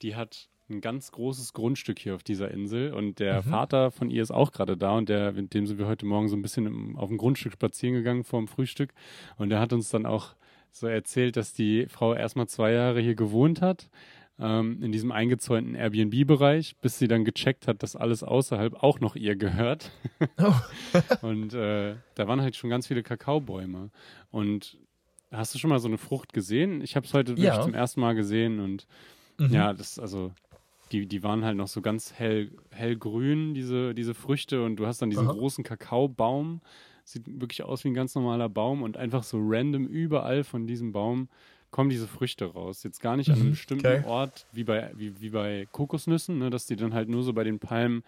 die 0.02 0.16
hat 0.16 0.48
ein 0.68 0.80
ganz 0.80 1.10
großes 1.10 1.52
Grundstück 1.52 1.98
hier 1.98 2.14
auf 2.14 2.22
dieser 2.22 2.50
Insel 2.50 2.92
und 2.94 3.18
der 3.18 3.42
mhm. 3.42 3.50
Vater 3.50 3.90
von 3.90 4.08
ihr 4.08 4.22
ist 4.22 4.30
auch 4.30 4.52
gerade 4.52 4.76
da 4.76 4.96
und 4.96 5.08
der, 5.08 5.32
mit 5.32 5.52
dem 5.52 5.66
sind 5.66 5.78
wir 5.78 5.86
heute 5.86 6.06
Morgen 6.06 6.28
so 6.28 6.36
ein 6.36 6.42
bisschen 6.42 6.66
im, 6.66 6.96
auf 6.96 7.08
dem 7.08 7.18
Grundstück 7.18 7.52
spazieren 7.52 7.94
gegangen 7.94 8.24
vor 8.24 8.40
dem 8.40 8.48
Frühstück 8.48 8.92
und 9.36 9.50
der 9.50 9.58
hat 9.58 9.72
uns 9.72 9.90
dann 9.90 10.06
auch 10.06 10.34
so 10.72 10.86
erzählt, 10.86 11.36
dass 11.36 11.52
die 11.52 11.86
Frau 11.88 12.14
erstmal 12.14 12.46
zwei 12.46 12.72
Jahre 12.72 13.00
hier 13.00 13.16
gewohnt 13.16 13.60
hat, 13.60 13.90
ähm, 14.38 14.82
in 14.82 14.92
diesem 14.92 15.12
eingezäunten 15.12 15.74
Airbnb-Bereich, 15.74 16.76
bis 16.80 16.98
sie 16.98 17.08
dann 17.08 17.24
gecheckt 17.24 17.66
hat, 17.66 17.82
dass 17.82 17.96
alles 17.96 18.22
außerhalb 18.22 18.82
auch 18.82 19.00
noch 19.00 19.16
ihr 19.16 19.36
gehört. 19.36 19.90
Oh. 20.38 20.54
und 21.26 21.52
äh, 21.52 21.96
da 22.14 22.28
waren 22.28 22.40
halt 22.40 22.56
schon 22.56 22.70
ganz 22.70 22.86
viele 22.86 23.02
Kakaobäume. 23.02 23.90
Und 24.30 24.78
hast 25.30 25.54
du 25.54 25.58
schon 25.58 25.70
mal 25.70 25.78
so 25.78 25.88
eine 25.88 25.98
Frucht 25.98 26.32
gesehen? 26.32 26.82
Ich 26.82 26.96
habe 26.96 27.06
es 27.06 27.14
heute 27.14 27.34
ja. 27.34 27.62
zum 27.62 27.74
ersten 27.74 28.00
Mal 28.00 28.14
gesehen 28.14 28.60
und 28.60 28.86
mhm. 29.38 29.52
ja, 29.52 29.72
das, 29.72 29.98
also 29.98 30.32
die, 30.92 31.06
die 31.06 31.22
waren 31.22 31.44
halt 31.44 31.56
noch 31.56 31.68
so 31.68 31.80
ganz 31.80 32.12
hell, 32.14 32.50
hellgrün, 32.70 33.54
diese, 33.54 33.94
diese 33.94 34.14
Früchte, 34.14 34.64
und 34.64 34.76
du 34.76 34.86
hast 34.86 35.02
dann 35.02 35.10
diesen 35.10 35.28
Aha. 35.28 35.34
großen 35.34 35.64
Kakaobaum 35.64 36.60
Sieht 37.10 37.40
wirklich 37.40 37.64
aus 37.64 37.82
wie 37.82 37.88
ein 37.88 37.94
ganz 37.94 38.14
normaler 38.14 38.48
Baum 38.48 38.82
und 38.82 38.96
einfach 38.96 39.24
so 39.24 39.38
random 39.40 39.86
überall 39.86 40.44
von 40.44 40.68
diesem 40.68 40.92
Baum 40.92 41.28
kommen 41.72 41.90
diese 41.90 42.06
Früchte 42.06 42.44
raus. 42.46 42.84
Jetzt 42.84 43.00
gar 43.00 43.16
nicht 43.16 43.30
an 43.30 43.36
einem 43.36 43.46
mhm, 43.46 43.50
bestimmten 43.50 43.86
okay. 43.86 44.04
Ort 44.06 44.46
wie 44.52 44.62
bei, 44.62 44.92
wie, 44.94 45.20
wie 45.20 45.30
bei 45.30 45.66
Kokosnüssen, 45.72 46.38
ne, 46.38 46.50
dass 46.50 46.66
die 46.66 46.76
dann 46.76 46.94
halt 46.94 47.08
nur 47.08 47.24
so 47.24 47.32
bei 47.32 47.42
den 47.42 47.58
Palmen 47.58 48.04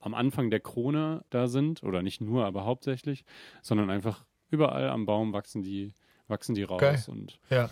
am 0.00 0.14
Anfang 0.14 0.50
der 0.50 0.60
Krone 0.60 1.22
da 1.28 1.48
sind. 1.48 1.82
Oder 1.82 2.02
nicht 2.02 2.22
nur, 2.22 2.46
aber 2.46 2.64
hauptsächlich, 2.64 3.24
sondern 3.60 3.90
einfach 3.90 4.24
überall 4.50 4.88
am 4.88 5.04
Baum 5.04 5.34
wachsen 5.34 5.62
die, 5.62 5.92
wachsen 6.28 6.54
die 6.54 6.62
raus. 6.62 6.82
Okay. 6.82 6.98
Und 7.08 7.38
ja. 7.50 7.70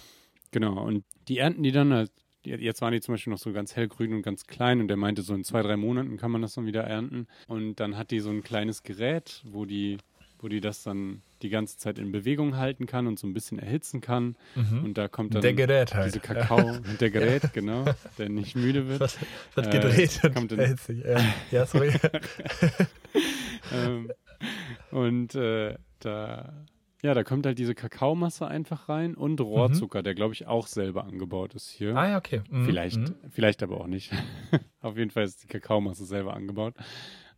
genau. 0.51 0.83
Und 0.85 1.05
die 1.29 1.39
ernten 1.39 1.63
die 1.63 1.73
dann 1.73 1.93
halt 1.93 2.11
Jetzt 2.47 2.83
waren 2.83 2.93
die 2.93 3.01
zum 3.01 3.15
Beispiel 3.15 3.31
noch 3.31 3.39
so 3.39 3.55
ganz 3.55 3.75
hellgrün 3.75 4.13
und 4.13 4.21
ganz 4.21 4.47
klein 4.47 4.83
und 4.83 4.89
der 4.89 4.99
meinte, 4.99 5.23
so 5.23 5.35
in 5.35 5.45
zwei, 5.45 5.63
drei 5.63 5.79
Monaten 5.79 6.19
kann 6.19 6.31
man 6.31 6.43
das 6.43 6.53
dann 6.53 6.67
wieder 6.67 6.85
ernten. 6.85 7.27
Und 7.47 7.77
dann 7.77 7.97
hat 7.97 8.11
die 8.11 8.21
so 8.21 8.29
ein 8.29 8.43
kleines 8.43 8.83
Gerät, 8.83 9.41
wo 9.47 9.65
die 9.65 9.97
wo 10.45 10.49
die 10.49 10.61
das 10.61 10.83
dann 10.83 11.23
die 11.41 11.49
ganze 11.49 11.79
Zeit 11.79 11.99
in 11.99 12.13
Bewegung 12.13 12.59
halten 12.59 12.85
kann 12.85 13.07
und 13.07 13.19
so 13.19 13.27
ein 13.27 13.33
bisschen 13.33 13.59
erhitzen 13.59 14.03
kann. 14.03 14.37
Mhm. 14.55 14.85
Und 14.85 14.99
da 14.99 15.09
kommt 15.09 15.35
dann 15.35 15.41
der 15.41 15.55
Gerät 15.55 15.95
halt. 15.95 16.09
diese 16.09 16.21
Kakao, 16.21 16.77
der 17.01 17.11
Gerät, 17.11 17.45
ja. 17.45 17.51
genau, 17.53 17.87
der 18.19 18.29
nicht 18.29 18.55
müde 18.55 18.87
wird. 18.87 19.01
Was, 19.01 19.17
was 19.55 19.71
gedreht 19.71 20.21
äh, 20.23 20.39
und 20.39 20.53
erhitzt 20.53 20.87
sich. 20.87 21.03
Ja, 21.03 21.19
ja 21.51 21.65
sorry. 21.65 21.95
ähm, 23.73 24.13
und 24.91 25.35
äh, 25.35 25.77
da, 26.01 26.53
ja, 27.05 27.13
da 27.13 27.23
kommt 27.23 27.45
halt 27.45 27.59
diese 27.59 27.75
Kakaomasse 27.75 28.49
einfach 28.49 28.89
rein 28.89 29.15
und 29.15 29.39
Rohrzucker, 29.39 29.99
mhm. 29.99 30.05
der 30.05 30.15
glaube 30.15 30.33
ich 30.33 30.47
auch 30.47 30.67
selber 30.67 31.05
angebaut 31.05 31.55
ist 31.55 31.69
hier. 31.69 31.95
Ah 31.95 32.09
ja, 32.09 32.17
okay. 32.17 32.41
Mhm. 32.49 32.65
Vielleicht, 32.65 32.99
mhm. 32.99 33.15
vielleicht 33.29 33.63
aber 33.63 33.79
auch 33.79 33.87
nicht. 33.87 34.11
Auf 34.81 34.97
jeden 34.97 35.11
Fall 35.11 35.25
ist 35.25 35.43
die 35.43 35.47
Kakaomasse 35.47 36.07
selber 36.07 36.33
angebaut. 36.33 36.75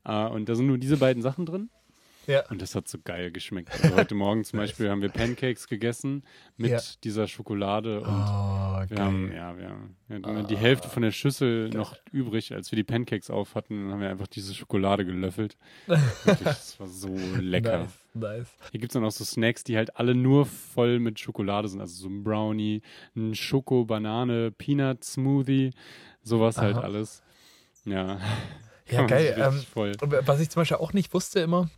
Uh, 0.09 0.29
und 0.29 0.49
da 0.49 0.55
sind 0.55 0.69
nur 0.69 0.79
diese 0.79 0.99
beiden 0.99 1.21
Sachen 1.21 1.47
drin. 1.47 1.69
Ja. 2.27 2.45
Und 2.51 2.61
das 2.61 2.75
hat 2.75 2.89
so 2.89 2.99
geil 3.03 3.31
geschmeckt. 3.31 3.71
Also 3.73 3.97
heute 3.97 4.15
Morgen 4.15 4.45
zum 4.45 4.57
Beispiel 4.59 4.91
haben 4.91 5.03
wir 5.03 5.09
Pancakes 5.09 5.69
gegessen 5.69 6.25
mit 6.57 6.71
ja. 6.71 6.81
dieser 7.05 7.29
Schokolade 7.29 8.01
und 8.01 8.09
oh, 8.09 8.85
wir 8.89 8.99
haben, 8.99 9.33
ja, 9.33 9.57
wir 9.57 9.69
haben, 9.69 9.97
wir 10.09 10.17
haben 10.23 10.45
oh, 10.45 10.47
die 10.47 10.57
Hälfte 10.57 10.89
von 10.89 11.03
der 11.03 11.13
Schüssel 11.13 11.71
geil. 11.71 11.79
noch 11.79 11.97
übrig, 12.13 12.53
als 12.53 12.73
wir 12.73 12.77
die 12.77 12.85
Pancakes 12.85 13.31
auf 13.31 13.55
hatten, 13.55 13.91
haben 13.93 14.01
wir 14.01 14.11
einfach 14.11 14.27
diese 14.27 14.55
Schokolade 14.55 15.05
gelöffelt. 15.05 15.57
Wirklich, 15.87 16.39
das 16.41 16.79
war 16.81 16.89
so 16.89 17.15
lecker. 17.39 17.79
Nice, 17.79 17.99
nice. 18.15 18.49
Hier 18.73 18.81
gibt 18.81 18.93
es 18.93 18.95
dann 18.95 19.05
auch 19.05 19.13
so 19.13 19.25
Snacks, 19.25 19.63
die 19.65 19.77
halt 19.77 19.97
alle 19.97 20.15
nur 20.15 20.47
voll 20.47 20.99
mit 20.99 21.21
Schokolade 21.21 21.69
sind. 21.69 21.81
Also 21.81 21.95
so 21.95 22.09
ein 22.09 22.25
Brownie, 22.25 22.83
ein 23.15 23.35
Schoko-Banane, 23.35 24.51
Peanut-Smoothie, 24.51 25.71
sowas 26.23 26.59
halt 26.59 26.75
Aha. 26.75 26.83
halt 26.83 26.93
alles. 26.93 27.23
Ja. 27.85 28.19
Ja, 28.89 29.07
geil. 29.07 29.35
Ähm, 29.37 29.65
was 30.27 30.41
ich 30.41 30.51
zum 30.51 30.61
Beispiel 30.61 30.77
auch 30.79 30.93
nicht 30.93 31.13
wusste 31.15 31.41
immer, 31.41 31.69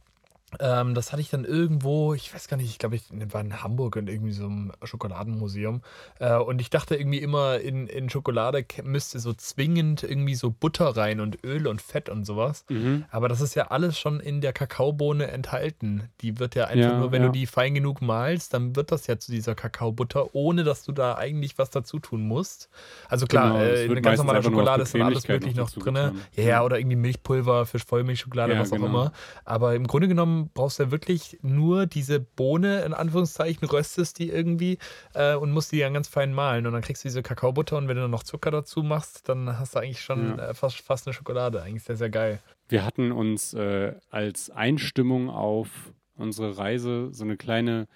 ähm, 0.60 0.94
das 0.94 1.12
hatte 1.12 1.20
ich 1.20 1.28
dann 1.28 1.44
irgendwo, 1.44 2.14
ich 2.14 2.32
weiß 2.32 2.48
gar 2.48 2.56
nicht, 2.56 2.70
ich 2.70 2.78
glaube, 2.78 2.96
ich 2.96 3.04
war 3.32 3.40
in 3.40 3.62
Hamburg 3.62 3.96
in 3.96 4.08
irgendwie 4.08 4.32
so 4.32 4.46
einem 4.46 4.72
Schokoladenmuseum. 4.82 5.82
Äh, 6.20 6.36
und 6.36 6.60
ich 6.60 6.70
dachte 6.70 6.96
irgendwie 6.96 7.18
immer, 7.18 7.60
in, 7.60 7.86
in 7.86 8.08
Schokolade 8.08 8.64
müsste 8.82 9.18
so 9.18 9.34
zwingend 9.34 10.02
irgendwie 10.02 10.34
so 10.34 10.50
Butter 10.50 10.96
rein 10.96 11.20
und 11.20 11.44
Öl 11.44 11.66
und 11.66 11.82
Fett 11.82 12.08
und 12.08 12.24
sowas. 12.24 12.64
Mhm. 12.70 13.04
Aber 13.10 13.28
das 13.28 13.40
ist 13.40 13.54
ja 13.56 13.68
alles 13.68 13.98
schon 13.98 14.20
in 14.20 14.40
der 14.40 14.52
Kakaobohne 14.52 15.28
enthalten. 15.28 16.08
Die 16.22 16.38
wird 16.38 16.54
ja 16.54 16.64
einfach 16.64 16.92
ja, 16.92 16.98
nur, 16.98 17.12
wenn 17.12 17.22
ja. 17.22 17.28
du 17.28 17.32
die 17.32 17.46
fein 17.46 17.74
genug 17.74 18.00
malst, 18.00 18.54
dann 18.54 18.74
wird 18.74 18.90
das 18.90 19.06
ja 19.06 19.18
zu 19.18 19.30
dieser 19.30 19.54
Kakaobutter, 19.54 20.34
ohne 20.34 20.64
dass 20.64 20.82
du 20.82 20.92
da 20.92 21.16
eigentlich 21.16 21.58
was 21.58 21.68
dazu 21.70 21.98
tun 21.98 22.26
musst. 22.26 22.70
Also 23.08 23.26
klar, 23.26 23.52
genau, 23.52 23.64
äh, 23.64 23.84
in 23.84 24.02
ganz 24.02 24.18
normaler 24.18 24.42
Schokolade 24.42 24.82
ist 24.82 24.94
dann 24.94 25.02
alles 25.02 25.28
möglich 25.28 25.54
noch 25.54 25.70
drin. 25.70 25.96
Ja, 26.36 26.42
ja, 26.42 26.64
oder 26.64 26.78
irgendwie 26.78 26.96
Milchpulver 26.96 27.66
für 27.66 27.78
Vollmilchschokolade, 27.78 28.58
was 28.58 28.72
auch 28.72 28.76
genau. 28.76 28.86
immer. 28.86 29.12
Aber 29.44 29.74
im 29.74 29.86
Grunde 29.86 30.08
genommen 30.08 30.37
brauchst 30.46 30.78
du 30.78 30.84
ja 30.84 30.90
wirklich 30.90 31.38
nur 31.42 31.86
diese 31.86 32.20
Bohne, 32.20 32.82
in 32.82 32.94
Anführungszeichen, 32.94 33.68
röstest 33.68 34.18
die 34.18 34.30
irgendwie 34.30 34.78
äh, 35.14 35.34
und 35.34 35.52
musst 35.52 35.72
die 35.72 35.80
dann 35.80 35.94
ganz 35.94 36.08
fein 36.08 36.32
mahlen. 36.32 36.66
Und 36.66 36.72
dann 36.72 36.82
kriegst 36.82 37.04
du 37.04 37.08
diese 37.08 37.22
Kakaobutter 37.22 37.76
und 37.76 37.88
wenn 37.88 37.96
du 37.96 38.02
dann 38.02 38.10
noch 38.10 38.22
Zucker 38.22 38.50
dazu 38.50 38.82
machst, 38.82 39.28
dann 39.28 39.58
hast 39.58 39.74
du 39.74 39.80
eigentlich 39.80 40.00
schon 40.00 40.38
ja. 40.38 40.50
äh, 40.50 40.54
fast, 40.54 40.80
fast 40.80 41.06
eine 41.06 41.14
Schokolade. 41.14 41.62
Eigentlich 41.62 41.84
sehr, 41.84 41.96
sehr 41.96 42.10
geil. 42.10 42.40
Wir 42.68 42.84
hatten 42.84 43.12
uns 43.12 43.54
äh, 43.54 43.94
als 44.10 44.50
Einstimmung 44.50 45.30
auf 45.30 45.68
unsere 46.16 46.58
Reise 46.58 47.08
so 47.12 47.24
eine 47.24 47.36
kleine 47.36 47.86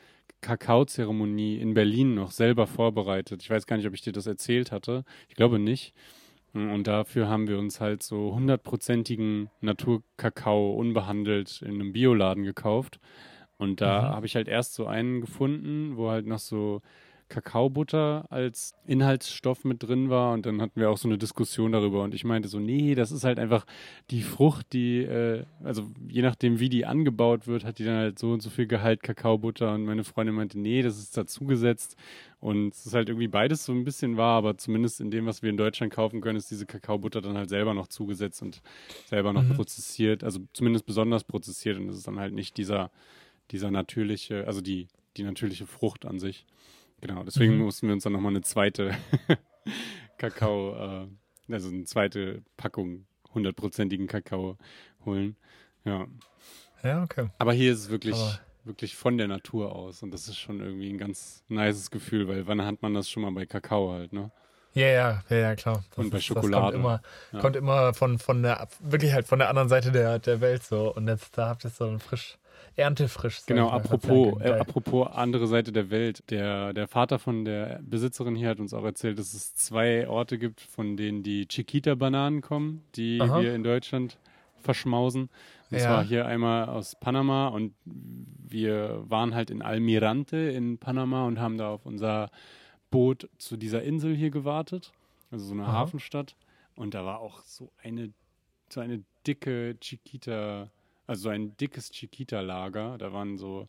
Kakaozeremonie 0.41 1.59
in 1.59 1.75
Berlin 1.75 2.15
noch 2.15 2.33
selber 2.33 2.67
vorbereitet. 2.67 3.43
Ich 3.43 3.51
weiß 3.51 3.67
gar 3.67 3.77
nicht, 3.77 3.87
ob 3.87 3.95
ich 3.95 4.03
dir 4.03 4.13
das 4.13 4.27
erzählt 4.27 4.73
hatte. 4.73 5.05
Ich 5.29 5.37
glaube 5.37 5.59
nicht. 5.59 5.95
Und 6.53 6.87
dafür 6.87 7.29
haben 7.29 7.49
wir 7.49 7.59
uns 7.59 7.81
halt 7.81 8.03
so 8.03 8.35
hundertprozentigen 8.35 9.51
Naturkakao 9.61 10.73
unbehandelt 10.73 11.63
in 11.63 11.75
einem 11.75 11.93
Bioladen 11.93 12.45
gekauft. 12.45 13.01
Und 13.57 13.81
da 13.81 14.03
mhm. 14.03 14.07
habe 14.15 14.27
ich 14.27 14.37
halt 14.37 14.49
erst 14.49 14.75
so 14.75 14.87
einen 14.87 15.21
gefunden, 15.21 15.97
wo 15.97 16.11
halt 16.11 16.27
noch 16.27 16.41
so 16.41 16.83
Kakaobutter 17.33 18.27
als 18.29 18.75
Inhaltsstoff 18.87 19.65
mit 19.65 19.83
drin 19.83 20.11
war 20.11 20.35
und 20.35 20.45
dann 20.45 20.61
hatten 20.61 20.79
wir 20.79 20.91
auch 20.91 20.99
so 20.99 21.09
eine 21.09 21.17
Diskussion 21.17 21.73
darüber 21.73 22.03
und 22.03 22.15
ich 22.15 22.25
meinte 22.25 22.47
so, 22.47 22.59
nee, 22.59 22.95
das 22.95 23.11
ist 23.11 23.25
halt 23.25 23.39
einfach 23.39 23.65
die 24.11 24.21
Frucht, 24.21 24.75
die, 24.75 24.99
äh, 24.99 25.45
also 25.65 25.91
je 26.09 26.21
nachdem, 26.21 26.61
wie 26.61 26.69
die 26.69 26.85
angebaut 26.85 27.47
wird, 27.47 27.65
hat 27.65 27.79
die 27.79 27.85
dann 27.85 27.97
halt 27.97 28.19
so 28.19 28.33
und 28.33 28.43
so 28.43 28.51
viel 28.51 28.67
Gehalt 28.67 29.03
Kakaobutter 29.03 29.73
und 29.73 29.87
meine 29.87 30.05
Freundin 30.05 30.35
meinte, 30.35 30.61
nee, 30.61 30.83
das 30.83 30.99
ist 30.99 31.17
dazugesetzt 31.17 31.97
und 32.39 32.75
es 32.75 32.85
ist 32.85 32.93
halt 32.93 33.09
irgendwie 33.09 33.29
beides 33.29 33.65
so 33.65 33.73
ein 33.73 33.85
bisschen 33.85 34.19
wahr, 34.19 34.37
aber 34.37 34.59
zumindest 34.59 35.01
in 35.01 35.11
dem, 35.11 35.25
was 35.25 35.43
wir 35.43 35.49
in 35.49 35.57
Deutschland 35.57 35.91
kaufen 35.91 36.21
können, 36.21 36.37
ist 36.37 36.51
diese 36.51 36.67
Kakaobutter 36.67 37.23
dann 37.23 37.39
halt 37.39 37.49
selber 37.49 37.73
noch 37.73 37.89
zugesetzt 37.89 38.43
und 38.43 38.61
selber 39.07 39.33
noch 39.33 39.45
mhm. 39.45 39.55
prozessiert, 39.55 40.23
also 40.23 40.41
zumindest 40.53 40.85
besonders 40.85 41.25
prozessiert 41.25 41.79
und 41.79 41.89
es 41.89 41.97
ist 41.97 42.07
dann 42.07 42.21
halt 42.21 42.35
nicht 42.35 42.59
dieser, 42.59 42.91
dieser 43.53 43.71
natürliche, 43.71 44.47
also 44.47 44.61
die, 44.61 44.89
die 45.17 45.23
natürliche 45.23 45.67
Frucht 45.67 46.05
an 46.05 46.19
sich. 46.19 46.45
Genau, 47.03 47.25
deswegen 47.25 47.57
mhm. 47.57 47.65
mussten 47.65 47.89
wir 47.89 47.95
uns 47.95 48.05
dann 48.05 48.13
nochmal 48.13 48.31
eine 48.31 48.43
zweite 48.43 48.95
Kakao, 50.19 50.77
äh, 51.03 51.53
also 51.53 51.69
eine 51.69 51.85
zweite 51.85 52.43
Packung 52.57 53.07
hundertprozentigen 53.35 54.07
Kakao 54.07 54.57
holen. 55.05 55.37
Ja. 55.85 56.07
Ja, 56.85 57.03
okay. 57.03 57.29
Aber 57.39 57.53
hier 57.53 57.73
ist 57.73 57.81
es 57.81 57.91
wirklich, 57.91 58.17
wirklich 58.63 58.95
von 58.95 59.19
der 59.19 59.27
Natur 59.27 59.75
aus 59.75 60.05
und 60.05 60.13
das 60.13 60.29
ist 60.29 60.39
schon 60.39 60.61
irgendwie 60.61 60.91
ein 60.91 60.99
ganz 60.99 61.45
nices 61.49 61.91
Gefühl, 61.91 62.29
weil 62.29 62.47
wann 62.47 62.65
hat 62.65 62.83
man 62.83 62.95
das 62.95 63.11
schon 63.11 63.25
mal 63.25 63.33
bei 63.33 63.47
Kakao 63.47 63.93
halt, 63.93 64.13
ne? 64.13 64.31
Ja, 64.75 64.87
ja, 64.87 65.25
ja, 65.29 65.37
ja 65.37 65.57
klar. 65.57 65.85
Das 65.91 65.99
und 65.99 66.11
bei 66.11 66.19
ist, 66.19 66.25
Schokolade. 66.25 66.63
kommt 66.63 66.75
immer, 66.75 67.03
ja. 67.33 67.41
kommt 67.41 67.57
immer 67.57 67.95
von, 67.95 68.19
von 68.21 68.43
der, 68.45 68.69
wirklich 68.81 69.13
halt 69.13 69.27
von 69.27 69.41
der 69.41 69.49
anderen 69.49 69.69
Seite 69.69 69.91
der, 69.91 70.21
der 70.21 70.41
Welt 70.41 70.63
so. 70.63 70.95
Und 70.95 71.09
jetzt 71.09 71.37
da 71.37 71.49
habt 71.49 71.65
ihr 71.65 71.71
so 71.71 71.85
ein 71.85 71.99
frisch, 71.99 72.39
erntefrisch. 72.77 73.45
Genau, 73.47 73.69
apropos, 73.69 74.41
äh, 74.41 74.51
apropos 74.51 75.09
andere 75.09 75.47
Seite 75.47 75.73
der 75.73 75.91
Welt. 75.91 76.23
Der, 76.31 76.73
der 76.73 76.89
Vater 76.89 77.19
von 77.19 77.45
der 77.45 77.81
Besitzerin 77.83 78.35
hier 78.35 78.49
hat 78.49 78.61
uns 78.61 78.75
auch 78.75 78.85
erzählt, 78.85 79.19
dass 79.19 79.35
es 79.35 79.55
zwei 79.55 80.09
Orte 80.09 80.39
gibt, 80.39 80.61
von 80.61 80.97
denen 80.97 81.23
die 81.23 81.47
Chiquita-Bananen 81.47 82.41
kommen, 82.41 82.85
die 82.95 83.21
Aha. 83.21 83.41
wir 83.41 83.55
in 83.55 83.63
Deutschland 83.63 84.19
verschmausen. 84.61 85.29
Und 85.71 85.79
ja. 85.79 85.85
zwar 85.85 86.05
hier 86.05 86.27
einmal 86.27 86.69
aus 86.69 86.97
Panama 86.99 87.49
und 87.49 87.75
wir 87.85 89.03
waren 89.09 89.35
halt 89.35 89.51
in 89.51 89.63
Almirante 89.63 90.37
in 90.37 90.79
Panama 90.79 91.27
und 91.27 91.41
haben 91.41 91.59
da 91.59 91.71
auf 91.71 91.87
unser 91.87 92.31
Boot 92.91 93.29
zu 93.39 93.57
dieser 93.57 93.83
Insel 93.83 94.15
hier 94.15 94.31
gewartet, 94.31 94.93
also 95.31 95.47
so 95.47 95.55
eine 95.55 95.65
Aha. 95.65 95.73
Hafenstadt. 95.73 96.37
Und 96.75 96.95
da 96.95 97.05
war 97.05 97.21
auch 97.21 97.43
so 97.43 97.71
eine, 97.83 98.13
so 98.71 98.81
eine 98.81 99.03
dicke 99.27 99.77
Chiquita 99.81 100.71
also 101.07 101.29
ein 101.29 101.57
dickes 101.57 101.91
Chiquita-Lager. 101.91 102.99
Da 102.99 103.13
waren 103.13 103.39
so 103.39 103.69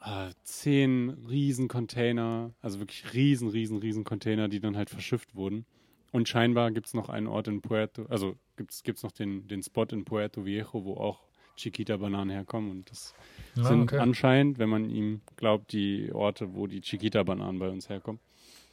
äh, 0.00 0.30
zehn 0.42 1.10
Riesencontainer, 1.28 2.52
also 2.60 2.78
wirklich 2.78 3.14
riesen, 3.14 3.48
riesen, 3.48 3.78
riesen 3.78 4.04
Container, 4.04 4.48
die 4.48 4.60
dann 4.60 4.76
halt 4.76 4.90
verschifft 4.90 5.34
wurden. 5.34 5.66
Und 6.12 6.28
scheinbar 6.28 6.70
gibt 6.70 6.86
es 6.86 6.94
noch 6.94 7.08
einen 7.08 7.26
Ort 7.26 7.48
in 7.48 7.60
Puerto, 7.60 8.06
also 8.06 8.36
gibt 8.56 8.72
es 8.72 9.02
noch 9.02 9.12
den, 9.12 9.48
den 9.48 9.62
Spot 9.62 9.84
in 9.84 10.04
Puerto 10.04 10.44
Viejo, 10.46 10.84
wo 10.84 10.94
auch 10.94 11.20
Chiquita-Bananen 11.56 12.30
herkommen. 12.30 12.70
Und 12.70 12.90
das 12.90 13.14
ja, 13.54 13.64
sind 13.64 13.82
okay. 13.82 13.98
anscheinend, 13.98 14.58
wenn 14.58 14.68
man 14.68 14.88
ihm 14.88 15.22
glaubt, 15.36 15.72
die 15.72 16.12
Orte, 16.12 16.54
wo 16.54 16.66
die 16.66 16.80
Chiquita-Bananen 16.80 17.58
bei 17.58 17.68
uns 17.68 17.88
herkommen. 17.88 18.20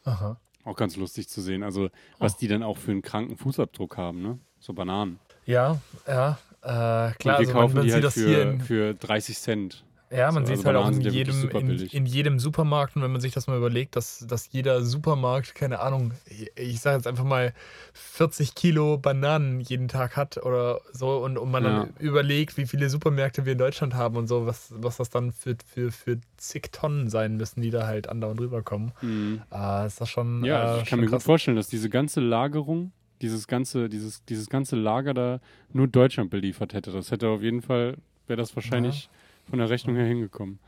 Aha. 0.06 0.40
Auch 0.64 0.76
ganz 0.76 0.96
lustig 0.96 1.28
zu 1.28 1.42
sehen. 1.42 1.64
Also, 1.64 1.90
was 2.20 2.36
oh. 2.36 2.38
die 2.42 2.48
dann 2.48 2.64
auch 2.64 2.78
für 2.78 2.92
einen 2.92 3.02
kranken 3.02 3.38
Fußabdruck 3.38 3.98
haben, 3.98 4.22
ne? 4.22 4.40
So 4.60 4.74
Bananen. 4.74 5.20
Ja, 5.46 5.82
ja. 6.08 6.38
Äh, 6.64 6.66
klar, 6.68 7.12
und 7.12 7.26
wir 7.26 7.38
also 7.38 7.52
kaufen 7.52 7.76
man, 7.76 7.88
man 7.88 7.88
die 7.88 7.94
halt 7.94 8.14
für, 8.14 8.60
für 8.60 8.94
30 8.94 9.38
Cent. 9.38 9.84
Ja, 10.16 10.32
man 10.32 10.46
so, 10.46 10.50
sieht 10.50 10.60
es 10.60 10.66
also 10.66 10.84
halt 10.84 10.96
auch 10.96 11.00
in 11.00 11.12
jedem, 11.12 11.50
in, 11.50 11.88
in, 11.88 12.06
jedem 12.06 12.40
Supermarkt. 12.40 12.96
Und 12.96 13.02
wenn 13.02 13.12
man 13.12 13.20
sich 13.20 13.34
das 13.34 13.48
mal 13.48 13.58
überlegt, 13.58 13.96
dass, 13.96 14.20
dass 14.28 14.52
jeder 14.52 14.84
Supermarkt, 14.84 15.56
keine 15.56 15.80
Ahnung, 15.80 16.12
ich 16.56 16.80
sage 16.82 16.98
jetzt 16.98 17.08
einfach 17.08 17.24
mal 17.24 17.52
40 17.94 18.54
Kilo 18.54 18.98
Bananen 18.98 19.60
jeden 19.60 19.88
Tag 19.88 20.16
hat 20.16 20.38
oder 20.38 20.82
so. 20.92 21.18
Und, 21.18 21.38
und 21.38 21.50
man 21.50 21.64
ja. 21.64 21.80
dann 21.80 21.94
überlegt, 21.98 22.58
wie 22.58 22.68
viele 22.68 22.90
Supermärkte 22.90 23.46
wir 23.46 23.54
in 23.54 23.58
Deutschland 23.58 23.96
haben 23.96 24.16
und 24.16 24.28
so, 24.28 24.46
was, 24.46 24.72
was 24.76 24.98
das 24.98 25.10
dann 25.10 25.32
für, 25.32 25.58
für, 25.66 25.92
für 25.92 26.20
zig 26.38 26.72
Tonnen 26.72 27.10
sein 27.10 27.36
müssen, 27.38 27.62
die 27.62 27.72
da 27.72 27.88
halt 27.88 28.08
andauernd 28.08 28.40
rüberkommen. 28.40 28.92
Mhm. 29.02 29.42
Äh, 29.52 29.88
ist 29.88 30.00
das 30.00 30.10
schon. 30.10 30.46
Ja, 30.46 30.78
äh, 30.78 30.82
ich 30.84 30.90
kann 30.90 31.00
mir 31.00 31.08
krass. 31.08 31.24
gut 31.24 31.24
vorstellen, 31.24 31.58
dass 31.58 31.68
diese 31.68 31.90
ganze 31.90 32.22
Lagerung 32.22 32.92
dieses 33.24 33.48
ganze, 33.48 33.90
dieses, 33.90 34.24
dieses 34.26 34.50
ganze 34.50 34.76
Lager 34.76 35.14
da 35.14 35.40
nur 35.72 35.88
Deutschland 35.88 36.30
beliefert 36.30 36.74
hätte. 36.74 36.92
Das 36.92 37.10
hätte 37.10 37.30
auf 37.30 37.42
jeden 37.42 37.62
Fall, 37.62 37.98
wäre 38.28 38.38
das 38.38 38.56
wahrscheinlich 38.56 39.06
ja. 39.06 39.50
von 39.50 39.60
der 39.60 39.70
Rechnung 39.70 39.96
her 39.96 40.06
hingekommen. 40.06 40.60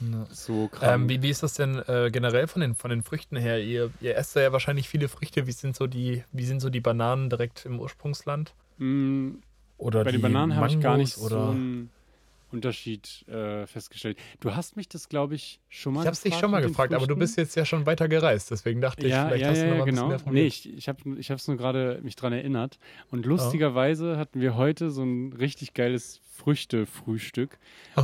Ja. 0.00 0.26
So 0.30 0.70
ähm, 0.82 1.08
wie, 1.08 1.22
wie 1.22 1.30
ist 1.30 1.42
das 1.42 1.54
denn 1.54 1.76
äh, 1.86 2.10
generell 2.10 2.46
von 2.46 2.60
den, 2.60 2.74
von 2.74 2.90
den 2.90 3.02
Früchten 3.02 3.36
her? 3.36 3.62
Ihr, 3.62 3.90
ihr 4.00 4.16
esst 4.16 4.34
ja 4.34 4.50
wahrscheinlich 4.52 4.88
viele 4.88 5.08
Früchte. 5.08 5.46
Wie 5.46 5.52
sind 5.52 5.76
so 5.76 5.86
die, 5.86 6.24
wie 6.32 6.44
sind 6.44 6.60
so 6.60 6.68
die 6.68 6.80
Bananen 6.80 7.30
direkt 7.30 7.64
im 7.64 7.78
Ursprungsland? 7.78 8.54
Mm, 8.78 9.36
oder 9.78 10.04
bei 10.04 10.12
den 10.12 10.20
Bananen 10.22 10.56
habe 10.56 10.68
ich 10.68 10.80
gar 10.80 10.96
nicht 10.96 11.18
oder? 11.18 11.46
so 11.46 11.52
ein 11.52 11.90
Unterschied 12.54 13.26
äh, 13.28 13.66
festgestellt. 13.66 14.18
Du 14.40 14.54
hast 14.54 14.76
mich 14.76 14.88
das, 14.88 15.08
glaube 15.08 15.34
ich, 15.34 15.60
schon 15.68 15.94
mal 15.94 16.00
Ich 16.00 16.06
habe 16.06 16.14
es 16.14 16.22
dich 16.22 16.34
schon 16.34 16.50
mal 16.50 16.62
gefragt, 16.62 16.94
aber 16.94 17.06
du 17.06 17.16
bist 17.16 17.36
jetzt 17.36 17.54
ja 17.56 17.64
schon 17.64 17.84
weiter 17.86 18.08
gereist, 18.08 18.50
deswegen 18.50 18.80
dachte 18.80 19.06
ja, 19.06 19.24
ich, 19.24 19.28
vielleicht 19.28 19.42
ja, 19.42 19.48
hast 19.50 19.60
du 19.62 19.66
noch 19.66 19.76
ja, 19.76 19.82
ein 19.82 19.86
genau. 19.86 20.08
bisschen 20.08 20.32
mehr 20.32 20.42
Nee, 20.42 20.46
ich, 20.46 20.76
ich 20.76 20.88
habe 20.88 21.18
es 21.28 21.48
nur 21.48 21.56
gerade 21.56 22.00
mich 22.02 22.16
dran 22.16 22.32
erinnert. 22.32 22.78
Und 23.10 23.26
lustigerweise 23.26 24.16
hatten 24.16 24.40
wir 24.40 24.56
heute 24.56 24.90
so 24.90 25.02
ein 25.02 25.32
richtig 25.32 25.74
geiles 25.74 26.20
Früchtefrühstück. 26.30 27.58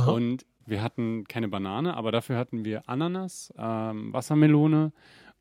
Und 0.07 0.45
wir 0.65 0.83
hatten 0.83 1.25
keine 1.27 1.47
Banane, 1.47 1.95
aber 1.95 2.11
dafür 2.11 2.37
hatten 2.37 2.65
wir 2.65 2.87
Ananas, 2.87 3.53
ähm, 3.57 4.13
Wassermelone 4.13 4.91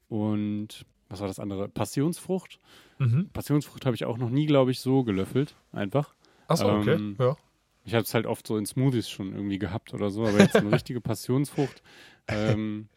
und 0.09 0.87
was 1.09 1.21
war 1.21 1.29
das 1.29 1.41
andere? 1.41 1.69
Passionsfrucht. 1.69 2.59
Mhm. 2.99 3.29
Passionsfrucht 3.33 3.85
habe 3.85 3.97
ich 3.97 4.05
auch 4.05 4.17
noch 4.17 4.31
nie, 4.31 4.47
glaube 4.47 4.71
ich, 4.71 4.81
so 4.81 5.03
gelöffelt. 5.03 5.57
Einfach. 5.73 6.15
Achso, 6.47 6.79
okay. 6.79 6.95
Ähm, 6.95 7.17
ja. 7.19 7.37
Ich 7.85 7.95
habe 7.95 8.03
es 8.03 8.15
halt 8.15 8.27
oft 8.27 8.47
so 8.47 8.57
in 8.57 8.67
Smoothies 8.67 9.09
schon 9.09 9.33
irgendwie 9.35 9.59
gehabt 9.59 9.95
oder 9.95 10.11
so, 10.11 10.27
aber 10.27 10.39
jetzt 10.39 10.57
eine 10.57 10.73
richtige 10.73 11.01
Passionsfrucht. 11.01 11.83
Ähm, 12.29 12.89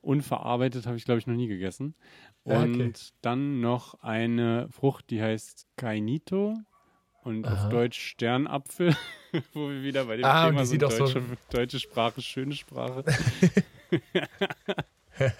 unverarbeitet 0.00 0.86
habe 0.86 0.96
ich, 0.96 1.04
glaube 1.04 1.18
ich, 1.18 1.26
noch 1.26 1.34
nie 1.34 1.48
gegessen. 1.48 1.94
Und 2.42 2.74
okay. 2.74 2.92
dann 3.22 3.60
noch 3.60 4.00
eine 4.02 4.68
Frucht, 4.70 5.10
die 5.10 5.22
heißt 5.22 5.66
Kainito 5.76 6.56
und 7.22 7.46
Aha. 7.46 7.54
auf 7.54 7.70
Deutsch 7.70 7.98
Sternapfel, 7.98 8.94
wo 9.54 9.70
wir 9.70 9.82
wieder 9.82 10.04
bei 10.04 10.16
dem 10.16 10.24
ah, 10.26 10.46
Thema 10.46 10.66
sind, 10.66 10.82
deutsche, 10.82 11.06
so 11.06 11.20
deutsche 11.50 11.80
Sprache, 11.80 12.20
schöne 12.20 12.54
Sprache. 12.54 13.04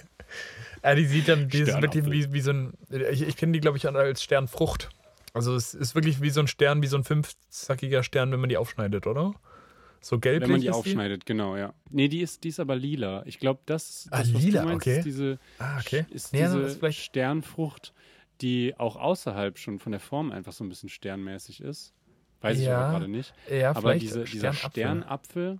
ja, 0.83 0.94
die 0.94 1.05
sieht 1.05 1.29
dann 1.29 1.49
die 1.49 1.59
ist 1.61 1.79
mit 1.81 1.94
dem, 1.94 2.11
wie, 2.11 2.33
wie 2.33 2.40
so 2.40 2.53
ein, 2.53 2.73
ich, 3.12 3.23
ich 3.23 3.37
kenne 3.37 3.53
die, 3.53 3.61
glaube 3.61 3.77
ich, 3.77 3.87
als 3.87 4.23
Sternfrucht. 4.23 4.88
Also 5.35 5.55
es 5.57 5.75
ist 5.75 5.94
wirklich 5.94 6.23
wie 6.23 6.31
so 6.31 6.40
ein 6.40 6.47
Stern, 6.47 6.81
wie 6.81 6.87
so 6.87 6.97
ein 6.97 7.05
fünfzackiger 7.05 8.03
Stern, 8.03 8.33
wenn 8.33 8.40
man 8.40 8.49
die 8.49 8.57
aufschneidet, 8.57 9.07
oder? 9.07 9.35
So 10.01 10.18
gelblich 10.18 10.42
Wenn 10.42 10.53
man 10.53 10.61
die 10.61 10.70
aufschneidet, 10.70 11.23
die? 11.23 11.27
genau, 11.27 11.57
ja. 11.57 11.75
Nee, 11.90 12.09
die 12.09 12.20
ist, 12.20 12.44
die 12.44 12.49
ist 12.49 12.61
aber 12.61 12.77
lila. 12.77 13.25
Ich 13.27 13.38
glaube, 13.38 13.61
das, 13.66 14.07
ah, 14.11 14.18
das 14.18 14.31
lila, 14.31 14.64
meinst, 14.64 14.87
okay. 14.87 14.99
ist 14.99 15.05
diese, 15.05 15.38
ah, 15.59 15.79
okay. 15.79 16.07
ist 16.11 16.32
nee, 16.32 16.43
diese 16.43 16.61
ist 16.61 16.97
Sternfrucht, 16.97 17.95
die 18.43 18.74
auch 18.78 18.97
außerhalb 18.97 19.59
schon 19.59 19.78
von 19.78 19.93
der 19.93 20.01
Form 20.01 20.30
einfach 20.30 20.53
so 20.53 20.62
ein 20.62 20.68
bisschen 20.68 20.89
sternmäßig 20.91 21.62
ist. 21.62 21.95
Weiß 22.43 22.59
ja. 22.59 22.62
ich 22.62 22.70
aber 22.70 22.91
gerade 22.91 23.09
nicht. 23.09 23.35
Ja, 23.51 23.74
aber 23.74 23.95
diese, 23.95 24.24
dieser 24.24 24.53
Sternapfel, 24.53 25.59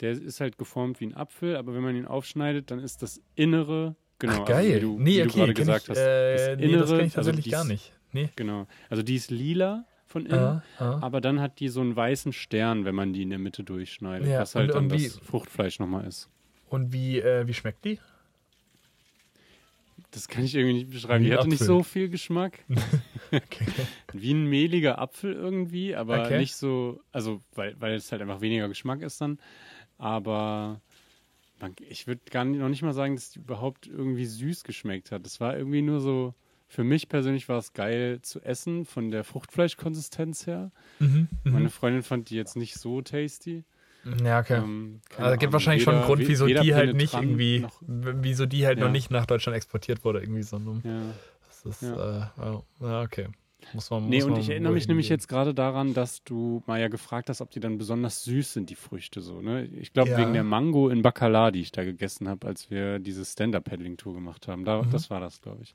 der 0.00 0.10
ist 0.12 0.40
halt 0.40 0.58
geformt 0.58 1.00
wie 1.00 1.06
ein 1.06 1.16
Apfel, 1.16 1.56
aber 1.56 1.74
wenn 1.74 1.82
man 1.82 1.96
ihn 1.96 2.06
aufschneidet, 2.06 2.70
dann 2.70 2.80
ist 2.80 3.02
das 3.02 3.22
Innere, 3.34 3.96
genau, 4.18 4.42
Ach, 4.42 4.44
geil. 4.44 4.58
Also 4.58 4.74
wie 4.74 4.80
du, 4.80 4.98
nee, 4.98 5.16
wie 5.16 5.22
okay, 5.22 5.28
du 5.28 5.36
gerade 5.38 5.54
gesagt 5.54 5.84
ich, 5.84 5.90
hast, 5.90 5.98
äh, 5.98 6.36
das 6.36 6.48
Innere, 6.48 6.66
nee, 6.66 6.76
das 6.76 6.90
kenne 6.90 7.06
ich 7.06 7.16
also 7.16 7.30
tatsächlich 7.30 7.54
also 7.56 7.64
gar 7.68 7.72
nicht. 7.72 7.95
Nee. 8.16 8.30
Genau. 8.34 8.66
Also 8.88 9.02
die 9.02 9.14
ist 9.14 9.30
lila 9.30 9.84
von 10.06 10.24
innen, 10.24 10.38
ah, 10.38 10.62
ah. 10.78 10.98
aber 11.02 11.20
dann 11.20 11.40
hat 11.40 11.60
die 11.60 11.68
so 11.68 11.80
einen 11.82 11.94
weißen 11.94 12.32
Stern, 12.32 12.84
wenn 12.84 12.94
man 12.94 13.12
die 13.12 13.22
in 13.22 13.30
der 13.30 13.38
Mitte 13.38 13.62
durchschneidet, 13.62 14.28
ja, 14.28 14.40
was 14.40 14.54
halt 14.54 14.70
und, 14.70 14.76
und 14.78 14.88
dann 14.88 14.98
wie, 14.98 15.04
das 15.04 15.18
Fruchtfleisch 15.18 15.78
nochmal 15.78 16.06
ist. 16.06 16.30
Und 16.70 16.92
wie, 16.92 17.18
äh, 17.20 17.46
wie 17.46 17.52
schmeckt 17.52 17.84
die? 17.84 17.98
Das 20.12 20.28
kann 20.28 20.44
ich 20.44 20.54
irgendwie 20.54 20.74
nicht 20.74 20.90
beschreiben. 20.90 21.24
Wie 21.24 21.28
die 21.28 21.32
hatte 21.32 21.40
Apfel. 21.40 21.50
nicht 21.50 21.64
so 21.64 21.82
viel 21.82 22.08
Geschmack. 22.08 22.64
okay. 23.32 23.66
wie 24.14 24.32
ein 24.32 24.46
mehliger 24.46 24.98
Apfel 24.98 25.34
irgendwie, 25.34 25.94
aber 25.94 26.24
okay. 26.24 26.38
nicht 26.38 26.56
so, 26.56 27.00
also 27.12 27.42
weil, 27.54 27.78
weil 27.80 27.94
es 27.94 28.10
halt 28.10 28.22
einfach 28.22 28.40
weniger 28.40 28.68
Geschmack 28.68 29.02
ist 29.02 29.20
dann. 29.20 29.38
Aber 29.98 30.80
man, 31.60 31.74
ich 31.88 32.06
würde 32.06 32.22
gar 32.30 32.44
nicht, 32.44 32.60
noch 32.60 32.68
nicht 32.68 32.82
mal 32.82 32.92
sagen, 32.92 33.16
dass 33.16 33.30
die 33.30 33.40
überhaupt 33.40 33.86
irgendwie 33.86 34.24
süß 34.24 34.64
geschmeckt 34.64 35.10
hat. 35.10 35.24
Das 35.26 35.40
war 35.40 35.56
irgendwie 35.56 35.82
nur 35.82 36.00
so, 36.00 36.34
für 36.68 36.84
mich 36.84 37.08
persönlich 37.08 37.48
war 37.48 37.58
es 37.58 37.72
geil 37.72 38.20
zu 38.22 38.40
essen, 38.40 38.84
von 38.84 39.10
der 39.10 39.24
Fruchtfleischkonsistenz 39.24 40.46
her. 40.46 40.72
Mhm, 40.98 41.28
mhm. 41.44 41.52
Meine 41.52 41.70
Freundin 41.70 42.02
fand 42.02 42.30
die 42.30 42.36
jetzt 42.36 42.56
nicht 42.56 42.74
so 42.74 43.02
tasty. 43.02 43.64
Ja, 44.24 44.40
okay. 44.40 44.58
Ähm, 44.58 45.00
also 45.16 45.32
es 45.32 45.38
gibt 45.38 45.52
wahrscheinlich 45.52 45.82
weder, 45.82 45.92
schon 45.92 46.00
einen 46.00 46.06
Grund, 46.06 46.28
wieso 46.28 46.46
die 46.46 46.74
halt 46.74 46.96
nicht 46.96 47.14
irgendwie, 47.14 47.60
noch, 47.60 47.80
wieso 47.82 48.46
die 48.46 48.66
halt 48.66 48.78
ja. 48.78 48.84
noch 48.84 48.92
nicht 48.92 49.10
nach 49.10 49.26
Deutschland 49.26 49.56
exportiert 49.56 50.04
wurde, 50.04 50.20
irgendwie 50.20 50.42
so. 50.42 50.58
Ne? 50.58 50.80
Ja. 50.84 51.00
Das 51.48 51.64
ist, 51.64 51.82
ja. 51.82 52.32
Äh, 52.38 52.84
ja, 52.84 53.02
okay. 53.02 53.28
Muss 53.72 53.90
man, 53.90 54.08
nee, 54.08 54.18
muss 54.18 54.26
und 54.26 54.38
ich 54.38 54.48
erinnere 54.50 54.72
mich 54.72 54.86
nämlich 54.86 55.08
jetzt 55.08 55.28
gerade 55.28 55.52
daran, 55.52 55.92
dass 55.92 56.22
du 56.22 56.62
mal 56.66 56.80
ja 56.80 56.88
gefragt 56.88 57.28
hast, 57.30 57.40
ob 57.40 57.50
die 57.50 57.58
dann 57.58 57.78
besonders 57.78 58.22
süß 58.22 58.52
sind, 58.52 58.70
die 58.70 58.76
Früchte 58.76 59.20
so, 59.20 59.40
ne? 59.40 59.64
Ich 59.64 59.92
glaube, 59.92 60.10
ja. 60.10 60.18
wegen 60.18 60.34
der 60.34 60.44
Mango 60.44 60.88
in 60.88 61.02
Bacala, 61.02 61.50
die 61.50 61.62
ich 61.62 61.72
da 61.72 61.82
gegessen 61.82 62.28
habe, 62.28 62.46
als 62.46 62.70
wir 62.70 63.00
diese 63.00 63.24
Stand-Up-Paddling-Tour 63.24 64.14
gemacht 64.14 64.46
haben. 64.46 64.64
Da, 64.64 64.82
mhm. 64.82 64.90
Das 64.90 65.10
war 65.10 65.20
das, 65.20 65.40
glaube 65.40 65.62
ich. 65.62 65.74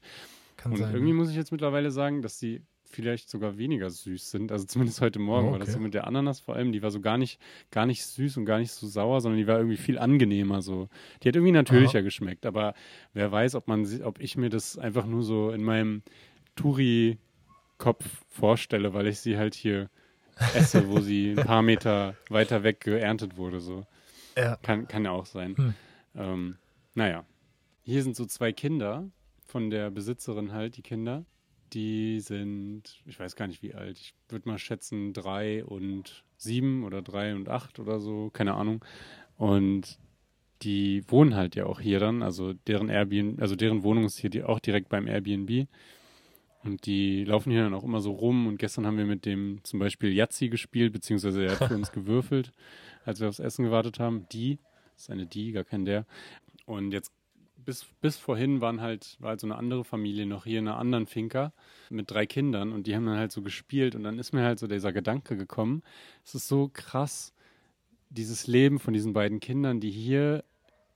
Kann 0.62 0.74
und 0.74 0.78
sein, 0.78 0.93
irgendwie 0.93 1.14
muss 1.14 1.32
ich 1.32 1.36
jetzt 1.36 1.51
mittlerweile 1.51 1.89
sagen, 1.89 2.22
dass 2.22 2.38
die 2.38 2.62
vielleicht 2.86 3.32
sogar 3.32 3.57
weniger 3.57 3.89
süß 3.89 4.30
sind. 4.30 4.51
Also 4.51 4.66
zumindest 4.66 5.01
heute 5.01 5.18
Morgen 5.18 5.45
oh, 5.45 5.49
okay. 5.49 5.59
war 5.59 5.66
das 5.66 5.74
so 5.74 5.80
mit 5.80 5.95
der 5.95 6.05
Ananas 6.05 6.39
vor 6.39 6.55
allem. 6.55 6.72
Die 6.72 6.84
war 6.84 6.91
so 6.91 7.01
gar 7.01 7.18
nicht, 7.18 7.39
gar 7.72 7.88
nicht 7.88 8.05
süß 8.05 8.38
und 8.38 8.45
gar 8.45 8.59
nicht 8.59 8.72
so 8.72 8.86
sauer, 8.86 9.22
sondern 9.22 9.39
die 9.39 9.47
war 9.47 9.57
irgendwie 9.57 9.78
viel 9.78 9.97
angenehmer 9.97 10.62
so. 10.62 10.88
Die 11.24 11.30
hat 11.30 11.36
irgendwie 11.36 11.51
natürlicher 11.51 11.99
Aha. 11.99 12.03
geschmeckt. 12.03 12.45
Aber 12.45 12.76
wer 13.14 13.32
weiß, 13.32 13.55
ob 13.55 13.68
man, 13.68 13.88
ob 14.03 14.20
ich 14.20 14.38
mir 14.38 14.49
das 14.49 14.78
einfach 14.78 15.07
nur 15.07 15.24
so 15.24 15.49
in 15.49 15.64
meinem 15.64 16.03
Touri-Kopf 16.55 18.05
vorstelle, 18.28 18.93
weil 18.93 19.07
ich 19.07 19.20
sie 19.20 19.38
halt 19.38 19.55
hier 19.55 19.89
esse, 20.53 20.89
wo 20.89 20.99
sie 20.99 21.32
ein 21.32 21.36
paar 21.47 21.64
Meter 21.64 22.16
weiter 22.30 22.62
weg 22.62 22.82
geerntet 22.82 23.36
wurde. 23.36 23.62
So. 23.62 23.88
Ja. 24.38 24.57
Kann, 24.57 24.88
kann 24.88 25.05
ja 25.05 25.12
auch 25.12 25.26
sein. 25.26 25.57
Hm. 25.57 25.74
Ähm, 26.16 26.57
naja. 26.93 27.26
Hier 27.84 28.03
sind 28.03 28.16
so 28.16 28.26
zwei 28.26 28.51
Kinder 28.51 29.09
von 29.52 29.70
der 29.70 29.91
Besitzerin 29.91 30.52
halt, 30.52 30.78
die 30.78 30.82
Kinder 30.82 31.26
die 31.74 32.20
sind, 32.20 33.02
ich 33.06 33.20
weiß 33.20 33.36
gar 33.36 33.47
nicht 33.47 33.62
wie 33.62 33.74
alt, 33.74 33.97
ich 33.97 34.14
würde 34.30 34.49
mal 34.49 34.58
schätzen 34.58 35.14
drei 35.14 35.64
und 35.64 36.24
sieben 36.38 36.84
oder 36.84 37.02
drei 37.02 37.36
und 37.36 37.49
acht 37.49 37.80
oder 37.80 37.99
so, 37.99 38.30
keine 38.32 38.56
Ahnung. 38.56 38.84
Und 39.38 39.99
die 40.64 41.04
wohnen 41.08 41.36
halt 41.36 41.56
ja 41.56 41.66
auch 41.66 41.80
hier 41.80 41.99
dann, 41.99 42.24
also 42.24 42.54
deren 42.54 42.89
Airbnb, 42.89 43.41
also 43.41 43.56
deren 43.56 43.84
Wohnung 43.84 44.06
ist 44.06 44.20
hier 44.20 44.30
die, 44.30 44.43
auch 44.43 44.60
direkt 44.60 44.89
beim 44.89 45.08
Airbnb. 45.08 45.68
Und 46.64 46.86
die 46.86 47.24
laufen 47.24 47.52
hier 47.52 47.64
dann 47.64 47.74
auch 47.74 47.84
immer 47.84 48.02
so 48.02 48.12
rum. 48.12 48.45
Und 48.45 48.58
gestern 48.58 48.86
haben 48.86 48.97
wir 48.97 49.06
mit 49.06 49.26
dem 49.26 49.62
zum 49.64 49.80
Beispiel 49.80 50.14
Yazzi 50.14 50.49
gespielt, 50.49 50.93
beziehungsweise 50.93 51.43
er 51.43 51.60
hat 51.60 51.70
für 51.70 51.76
uns 51.76 51.91
gewürfelt, 51.91 52.52
als 53.04 53.20
wir 53.20 53.30
aufs 53.30 53.39
Essen 53.39 53.66
gewartet 53.66 53.99
haben. 53.99 54.28
Die, 54.32 54.60
das 54.93 55.04
ist 55.04 55.10
eine 55.10 55.26
die, 55.26 55.54
gar 55.54 55.64
kein 55.64 55.86
der. 55.86 56.06
Und 56.66 56.91
jetzt 56.91 57.12
bis, 57.66 57.86
bis 58.01 58.18
vorhin 58.18 58.62
waren 58.62 58.82
halt, 58.82 59.18
war 59.20 59.30
halt 59.30 59.39
so 59.39 59.47
eine 59.47 59.55
andere 59.55 59.84
Familie 59.84 60.26
noch 60.26 60.45
hier 60.45 60.59
in 60.59 60.68
einer 60.68 60.78
anderen 60.78 61.07
Finca 61.07 61.53
mit 61.89 62.12
drei 62.12 62.26
Kindern 62.26 62.72
und 62.72 62.88
die 62.88 62.95
haben 62.95 63.05
dann 63.05 63.18
halt 63.18 63.32
so 63.32 63.41
gespielt 63.41 63.95
und 63.95 64.03
dann 64.03 64.20
ist 64.20 64.34
mir 64.34 64.43
halt 64.43 64.59
so 64.59 64.68
dieser 64.68 64.93
Gedanke 64.93 65.38
gekommen, 65.38 65.84
es 66.24 66.36
ist 66.36 66.47
so 66.47 66.70
krass, 66.72 67.34
dieses 68.09 68.47
Leben 68.47 68.80
von 68.80 68.93
diesen 68.93 69.14
beiden 69.14 69.39
Kindern, 69.39 69.80
die 69.80 69.91
hier 69.91 70.43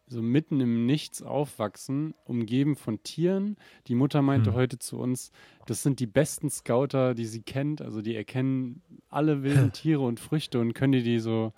so 0.08 0.22
mitten 0.22 0.60
im 0.62 0.86
Nichts 0.86 1.24
aufwachsen, 1.24 2.14
umgeben 2.26 2.76
von 2.76 3.02
Tieren. 3.02 3.58
Die 3.88 3.96
Mutter 3.96 4.22
meinte 4.22 4.52
mhm. 4.52 4.56
heute 4.56 4.78
zu 4.78 5.00
uns, 5.00 5.32
das 5.66 5.82
sind 5.82 6.00
die 6.00 6.06
besten 6.06 6.50
Scouter, 6.50 7.16
die 7.16 7.26
sie 7.26 7.42
kennt. 7.42 7.82
Also 7.82 8.02
die 8.02 8.16
erkennen 8.16 8.84
alle 9.10 9.42
wilden 9.44 9.72
Tiere 9.74 10.02
und 10.02 10.20
Früchte 10.20 10.60
und 10.60 10.74
können 10.74 10.94
die 10.94 11.04
die 11.04 11.20
so 11.20 11.54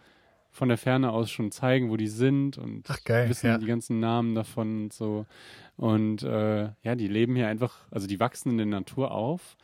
von 0.58 0.70
der 0.70 0.78
Ferne 0.80 1.12
aus 1.12 1.30
schon 1.30 1.51
zeigen, 1.51 1.91
wo 1.91 1.97
die 1.97 2.08
sind 2.08 2.58
und 2.58 2.86
Ach, 2.89 3.03
geil, 3.03 3.30
wissen 3.30 3.45
ja. 3.45 3.58
die 3.60 3.68
ganzen 3.68 3.99
Namen 3.99 4.34
davon 4.34 4.86
und 4.86 4.93
so. 4.93 5.28
Und 5.76 6.24
äh, 6.24 6.70
ja, 6.82 6.95
die 6.95 7.08
leben 7.08 7.36
hier 7.36 7.47
einfach, 7.47 7.86
also 7.91 8.08
die 8.08 8.20
wachsen 8.20 8.51
in 8.51 8.58
der 8.58 8.66
Natur 8.66 9.12
auf. 9.12 9.55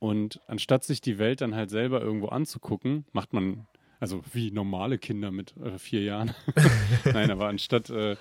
Und 0.00 0.40
anstatt 0.48 0.82
sich 0.82 1.00
die 1.00 1.18
Welt 1.18 1.40
dann 1.40 1.54
halt 1.54 1.70
selber 1.70 2.00
irgendwo 2.00 2.28
anzugucken, 2.28 3.04
macht 3.12 3.32
man, 3.32 3.68
also 4.00 4.22
wie 4.32 4.50
normale 4.50 4.98
Kinder 4.98 5.30
mit 5.30 5.56
äh, 5.58 5.78
vier 5.78 6.02
Jahren. 6.02 6.34
Nein, 7.04 7.30
aber 7.30 7.46
anstatt 7.46 7.88
äh, 7.90 8.16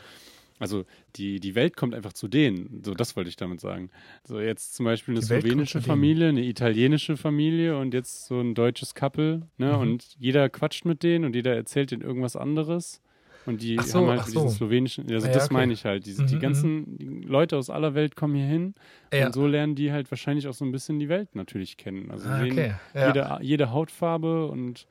also 0.60 0.86
die, 1.16 1.39
die 1.39 1.55
Welt 1.55 1.78
kommt 1.78 1.95
einfach 1.95 2.14
zu 2.14 2.28
denen. 2.28 2.82
So, 2.84 2.93
das 2.93 3.16
wollte 3.16 3.30
ich 3.30 3.38
damit 3.38 3.62
sagen. 3.62 3.89
So, 4.24 4.39
jetzt 4.39 4.76
zum 4.76 4.86
Beispiel 4.86 5.16
eine 5.16 5.22
slowenische 5.22 5.82
Familie, 5.82 6.30
eine 6.30 6.43
italienische 6.43 7.18
Familie 7.18 7.78
und 7.78 7.93
jetzt 7.93 8.28
so 8.28 8.39
ein 8.39 8.53
deutsches 8.53 8.93
Couple, 8.93 9.47
ne? 9.57 9.74
Mhm. 9.74 9.80
Und 9.80 10.16
jeder 10.20 10.49
quatscht 10.49 10.86
mit 10.86 11.01
denen 11.01 11.26
und 11.26 11.36
jeder 11.36 11.55
erzählt 11.55 11.91
denen 11.91 12.01
irgendwas 12.01 12.36
anderes. 12.36 13.01
Und 13.45 13.62
die 13.62 13.78
so, 13.82 13.99
haben 13.99 14.07
halt 14.10 14.26
so. 14.26 14.32
diesen 14.43 14.49
slowenischen, 14.49 15.12
also 15.12 15.26
ja, 15.26 15.34
das 15.34 15.45
okay. 15.45 15.53
meine 15.53 15.74
ich 15.74 15.86
halt. 15.86 16.05
Die, 16.05 16.14
mhm, 16.14 16.28
die 16.28 16.36
mhm. 16.36 16.39
ganzen 16.39 16.97
die 16.97 17.05
Leute 17.26 17.57
aus 17.57 17.70
aller 17.70 17.95
Welt 17.95 18.16
kommen 18.16 18.36
hier 18.36 18.45
hin 18.45 18.76
ja. 19.14 19.28
und 19.28 19.34
so 19.34 19.47
lernen 19.47 19.76
die 19.76 19.91
halt 19.91 20.12
wahrscheinlich 20.12 20.47
auch 20.47 20.53
so 20.53 20.66
ein 20.66 20.72
bisschen 20.72 20.99
die 20.99 21.10
Welt 21.10 21.36
natürlich 21.36 21.78
kennen. 21.78 22.12
Also 22.12 22.28
ah, 22.30 22.43
okay. 22.43 22.74
ja. 22.93 23.07
jede, 23.07 23.39
jede 23.41 23.72
Hautfarbe 23.72 24.47
und 24.47 24.88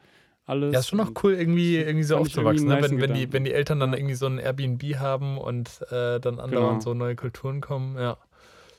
alles. 0.49 0.73
Ja, 0.73 0.81
ist 0.81 0.89
schon 0.89 0.99
noch 0.99 1.13
cool, 1.23 1.35
irgendwie, 1.35 1.77
irgendwie 1.77 2.05
so 2.05 2.17
aufzuwachsen, 2.17 2.69
ne? 2.69 2.83
wenn, 2.83 3.01
wenn, 3.01 3.15
die, 3.15 3.33
wenn 3.33 3.45
die 3.45 3.53
Eltern 3.53 3.81
dann 3.81 3.93
irgendwie 3.93 4.15
so 4.15 4.27
ein 4.27 4.39
Airbnb 4.39 4.83
haben 4.97 5.39
und 5.39 5.83
äh, 5.91 6.19
dann 6.21 6.41
andere 6.41 6.61
genau. 6.61 6.81
so 6.81 6.95
neue 6.95 7.17
Kulturen 7.17 7.61
kommen, 7.61 7.97
ja. 7.97 8.17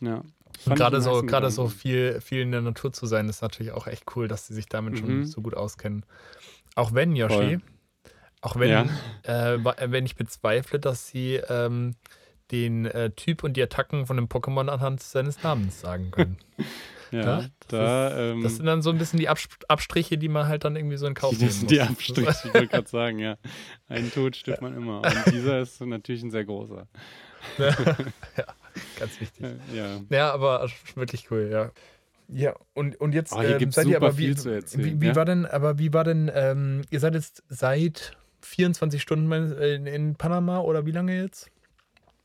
Ja. 0.01 0.23
Und 0.65 0.75
gerade 0.75 1.01
so, 1.01 1.21
gerade 1.21 1.51
so 1.51 1.67
viel, 1.67 2.19
viel 2.21 2.41
in 2.41 2.51
der 2.51 2.61
Natur 2.61 2.91
zu 2.91 3.05
sein, 3.05 3.29
ist 3.29 3.41
natürlich 3.41 3.71
auch 3.71 3.87
echt 3.87 4.03
cool, 4.15 4.27
dass 4.27 4.47
sie 4.47 4.53
sich 4.53 4.67
damit 4.67 4.95
mhm. 4.95 4.97
schon 4.97 5.25
so 5.25 5.41
gut 5.41 5.55
auskennen. 5.55 6.05
Auch 6.75 6.93
wenn, 6.93 7.15
Yoshi, 7.15 7.35
Voll. 7.35 7.61
auch 8.41 8.55
wenn, 8.57 8.69
ja. 8.69 8.85
äh, 9.23 9.91
wenn 9.91 10.05
ich 10.05 10.15
bezweifle, 10.15 10.79
dass 10.79 11.07
sie 11.07 11.35
ähm, 11.35 11.95
den 12.51 12.85
äh, 12.85 13.11
Typ 13.11 13.43
und 13.43 13.55
die 13.57 13.63
Attacken 13.63 14.05
von 14.05 14.17
dem 14.17 14.27
Pokémon 14.27 14.69
anhand 14.69 15.01
seines 15.01 15.43
Namens 15.43 15.79
sagen 15.79 16.11
können. 16.11 16.37
Ja, 17.11 17.19
ja 17.19 17.37
das, 17.37 17.49
da, 17.67 18.07
ist, 18.07 18.13
ähm, 18.17 18.43
das 18.43 18.55
sind 18.57 18.65
dann 18.65 18.81
so 18.81 18.89
ein 18.89 18.97
bisschen 18.97 19.19
die 19.19 19.29
Abstriche, 19.29 20.17
die 20.17 20.29
man 20.29 20.47
halt 20.47 20.63
dann 20.63 20.75
irgendwie 20.75 20.97
so 20.97 21.07
in 21.07 21.13
Kauf 21.13 21.31
nehmen 21.31 21.45
muss. 21.61 21.65
Die 21.65 21.81
Abstriche, 21.81 22.35
ich 22.45 22.53
wollte 22.53 22.67
gerade 22.69 22.87
sagen, 22.87 23.19
ja. 23.19 23.37
Einen 23.87 24.11
Tod 24.11 24.35
stirbt 24.35 24.61
man 24.61 24.75
immer. 24.75 25.01
Und 25.01 25.33
dieser 25.33 25.59
ist 25.59 25.81
natürlich 25.81 26.23
ein 26.23 26.31
sehr 26.31 26.45
großer. 26.45 26.87
ja, 27.57 28.45
ganz 28.99 29.19
wichtig. 29.19 29.45
Ja. 29.73 30.01
ja, 30.09 30.31
aber 30.31 30.69
wirklich 30.95 31.31
cool, 31.31 31.49
ja. 31.51 31.71
Ja, 32.31 32.55
und, 32.75 32.99
und 33.01 33.15
jetzt 33.15 33.33
oh, 33.33 33.41
ähm, 33.41 33.71
seid 33.71 33.87
ihr 33.87 33.97
aber 33.97 34.17
wie, 34.17 34.35
wie, 34.37 35.01
wie 35.01 35.07
ja? 35.07 35.15
war 35.15 35.25
denn, 35.25 35.47
aber 35.47 35.79
wie 35.79 35.93
war 35.93 36.03
denn, 36.03 36.29
ähm, 36.33 36.83
ihr 36.91 36.99
seid 36.99 37.15
jetzt 37.15 37.43
seit 37.49 38.17
24 38.41 39.01
Stunden 39.01 39.31
in, 39.31 39.87
in 39.87 40.15
Panama 40.15 40.59
oder 40.59 40.85
wie 40.85 40.91
lange 40.91 41.15
jetzt? 41.15 41.49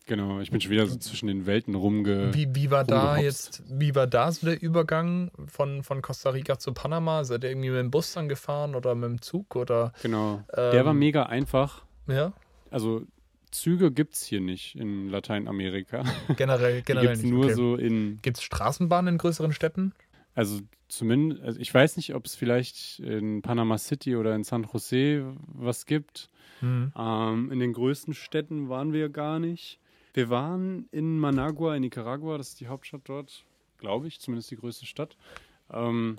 Genau, 0.07 0.41
ich 0.41 0.51
bin 0.51 0.61
schon 0.61 0.71
wieder 0.71 0.87
so 0.87 0.97
zwischen 0.97 1.29
den 1.29 1.47
Welten 1.47 1.75
rumge. 1.75 2.35
Wie, 2.35 2.55
wie 2.55 2.71
war 2.71 2.85
da 2.85 3.17
jetzt, 3.17 3.63
wie 3.69 3.95
war 3.95 4.07
da 4.07 4.31
so 4.31 4.47
der 4.47 4.61
Übergang 4.61 5.31
von, 5.47 5.83
von 5.83 6.03
Costa 6.03 6.31
Rica 6.31 6.59
zu 6.59 6.75
Panama? 6.75 7.25
Seid 7.25 7.43
ihr 7.45 7.51
irgendwie 7.51 7.71
mit 7.71 7.79
dem 7.79 7.91
Bus 7.91 8.13
dann 8.13 8.29
gefahren 8.29 8.75
oder 8.75 8.95
mit 8.95 9.09
dem 9.09 9.23
Zug 9.23 9.57
oder? 9.57 9.95
Genau. 10.03 10.45
Ähm, 10.55 10.73
der 10.73 10.85
war 10.85 10.93
mega 10.93 11.25
einfach. 11.25 11.85
Ja. 12.07 12.35
Also 12.71 13.07
Züge 13.51 13.93
gibt 13.93 14.15
es 14.15 14.25
hier 14.25 14.43
nicht 14.43 14.75
in 14.75 15.09
Lateinamerika. 15.09 16.05
Generell, 16.37 16.83
generell 16.83 17.09
gibt's 17.09 17.23
nicht. 17.23 17.33
nur 17.33 17.45
okay. 17.45 17.55
so 17.55 17.77
in. 17.77 18.19
Gibt 18.21 18.37
es 18.37 18.43
Straßenbahnen 18.43 19.15
in 19.15 19.19
größeren 19.19 19.53
Städten? 19.53 19.95
Also 20.35 20.61
zumindest, 20.89 21.43
also 21.43 21.61
ich 21.61 21.73
weiß 21.73 21.97
nicht, 21.97 22.15
ob 22.15 22.27
es 22.27 22.35
vielleicht 22.35 22.99
in 22.99 23.41
Panama 23.41 23.79
City 23.79 24.17
oder 24.17 24.35
in 24.35 24.45
San 24.45 24.69
Jose 24.71 25.35
was 25.47 25.87
gibt. 25.87 26.29
Mhm. 26.61 26.93
Ähm, 26.97 27.53
in 27.53 27.61
den 27.61 27.73
größten 27.73 28.13
Städten 28.13 28.69
waren 28.69 28.93
wir 28.93 29.09
gar 29.09 29.39
nicht. 29.39 29.79
Wir 30.15 30.31
waren 30.31 30.89
in 30.93 31.19
Managua 31.19 31.75
in 31.75 31.83
Nicaragua, 31.83 32.39
das 32.39 32.51
ist 32.51 32.61
die 32.61 32.69
Hauptstadt 32.69 33.03
dort, 33.05 33.45
glaube 33.79 34.07
ich, 34.07 34.21
zumindest 34.21 34.49
die 34.53 34.57
größte 34.57 34.87
Stadt. 34.87 35.17
Ähm, 35.73 36.19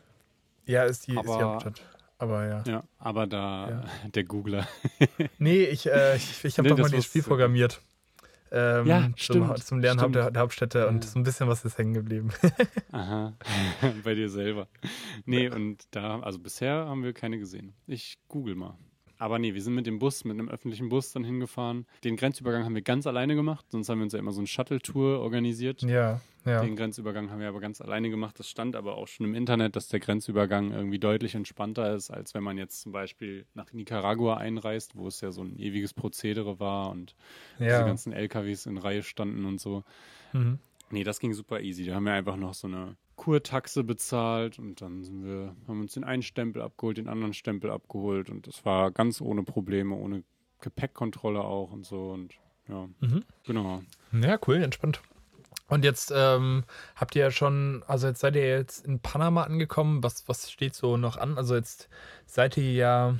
ja, 0.65 0.83
ist 0.83 1.07
die, 1.07 1.17
aber, 1.17 1.29
ist 1.29 1.37
die 1.37 1.43
Hauptstadt. 1.43 1.81
Aber 2.17 2.45
ja. 2.45 2.63
Ja, 2.67 2.83
aber 2.97 3.25
da, 3.25 3.69
ja. 3.69 3.83
der 4.13 4.23
Googler. 4.25 4.67
nee, 5.37 5.63
ich, 5.63 5.87
äh, 5.87 6.17
ich, 6.17 6.43
ich 6.43 6.57
habe 6.57 6.67
nee, 6.67 6.75
doch 6.75 6.83
mal 6.83 6.91
das 6.91 7.05
Spiel 7.05 7.23
programmiert. 7.23 7.81
Ähm, 8.51 8.85
ja, 8.85 9.01
zum, 9.01 9.13
stimmt, 9.15 9.63
zum 9.63 9.79
Lernen 9.79 9.99
stimmt. 9.99 10.15
Der, 10.15 10.31
der 10.31 10.41
Hauptstädte 10.41 10.79
ja. 10.79 10.87
und 10.87 11.03
so 11.03 11.17
ein 11.17 11.23
bisschen 11.23 11.47
was 11.47 11.63
ist 11.63 11.77
hängen 11.77 11.93
geblieben. 11.93 12.31
Aha, 12.91 13.33
bei 14.03 14.13
dir 14.13 14.29
selber. 14.29 14.67
Nee, 15.25 15.49
und 15.49 15.83
da, 15.91 16.19
also 16.19 16.39
bisher 16.39 16.85
haben 16.85 17.03
wir 17.03 17.13
keine 17.13 17.39
gesehen. 17.39 17.73
Ich 17.87 18.17
google 18.27 18.55
mal. 18.55 18.77
Aber 19.17 19.39
nee, 19.39 19.53
wir 19.53 19.61
sind 19.61 19.75
mit 19.75 19.85
dem 19.85 19.99
Bus, 19.99 20.25
mit 20.25 20.37
einem 20.37 20.49
öffentlichen 20.49 20.89
Bus 20.89 21.11
dann 21.11 21.23
hingefahren. 21.23 21.85
Den 22.03 22.17
Grenzübergang 22.17 22.65
haben 22.65 22.75
wir 22.75 22.81
ganz 22.81 23.07
alleine 23.07 23.35
gemacht, 23.35 23.65
sonst 23.69 23.89
haben 23.89 23.99
wir 23.99 24.03
uns 24.03 24.13
ja 24.13 24.19
immer 24.19 24.31
so 24.31 24.39
eine 24.39 24.47
Shuttle-Tour 24.47 25.19
organisiert. 25.19 25.81
Ja, 25.83 26.21
ja. 26.45 26.61
Den 26.61 26.75
Grenzübergang 26.75 27.31
haben 27.31 27.39
wir 27.39 27.47
aber 27.47 27.59
ganz 27.59 27.81
alleine 27.81 28.09
gemacht. 28.09 28.37
Das 28.37 28.47
stand 28.47 28.75
aber 28.75 28.97
auch 28.97 29.07
schon 29.07 29.25
im 29.25 29.33
Internet, 29.33 29.75
dass 29.75 29.87
der 29.87 29.99
Grenzübergang 29.99 30.71
irgendwie 30.71 30.99
deutlich 30.99 31.33
entspannter 31.33 31.95
ist, 31.95 32.11
als 32.11 32.33
wenn 32.33 32.43
man 32.43 32.57
jetzt 32.57 32.81
zum 32.81 32.91
Beispiel 32.91 33.45
nach 33.55 33.73
Nicaragua 33.73 34.37
einreist, 34.37 34.95
wo 34.95 35.07
es 35.07 35.21
ja 35.21 35.31
so 35.31 35.41
ein 35.41 35.57
ewiges 35.57 35.93
Prozedere 35.93 36.59
war 36.59 36.91
und 36.91 37.15
ja. 37.57 37.65
diese 37.65 37.85
ganzen 37.85 38.13
LKWs 38.13 38.67
in 38.67 38.77
Reihe 38.77 39.01
standen 39.01 39.45
und 39.45 39.59
so. 39.59 39.83
Mhm. 40.33 40.59
Nee, 40.91 41.03
das 41.03 41.19
ging 41.19 41.33
super 41.33 41.61
easy. 41.61 41.85
Da 41.85 41.95
haben 41.95 42.05
wir 42.05 42.13
einfach 42.13 42.37
noch 42.37 42.53
so 42.53 42.67
eine 42.67 42.95
Kurtaxe 43.25 43.83
bezahlt 43.83 44.59
und 44.59 44.81
dann 44.81 45.03
sind 45.03 45.25
wir, 45.25 45.55
haben 45.67 45.81
uns 45.81 45.95
den 45.95 46.03
einen 46.03 46.21
Stempel 46.21 46.61
abgeholt, 46.61 46.99
den 46.99 47.07
anderen 47.07 47.33
Stempel 47.33 47.71
abgeholt 47.71 48.29
und 48.29 48.45
das 48.45 48.63
war 48.65 48.91
ganz 48.91 49.19
ohne 49.19 49.41
Probleme, 49.41 49.95
ohne 49.95 50.23
Gepäckkontrolle 50.61 51.41
auch 51.41 51.71
und 51.71 51.87
so 51.87 52.11
und 52.11 52.35
ja, 52.69 52.87
mhm. 52.99 53.23
genau. 53.43 53.81
Ja, 54.11 54.37
cool, 54.47 54.61
entspannt. 54.61 55.01
Und 55.67 55.83
jetzt 55.83 56.13
ähm, 56.15 56.65
habt 56.95 57.15
ihr 57.15 57.23
ja 57.23 57.31
schon, 57.31 57.83
also 57.87 58.05
jetzt 58.05 58.19
seid 58.19 58.35
ihr 58.35 58.47
jetzt 58.47 58.85
in 58.85 58.99
Panama 58.99 59.41
angekommen. 59.41 60.03
Was, 60.03 60.27
was 60.27 60.51
steht 60.51 60.75
so 60.75 60.95
noch 60.95 61.17
an? 61.17 61.39
Also 61.39 61.55
jetzt 61.55 61.89
seid 62.27 62.57
ihr 62.57 62.73
ja, 62.73 63.15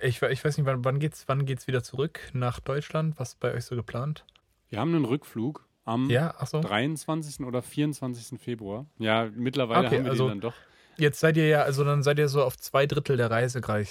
ich, 0.00 0.22
ich 0.22 0.42
weiß 0.42 0.56
nicht, 0.56 0.64
wann, 0.64 0.86
wann 0.86 1.00
geht's, 1.00 1.24
wann 1.26 1.44
geht's 1.44 1.66
wieder 1.66 1.82
zurück 1.82 2.30
nach 2.32 2.60
Deutschland? 2.60 3.18
Was 3.18 3.34
ist 3.34 3.40
bei 3.40 3.52
euch 3.52 3.66
so 3.66 3.76
geplant? 3.76 4.24
Wir 4.70 4.80
haben 4.80 4.94
einen 4.94 5.04
Rückflug 5.04 5.68
am 5.90 6.08
ja, 6.08 6.34
so. 6.46 6.60
23. 6.60 7.44
oder 7.44 7.62
24. 7.62 8.40
Februar. 8.40 8.86
Ja, 8.98 9.28
mittlerweile 9.34 9.86
okay, 9.86 9.96
haben 9.96 10.04
wir 10.04 10.12
also 10.12 10.24
den 10.24 10.40
dann 10.40 10.40
doch. 10.40 10.54
Jetzt 10.96 11.20
seid 11.20 11.36
ihr 11.36 11.48
ja, 11.48 11.62
also 11.62 11.84
dann 11.84 12.02
seid 12.02 12.18
ihr 12.18 12.28
so 12.28 12.42
auf 12.42 12.56
zwei 12.56 12.86
Drittel 12.86 13.16
der 13.16 13.30
Reise 13.30 13.60
gerade, 13.60 13.86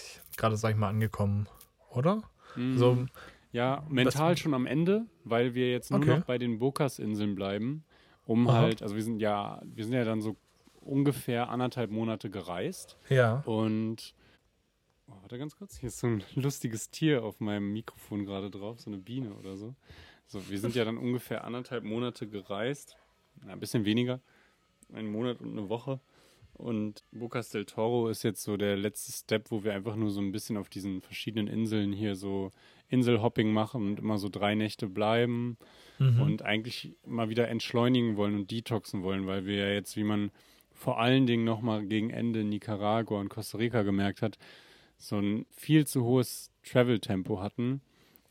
sag 0.58 0.72
ich 0.72 0.78
mal, 0.78 0.90
angekommen, 0.90 1.48
oder? 1.90 2.22
Mhm. 2.56 2.78
So, 2.78 3.06
ja, 3.52 3.84
mental 3.90 4.38
schon 4.38 4.54
am 4.54 4.66
Ende, 4.66 5.06
weil 5.24 5.56
wir 5.56 5.72
jetzt 5.72 5.92
nur 5.92 6.00
okay. 6.00 6.18
noch 6.18 6.26
bei 6.26 6.38
den 6.38 6.60
Bokas-Inseln 6.60 7.36
bleiben, 7.36 7.84
um 8.26 8.48
Aha. 8.48 8.58
halt, 8.58 8.84
also 8.84 8.96
wir 8.96 9.04
sind 9.04 9.20
ja, 9.20 9.62
wir 9.64 9.84
sind 9.84 9.94
ja 9.94 10.04
dann 10.04 10.22
so 10.22 10.36
ungefähr 10.82 11.50
anderthalb 11.50 11.92
Monate 11.92 12.30
gereist. 12.30 12.98
Ja. 13.10 13.42
Und 13.46 14.14
oh, 15.08 15.14
warte 15.22 15.40
ganz 15.40 15.56
kurz, 15.56 15.78
hier 15.80 15.88
ist 15.88 16.00
so 16.00 16.08
ein 16.08 16.24
lustiges 16.36 16.92
Tier 16.92 17.24
auf 17.24 17.40
meinem 17.40 17.74
Mikrofon 17.74 18.26
gerade 18.26 18.52
drauf, 18.52 18.80
so 18.80 18.90
eine 18.90 19.00
Biene 19.00 19.34
oder 19.34 19.58
so. 19.58 19.74
So, 20.30 20.48
wir 20.48 20.60
sind 20.60 20.76
ja 20.76 20.86
dann 20.86 21.00
ungefähr 21.00 21.44
anderthalb 21.44 21.84
Monate 21.84 22.28
gereist, 22.28 22.98
ein 23.48 23.60
bisschen 23.60 23.84
weniger, 23.84 24.22
einen 24.94 25.12
Monat 25.12 25.42
und 25.42 25.58
eine 25.58 25.70
Woche. 25.70 26.00
Und 26.54 27.04
Bocas 27.12 27.50
del 27.50 27.66
Toro 27.66 28.10
ist 28.10 28.22
jetzt 28.22 28.44
so 28.44 28.56
der 28.56 28.78
letzte 28.78 29.12
Step, 29.12 29.50
wo 29.50 29.64
wir 29.64 29.74
einfach 29.74 29.96
nur 29.96 30.12
so 30.12 30.22
ein 30.22 30.32
bisschen 30.32 30.58
auf 30.58 30.70
diesen 30.70 31.02
verschiedenen 31.02 31.48
Inseln 31.48 31.92
hier 31.94 32.16
so 32.16 32.52
Inselhopping 32.90 33.52
machen 33.52 33.88
und 33.88 34.00
immer 34.00 34.20
so 34.20 34.30
drei 34.30 34.54
Nächte 34.54 34.88
bleiben 34.88 35.58
mhm. 35.98 36.22
und 36.22 36.42
eigentlich 36.44 36.96
mal 37.08 37.30
wieder 37.30 37.48
entschleunigen 37.48 38.16
wollen 38.16 38.36
und 38.36 38.52
detoxen 38.52 39.02
wollen, 39.02 39.26
weil 39.26 39.48
wir 39.48 39.56
ja 39.56 39.74
jetzt, 39.74 39.98
wie 39.98 40.04
man 40.04 40.30
vor 40.74 41.00
allen 41.00 41.26
Dingen 41.26 41.44
nochmal 41.44 41.88
gegen 41.88 42.12
Ende 42.12 42.44
Nicaragua 42.44 43.20
und 43.20 43.30
Costa 43.30 43.58
Rica 43.58 43.82
gemerkt 43.82 44.22
hat, 44.22 44.38
so 44.98 45.18
ein 45.18 45.48
viel 45.50 45.88
zu 45.88 46.04
hohes 46.04 46.52
Travel-Tempo 46.64 47.42
hatten 47.42 47.82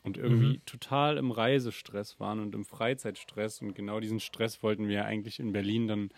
und 0.03 0.17
irgendwie 0.17 0.59
mhm. 0.59 0.65
total 0.65 1.17
im 1.17 1.31
Reisestress 1.31 2.21
waren 2.21 2.41
und 2.41 2.55
im 2.55 2.65
Freizeitstress. 2.65 3.61
Und 3.61 3.75
genau 3.75 4.01
diesen 4.01 4.21
Stress 4.21 4.63
wollten 4.63 4.89
wir 4.89 4.97
ja 4.97 5.05
eigentlich 5.05 5.41
in 5.41 5.53
Berlin 5.53 5.89
dann 5.89 6.11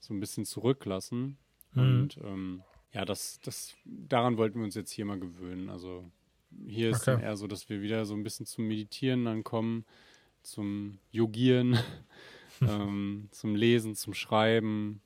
so 0.00 0.14
ein 0.14 0.20
bisschen 0.20 0.44
zurücklassen. 0.44 1.36
Mhm. 1.74 1.82
Und 1.82 2.18
ähm, 2.24 2.62
ja, 2.92 3.04
das, 3.04 3.40
das, 3.42 3.76
daran 3.84 4.38
wollten 4.38 4.58
wir 4.58 4.64
uns 4.64 4.74
jetzt 4.74 4.90
hier 4.90 5.04
mal 5.04 5.20
gewöhnen. 5.20 5.68
Also 5.68 6.10
hier 6.66 6.90
ist 6.90 7.02
okay. 7.02 7.12
dann 7.12 7.20
eher 7.20 7.36
so, 7.36 7.46
dass 7.46 7.68
wir 7.68 7.82
wieder 7.82 8.06
so 8.06 8.14
ein 8.14 8.22
bisschen 8.22 8.46
zum 8.46 8.66
Meditieren 8.66 9.26
dann 9.26 9.44
kommen, 9.44 9.84
zum 10.42 10.98
Yogieren, 11.10 11.78
ähm, 12.60 13.28
zum 13.30 13.54
Lesen, 13.54 13.94
zum 13.94 14.14
Schreiben. 14.14 15.02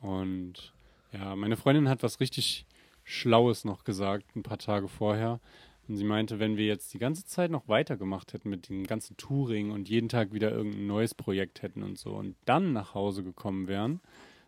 Und 0.00 0.72
ja, 1.12 1.36
meine 1.36 1.56
Freundin 1.56 1.88
hat 1.88 2.02
was 2.02 2.20
richtig 2.20 2.66
Schlaues 3.04 3.64
noch 3.64 3.84
gesagt, 3.84 4.34
ein 4.36 4.42
paar 4.42 4.58
Tage 4.58 4.88
vorher. 4.88 5.40
Und 5.88 5.96
sie 5.96 6.04
meinte, 6.04 6.38
wenn 6.38 6.56
wir 6.56 6.66
jetzt 6.66 6.94
die 6.94 6.98
ganze 6.98 7.24
Zeit 7.24 7.50
noch 7.50 7.68
weitergemacht 7.68 8.32
hätten 8.32 8.48
mit 8.48 8.68
dem 8.68 8.86
ganzen 8.86 9.16
Touring 9.16 9.70
und 9.70 9.88
jeden 9.88 10.08
Tag 10.08 10.32
wieder 10.32 10.52
irgendein 10.52 10.86
neues 10.86 11.14
Projekt 11.14 11.62
hätten 11.62 11.82
und 11.82 11.98
so 11.98 12.10
und 12.14 12.36
dann 12.44 12.72
nach 12.72 12.94
Hause 12.94 13.24
gekommen 13.24 13.66
wären, 13.66 14.00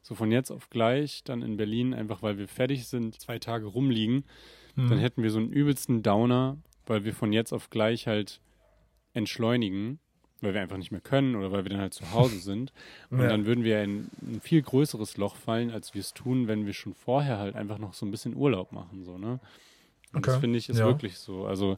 so 0.03 0.15
von 0.15 0.31
jetzt 0.31 0.51
auf 0.51 0.71
gleich, 0.71 1.25
dann 1.25 1.43
in 1.43 1.57
Berlin, 1.57 1.95
einfach 1.95 2.23
weil 2.23 2.39
wir 2.39 2.47
fertig 2.47 2.87
sind, 2.87 3.21
zwei 3.21 3.39
Tage 3.39 3.67
rumliegen, 3.67 4.25
mhm. 4.77 4.91
dann 4.91 4.99
hätten 4.99 5.23
wir 5.23 5.31
so 5.31 5.39
einen 5.39 5.51
übelsten 5.51 6.03
Downer, 6.03 6.59
weil 6.87 7.05
wir 7.05 7.15
von 7.15 7.33
jetzt 7.33 7.53
auf 7.53 7.71
gleich 7.71 8.07
halt 8.07 8.41
entschleunigen, 9.15 9.99
weil 10.41 10.55
wir 10.55 10.61
einfach 10.61 10.77
nicht 10.77 10.93
mehr 10.93 11.01
können 11.01 11.35
oder 11.37 11.51
weil 11.51 11.65
wir 11.65 11.71
dann 11.71 11.81
halt 11.81 11.95
zu 11.95 12.13
Hause 12.13 12.39
sind. 12.41 12.73
Und 13.11 13.21
ja. 13.21 13.29
dann 13.29 13.47
würden 13.47 13.65
wir 13.65 13.83
in 13.83 14.11
ein 14.23 14.41
viel 14.41 14.63
größeres 14.63 15.17
Loch 15.17 15.37
fallen, 15.37 15.71
als 15.71 15.95
wir 15.95 16.01
es 16.01 16.13
tun, 16.13 16.49
wenn 16.49 16.67
wir 16.67 16.75
schon 16.75 16.95
vorher 16.95 17.39
halt 17.39 17.57
einfach 17.57 17.79
noch 17.79 17.95
so 17.95 18.05
ein 18.05 18.11
bisschen 18.11 18.37
Urlaub 18.37 18.73
machen, 18.73 19.05
so, 19.05 19.19
ne? 19.19 19.41
Und 20.15 20.21
okay. 20.21 20.31
das 20.31 20.41
finde 20.41 20.59
ich 20.59 20.69
ist 20.69 20.79
ja. 20.79 20.87
wirklich 20.87 21.19
so. 21.19 21.47
Also 21.47 21.77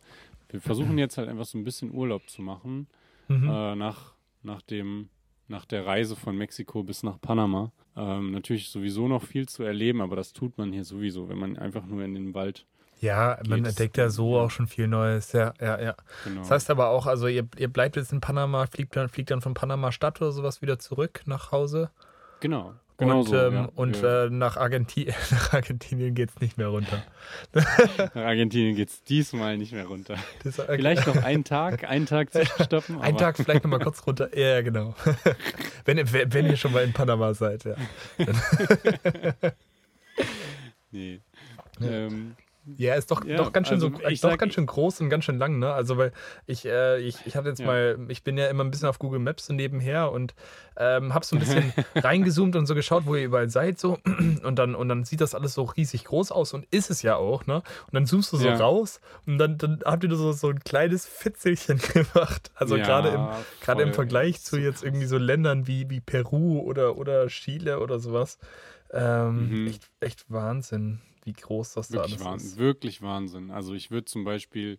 wir 0.50 0.60
versuchen 0.60 0.98
jetzt 0.98 1.18
halt 1.18 1.28
einfach 1.28 1.44
so 1.44 1.58
ein 1.58 1.64
bisschen 1.64 1.92
Urlaub 1.92 2.28
zu 2.28 2.42
machen 2.42 2.86
mhm. 3.28 3.48
äh, 3.48 3.74
nach, 3.74 4.12
nach, 4.42 4.62
dem, 4.62 5.08
nach 5.48 5.64
der 5.64 5.86
Reise 5.86 6.16
von 6.16 6.36
Mexiko 6.36 6.82
bis 6.82 7.02
nach 7.02 7.20
Panama. 7.20 7.72
Ähm, 7.96 8.32
natürlich 8.32 8.68
sowieso 8.68 9.08
noch 9.08 9.22
viel 9.22 9.48
zu 9.48 9.62
erleben, 9.62 10.00
aber 10.00 10.16
das 10.16 10.32
tut 10.32 10.58
man 10.58 10.72
hier 10.72 10.84
sowieso, 10.84 11.28
wenn 11.28 11.38
man 11.38 11.56
einfach 11.56 11.86
nur 11.86 12.02
in 12.02 12.14
den 12.14 12.34
Wald 12.34 12.66
ja, 13.00 13.38
man 13.46 13.64
entdeckt 13.64 13.98
ja 13.98 14.08
so 14.08 14.38
auch 14.38 14.50
schon 14.50 14.66
viel 14.66 14.88
Neues. 14.88 15.32
Ja, 15.32 15.52
ja, 15.60 15.80
ja. 15.80 15.94
Genau. 16.24 16.40
Das 16.40 16.50
heißt 16.50 16.70
aber 16.70 16.88
auch, 16.88 17.06
also 17.06 17.26
ihr, 17.26 17.46
ihr 17.58 17.68
bleibt 17.68 17.96
jetzt 17.96 18.12
in 18.12 18.20
Panama, 18.20 18.66
fliegt 18.66 18.96
dann, 18.96 19.08
fliegt 19.08 19.30
dann 19.30 19.42
von 19.42 19.52
Panama 19.52 19.92
Stadt 19.92 20.20
oder 20.22 20.32
sowas 20.32 20.62
wieder 20.62 20.78
zurück 20.78 21.20
nach 21.26 21.52
Hause. 21.52 21.90
Genau. 22.40 22.74
Genau 22.98 23.20
und, 23.20 23.28
so, 23.28 23.36
ähm, 23.36 23.54
ja. 23.54 23.68
und 23.74 24.00
ja. 24.00 24.24
Äh, 24.24 24.30
nach, 24.30 24.56
Argenti 24.56 25.12
nach 25.30 25.52
Argentinien 25.52 26.14
geht 26.14 26.30
es 26.30 26.40
nicht 26.40 26.56
mehr 26.56 26.68
runter. 26.68 27.02
nach 27.52 28.16
Argentinien 28.16 28.74
geht 28.74 28.88
es 28.88 29.02
diesmal 29.04 29.58
nicht 29.58 29.72
mehr 29.72 29.86
runter. 29.86 30.16
Das, 30.44 30.60
okay. 30.60 30.76
Vielleicht 30.76 31.06
noch 31.06 31.22
einen 31.22 31.44
Tag, 31.44 31.84
einen 31.84 32.06
Tag 32.06 32.32
zwischenstoppen. 32.32 33.00
Einen 33.00 33.16
Tag 33.16 33.36
vielleicht 33.36 33.64
nochmal 33.64 33.80
kurz 33.80 34.06
runter. 34.06 34.36
Ja, 34.36 34.62
genau. 34.62 34.94
wenn, 35.84 35.98
wenn 36.12 36.46
ihr 36.46 36.56
schon 36.56 36.72
mal 36.72 36.84
in 36.84 36.92
Panama 36.92 37.34
seid, 37.34 37.64
ja. 37.64 37.74
nee. 40.90 41.20
Ähm, 41.80 42.36
ja, 42.76 42.94
ist 42.94 43.10
doch, 43.10 43.24
ja, 43.24 43.36
doch 43.36 43.52
ganz 43.52 43.68
schön 43.68 43.76
also 43.76 43.88
so, 43.90 43.98
doch 43.98 44.16
sag, 44.16 44.38
ganz 44.38 44.54
schön 44.54 44.66
groß 44.66 45.00
und 45.00 45.08
ganz 45.08 45.24
schön 45.24 45.38
lang, 45.38 45.58
ne? 45.58 45.72
Also 45.72 45.96
weil 45.96 46.12
ich, 46.46 46.64
äh, 46.64 46.98
ich, 46.98 47.18
ich 47.24 47.36
hatte 47.36 47.48
jetzt 47.48 47.60
ja. 47.60 47.66
mal, 47.66 47.98
ich 48.08 48.24
bin 48.24 48.36
ja 48.36 48.48
immer 48.48 48.64
ein 48.64 48.70
bisschen 48.70 48.88
auf 48.88 48.98
Google 48.98 49.20
Maps 49.20 49.46
so 49.46 49.52
nebenher 49.52 50.10
und 50.10 50.34
ähm, 50.76 51.14
hab 51.14 51.24
so 51.24 51.36
ein 51.36 51.38
bisschen 51.38 51.72
reingezoomt 51.94 52.56
und 52.56 52.66
so 52.66 52.74
geschaut, 52.74 53.06
wo 53.06 53.14
ihr 53.14 53.24
überall 53.24 53.48
seid, 53.48 53.78
so 53.78 53.98
und 54.42 54.56
dann 54.56 54.74
und 54.74 54.88
dann 54.88 55.04
sieht 55.04 55.20
das 55.20 55.34
alles 55.34 55.54
so 55.54 55.62
riesig 55.62 56.04
groß 56.04 56.32
aus 56.32 56.54
und 56.54 56.66
ist 56.72 56.90
es 56.90 57.02
ja 57.02 57.16
auch, 57.16 57.46
ne? 57.46 57.56
Und 57.56 57.94
dann 57.94 58.06
zoomst 58.06 58.32
du 58.32 58.36
so 58.36 58.46
ja. 58.46 58.56
raus 58.56 59.00
und 59.26 59.38
dann, 59.38 59.58
dann 59.58 59.80
habt 59.84 60.02
ihr 60.02 60.14
so, 60.16 60.32
so 60.32 60.48
ein 60.48 60.60
kleines 60.60 61.06
Fitzelchen 61.06 61.78
gemacht. 61.92 62.50
Also 62.56 62.76
gerade 62.76 63.10
im, 63.10 63.28
gerade 63.60 63.82
im 63.82 63.94
Vergleich 63.94 64.42
zu 64.42 64.58
jetzt 64.58 64.82
irgendwie 64.82 65.06
so 65.06 65.18
Ländern 65.18 65.66
wie, 65.66 65.88
wie 65.88 66.00
Peru 66.00 66.60
oder, 66.60 66.96
oder 66.96 67.28
Chile 67.28 67.78
oder 67.80 67.98
sowas. 68.00 68.38
Ähm, 68.92 69.48
mhm. 69.48 69.66
echt, 69.68 69.90
echt 70.00 70.24
Wahnsinn 70.28 71.00
wie 71.26 71.32
groß 71.32 71.74
das 71.74 71.90
wirklich 71.90 72.16
da 72.16 72.30
alles 72.30 72.44
ist. 72.44 72.58
Wirklich 72.58 73.02
Wahnsinn. 73.02 73.50
Also 73.50 73.74
ich 73.74 73.90
würde 73.90 74.04
zum 74.06 74.24
Beispiel, 74.24 74.78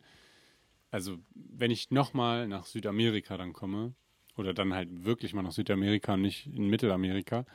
also 0.90 1.18
wenn 1.36 1.72
ich 1.72 1.92
nochmal 1.92 2.48
nach 2.48 2.66
Südamerika 2.66 3.38
dann 3.38 3.54
komme, 3.54 3.94
oder 4.38 4.54
dann 4.54 4.74
halt 4.74 5.04
wirklich 5.04 5.34
mal 5.34 5.42
nach 5.42 5.52
Südamerika 5.52 6.14
und 6.14 6.22
nicht 6.22 6.48
in 6.48 6.70
Mittelamerika, 6.70 7.46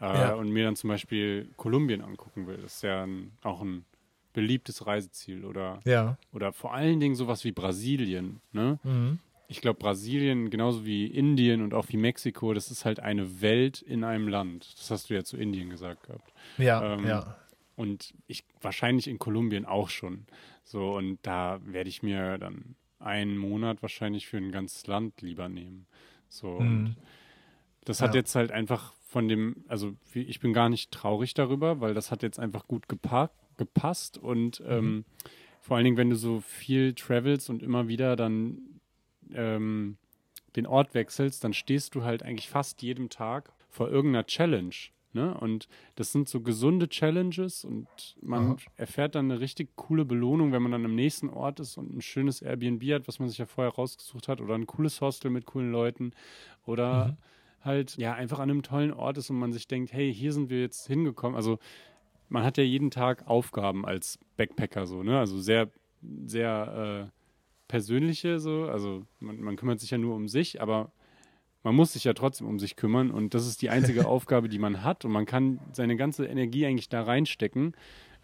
äh, 0.00 0.04
ja. 0.04 0.34
und 0.34 0.50
mir 0.50 0.64
dann 0.64 0.76
zum 0.76 0.88
Beispiel 0.88 1.50
Kolumbien 1.56 2.00
angucken 2.02 2.46
will, 2.46 2.58
das 2.58 2.76
ist 2.76 2.82
ja 2.82 3.04
ein, 3.04 3.32
auch 3.42 3.60
ein 3.60 3.84
beliebtes 4.34 4.86
Reiseziel. 4.86 5.44
Oder, 5.44 5.80
ja. 5.84 6.16
oder 6.32 6.52
vor 6.52 6.74
allen 6.74 7.00
Dingen 7.00 7.16
sowas 7.16 7.44
wie 7.44 7.50
Brasilien. 7.52 8.40
Ne? 8.52 8.78
Mhm. 8.84 9.18
Ich 9.48 9.60
glaube, 9.60 9.78
Brasilien, 9.78 10.50
genauso 10.50 10.84
wie 10.84 11.06
Indien 11.06 11.62
und 11.62 11.74
auch 11.74 11.86
wie 11.88 11.96
Mexiko, 11.96 12.52
das 12.52 12.70
ist 12.70 12.84
halt 12.84 13.00
eine 13.00 13.40
Welt 13.40 13.80
in 13.80 14.04
einem 14.04 14.28
Land. 14.28 14.74
Das 14.78 14.90
hast 14.90 15.10
du 15.10 15.14
ja 15.14 15.24
zu 15.24 15.36
Indien 15.36 15.70
gesagt 15.70 16.06
gehabt. 16.06 16.32
Ja, 16.58 16.94
ähm, 16.94 17.06
ja. 17.06 17.36
Und 17.78 18.12
ich 18.26 18.42
wahrscheinlich 18.60 19.06
in 19.06 19.20
Kolumbien 19.20 19.64
auch 19.64 19.88
schon. 19.88 20.26
So, 20.64 20.96
und 20.96 21.20
da 21.22 21.60
werde 21.64 21.88
ich 21.88 22.02
mir 22.02 22.36
dann 22.36 22.74
einen 22.98 23.38
Monat 23.38 23.82
wahrscheinlich 23.82 24.26
für 24.26 24.36
ein 24.36 24.50
ganzes 24.50 24.88
Land 24.88 25.22
lieber 25.22 25.48
nehmen. 25.48 25.86
So, 26.28 26.58
mhm. 26.58 26.58
und 26.58 26.96
das 27.84 28.02
hat 28.02 28.14
ja. 28.14 28.20
jetzt 28.20 28.34
halt 28.34 28.50
einfach 28.50 28.94
von 29.04 29.28
dem, 29.28 29.64
also 29.68 29.94
ich 30.12 30.40
bin 30.40 30.52
gar 30.52 30.68
nicht 30.68 30.90
traurig 30.90 31.34
darüber, 31.34 31.80
weil 31.80 31.94
das 31.94 32.10
hat 32.10 32.24
jetzt 32.24 32.40
einfach 32.40 32.66
gut 32.66 32.86
gepasst 32.88 34.18
und 34.18 34.58
mhm. 34.58 34.66
ähm, 34.68 35.04
vor 35.60 35.76
allen 35.76 35.84
Dingen, 35.84 35.96
wenn 35.96 36.10
du 36.10 36.16
so 36.16 36.40
viel 36.40 36.94
travelst 36.94 37.48
und 37.48 37.62
immer 37.62 37.86
wieder 37.86 38.16
dann 38.16 38.58
ähm, 39.32 39.98
den 40.56 40.66
Ort 40.66 40.94
wechselst, 40.94 41.44
dann 41.44 41.52
stehst 41.52 41.94
du 41.94 42.02
halt 42.02 42.24
eigentlich 42.24 42.48
fast 42.48 42.82
jedem 42.82 43.08
Tag 43.08 43.52
vor 43.70 43.88
irgendeiner 43.88 44.26
Challenge. 44.26 44.74
Ne? 45.12 45.34
Und 45.38 45.68
das 45.94 46.12
sind 46.12 46.28
so 46.28 46.40
gesunde 46.40 46.88
Challenges 46.88 47.64
und 47.64 47.88
man 48.20 48.52
Aha. 48.52 48.56
erfährt 48.76 49.14
dann 49.14 49.30
eine 49.30 49.40
richtig 49.40 49.74
coole 49.74 50.04
Belohnung, 50.04 50.52
wenn 50.52 50.62
man 50.62 50.72
dann 50.72 50.84
am 50.84 50.94
nächsten 50.94 51.30
Ort 51.30 51.60
ist 51.60 51.78
und 51.78 51.96
ein 51.96 52.02
schönes 52.02 52.42
Airbnb 52.42 52.82
hat, 52.92 53.08
was 53.08 53.18
man 53.18 53.28
sich 53.28 53.38
ja 53.38 53.46
vorher 53.46 53.72
rausgesucht 53.72 54.28
hat, 54.28 54.40
oder 54.40 54.54
ein 54.54 54.66
cooles 54.66 55.00
Hostel 55.00 55.30
mit 55.30 55.46
coolen 55.46 55.72
Leuten 55.72 56.12
oder 56.66 57.06
mhm. 57.06 57.16
halt 57.64 57.96
ja 57.96 58.12
einfach 58.12 58.38
an 58.38 58.50
einem 58.50 58.62
tollen 58.62 58.92
Ort 58.92 59.16
ist 59.16 59.30
und 59.30 59.38
man 59.38 59.52
sich 59.52 59.66
denkt, 59.66 59.92
hey, 59.94 60.12
hier 60.12 60.32
sind 60.34 60.50
wir 60.50 60.60
jetzt 60.60 60.86
hingekommen. 60.86 61.36
Also 61.36 61.58
man 62.28 62.44
hat 62.44 62.58
ja 62.58 62.64
jeden 62.64 62.90
Tag 62.90 63.26
Aufgaben 63.26 63.86
als 63.86 64.18
Backpacker 64.36 64.86
so, 64.86 65.02
ne? 65.02 65.18
Also 65.18 65.38
sehr, 65.38 65.70
sehr 66.26 67.08
äh, 67.08 67.18
persönliche 67.66 68.40
so. 68.40 68.64
Also 68.64 69.06
man, 69.20 69.40
man 69.40 69.56
kümmert 69.56 69.80
sich 69.80 69.90
ja 69.90 69.96
nur 69.96 70.14
um 70.14 70.28
sich, 70.28 70.60
aber 70.60 70.92
man 71.62 71.74
muss 71.74 71.92
sich 71.92 72.04
ja 72.04 72.14
trotzdem 72.14 72.46
um 72.46 72.58
sich 72.58 72.76
kümmern 72.76 73.10
und 73.10 73.34
das 73.34 73.46
ist 73.46 73.62
die 73.62 73.70
einzige 73.70 74.06
Aufgabe, 74.08 74.48
die 74.48 74.58
man 74.58 74.82
hat 74.82 75.04
und 75.04 75.12
man 75.12 75.26
kann 75.26 75.60
seine 75.72 75.96
ganze 75.96 76.26
Energie 76.26 76.66
eigentlich 76.66 76.88
da 76.88 77.02
reinstecken, 77.02 77.74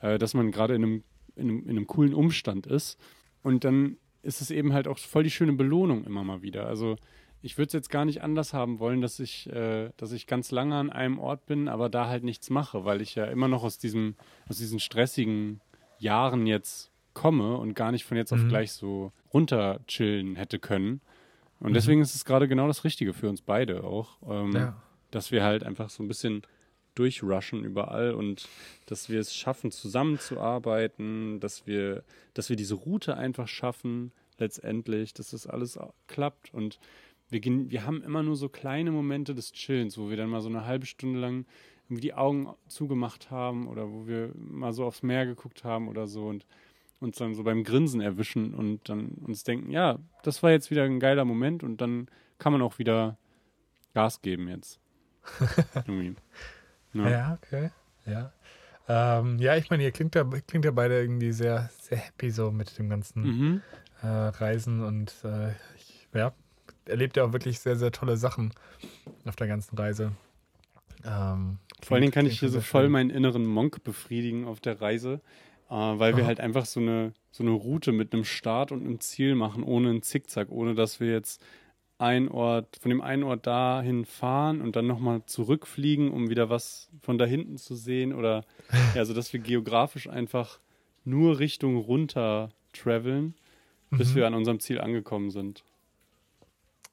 äh, 0.01 0.19
dass 0.19 0.35
man 0.35 0.51
gerade 0.51 0.75
in 0.75 0.83
einem, 0.83 1.05
in, 1.37 1.49
einem, 1.49 1.63
in 1.65 1.71
einem 1.71 1.87
coolen 1.87 2.15
Umstand 2.15 2.67
ist 2.67 2.99
und 3.43 3.65
dann 3.65 3.97
ist 4.23 4.41
es 4.41 4.51
eben 4.51 4.73
halt 4.73 4.89
auch 4.89 4.99
voll 4.99 5.23
die 5.23 5.31
schöne 5.31 5.53
Belohnung 5.53 6.05
immer 6.05 6.25
mal 6.25 6.43
wieder. 6.43 6.67
Also 6.67 6.97
ich 7.43 7.59
würde 7.59 7.67
es 7.67 7.73
jetzt 7.75 7.91
gar 7.91 8.07
nicht 8.07 8.23
anders 8.23 8.55
haben 8.55 8.79
wollen, 8.79 9.03
dass 9.03 9.21
ich, 9.21 9.51
äh, 9.53 9.91
dass 9.99 10.13
ich 10.13 10.27
ganz 10.27 10.51
lange 10.51 10.77
an 10.77 10.91
einem 10.91 11.19
Ort 11.19 11.45
bin, 11.45 11.69
aber 11.69 11.91
da 11.91 12.09
halt 12.09 12.25
nichts 12.25 12.49
mache, 12.49 12.87
weil 12.87 13.03
ich 13.03 13.17
ja 13.17 13.27
immer 13.27 13.49
noch 13.49 13.63
aus 13.65 13.79
diesem, 13.79 14.15
aus 14.49 14.57
diesen 14.57 14.81
stressigen 14.81 15.61
Jahren 15.99 16.47
jetzt 16.47 16.91
komme 17.13 17.59
und 17.59 17.75
gar 17.75 17.93
nicht 17.93 18.05
von 18.05 18.17
jetzt 18.17 18.33
auf 18.33 18.41
mhm. 18.41 18.49
gleich 18.49 18.73
so 18.73 19.13
runter 19.33 19.81
chillen 19.87 20.37
hätte 20.37 20.59
können. 20.59 21.03
Und 21.65 21.71
mhm. 21.71 21.75
deswegen 21.75 22.03
ist 22.03 22.15
es 22.15 22.27
gerade 22.27 22.47
genau 22.47 22.67
das 22.67 22.85
Richtige 22.85 23.15
für 23.15 23.31
uns 23.31 23.41
beide 23.41 23.85
auch, 23.85 24.19
ähm, 24.29 24.53
ja. 24.53 24.83
dass 25.11 25.33
wir 25.33 25.43
halt 25.43 25.65
einfach 25.65 25.89
so 25.89 26.03
ein 26.03 26.09
bisschen 26.09 26.43
durchrushen 26.95 27.65
überall 27.65 28.13
und 28.13 28.47
dass 28.85 29.09
wir 29.09 29.19
es 29.19 29.35
schaffen, 29.35 29.71
zusammenzuarbeiten, 29.71 31.41
dass 31.41 31.67
wir, 31.67 32.05
dass 32.35 32.51
wir 32.51 32.57
diese 32.57 32.75
Route 32.75 33.17
einfach 33.17 33.49
schaffen, 33.49 34.13
letztendlich, 34.37 35.15
dass 35.15 35.31
das 35.31 35.47
alles 35.47 35.79
klappt 36.07 36.53
und 36.53 36.79
wir, 37.31 37.41
wir 37.43 37.87
haben 37.87 38.03
immer 38.03 38.23
nur 38.23 38.37
so 38.37 38.51
kleine 38.51 38.91
Momente 38.91 39.35
des 39.35 39.53
Chillens, 39.53 39.97
wo 39.97 40.11
wir 40.11 40.19
dann 40.19 40.29
mal 40.29 40.43
so 40.43 40.51
eine 40.51 40.67
halbe 40.67 40.85
Stunde 40.85 41.19
lang 41.19 41.47
irgendwie 41.89 42.03
die 42.03 42.15
Augen 42.15 42.53
zugemacht 42.69 43.31
haben 43.31 43.69
oder 43.69 43.91
wo 43.91 44.07
wir 44.07 44.33
mal 44.35 44.75
so 44.75 44.85
aufs 44.85 45.03
Meer 45.03 45.25
geguckt 45.25 45.65
haben 45.65 45.89
oder 45.89 46.09
so 46.09 46.27
und 46.27 46.45
uns 47.01 47.19
dann 47.19 47.35
so 47.35 47.43
beim 47.43 47.65
Grinsen 47.65 48.01
erwischen 48.01 48.55
und 48.55 48.89
dann 48.89 49.09
uns 49.27 49.45
denken, 49.45 49.71
ja, 49.71 49.99
das 50.23 50.43
war 50.43 50.51
jetzt 50.51 50.71
wieder 50.71 50.85
ein 50.85 51.01
geiler 51.01 51.25
Moment 51.25 51.63
und 51.63 51.81
dann 51.81 52.09
kann 52.39 52.53
man 52.53 52.63
auch 52.63 52.79
wieder 52.79 53.19
Gas 53.95 54.23
geben 54.23 54.49
jetzt. 54.49 54.81
ja. 56.95 57.09
ja. 57.09 57.39
okay. 57.43 57.71
Ja. 58.07 58.33
Ähm, 58.87 59.39
ja, 59.39 59.57
ich 59.57 59.71
meine, 59.71 59.83
ihr 59.83 59.93
klingt 59.93 60.15
ja, 60.15 60.25
klingt 60.47 60.65
ja 60.65 60.71
beide 60.71 61.01
irgendwie 61.01 61.33
sehr, 61.33 61.71
sehr 61.81 61.99
happy 61.99 62.31
so 62.31 62.51
mit 62.51 62.79
dem 62.79 62.91
ganzen 62.91 63.23
mhm. 63.23 63.63
äh, 64.03 64.07
Reisen 64.07 64.85
und 64.85 65.15
äh, 65.25 65.53
ich, 65.77 66.09
ja, 66.13 66.35
erlebt 66.85 67.17
ja 67.17 67.25
auch 67.25 67.33
wirklich 67.33 67.61
sehr, 67.61 67.77
sehr 67.77 67.93
tolle 67.93 68.17
Sachen 68.17 68.53
auf 69.25 69.37
der 69.37 69.47
ganzen 69.47 69.77
Reise. 69.77 70.13
Ähm, 71.05 71.59
Vor 71.83 71.95
allen 71.95 72.03
Dingen 72.03 72.13
kann 72.13 72.27
ich 72.27 72.41
hier 72.41 72.51
so 72.51 72.61
voll 72.61 72.89
meinen 72.89 73.11
inneren 73.11 73.47
Monk 73.47 73.85
befriedigen 73.85 74.47
auf 74.47 74.61
der 74.61 74.81
Reise, 74.81 75.21
äh, 75.69 75.75
weil 75.75 76.13
Aha. 76.13 76.17
wir 76.19 76.27
halt 76.27 76.41
einfach 76.41 76.67
so 76.67 76.81
eine, 76.81 77.13
so 77.31 77.43
eine 77.43 77.53
Route 77.53 77.93
mit 77.93 78.13
einem 78.13 78.25
Start 78.25 78.73
und 78.73 78.81
einem 78.81 79.01
Ziel 79.01 79.35
machen, 79.35 79.63
ohne 79.63 79.91
einen 79.91 80.03
Zickzack, 80.03 80.51
ohne 80.51 80.75
dass 80.75 81.01
wir 81.01 81.11
jetzt 81.11 81.43
ein 81.99 82.29
Ort, 82.29 82.79
von 82.81 82.91
dem 82.91 83.01
einen 83.01 83.23
Ort 83.23 83.47
dahin 83.47 84.05
fahren 84.05 84.61
und 84.61 84.77
dann 84.77 84.87
nochmal 84.87 85.23
zurückfliegen, 85.27 86.11
um 86.11 86.29
wieder 86.29 86.51
was 86.51 86.89
von 87.03 87.19
da 87.19 87.25
hinten 87.25 87.57
zu 87.57 87.77
sehen 87.77 88.13
oder 88.13 88.45
ja, 88.95 89.01
also 89.01 89.15
dass 89.15 89.33
wir 89.33 89.41
geografisch 89.41 90.09
einfach 90.09 90.59
nur 91.05 91.39
Richtung 91.39 91.77
runter 91.77 92.51
traveln, 92.73 93.35
bis 93.91 94.11
mhm. 94.11 94.15
wir 94.17 94.27
an 94.27 94.35
unserem 94.35 94.61
Ziel 94.61 94.81
angekommen 94.81 95.31
sind. 95.31 95.65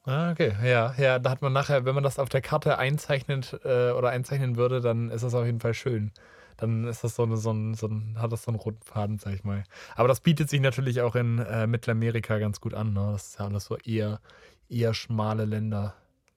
Ah, 0.03 0.31
okay. 0.31 0.53
Ja, 0.63 0.95
ja, 0.97 1.19
da 1.19 1.29
hat 1.29 1.41
man 1.41 1.53
nachher, 1.53 1.85
wenn 1.85 1.93
man 1.93 2.03
das 2.03 2.17
auf 2.17 2.29
der 2.29 2.41
Karte 2.41 2.77
einzeichnet 2.77 3.59
äh, 3.63 3.91
oder 3.91 4.09
einzeichnen 4.09 4.55
würde, 4.55 4.81
dann 4.81 5.11
ist 5.11 5.23
das 5.23 5.35
auf 5.35 5.45
jeden 5.45 5.59
Fall 5.59 5.75
schön. 5.75 6.11
Dann 6.57 6.85
ist 6.85 7.03
das 7.03 7.15
so, 7.15 7.23
eine, 7.23 7.37
so, 7.37 7.51
ein, 7.51 7.73
so 7.73 7.87
ein, 7.87 8.15
hat 8.19 8.31
das 8.31 8.43
so 8.43 8.51
einen 8.51 8.59
roten 8.59 8.81
Faden, 8.83 9.19
sag 9.19 9.33
ich 9.33 9.43
mal. 9.43 9.63
Aber 9.95 10.07
das 10.07 10.19
bietet 10.19 10.49
sich 10.49 10.61
natürlich 10.61 11.01
auch 11.01 11.15
in 11.15 11.39
äh, 11.39 11.67
Mittelamerika 11.67 12.39
ganz 12.39 12.61
gut 12.61 12.73
an. 12.73 12.93
Ne? 12.93 13.09
Das 13.11 13.27
ist 13.27 13.39
ja 13.39 13.45
alles 13.45 13.65
so 13.65 13.77
eher, 13.77 14.19
eher 14.69 14.93
schmale 14.93 15.45
Länder, 15.45 15.95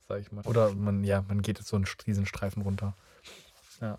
sag 0.08 0.20
ich 0.20 0.32
mal. 0.32 0.44
Oder 0.46 0.74
man, 0.74 1.04
ja, 1.04 1.24
man 1.26 1.42
geht 1.42 1.58
jetzt 1.58 1.68
so 1.68 1.76
einen 1.76 1.86
Riesenstreifen 2.06 2.62
runter. 2.62 2.94
Ja. 3.80 3.98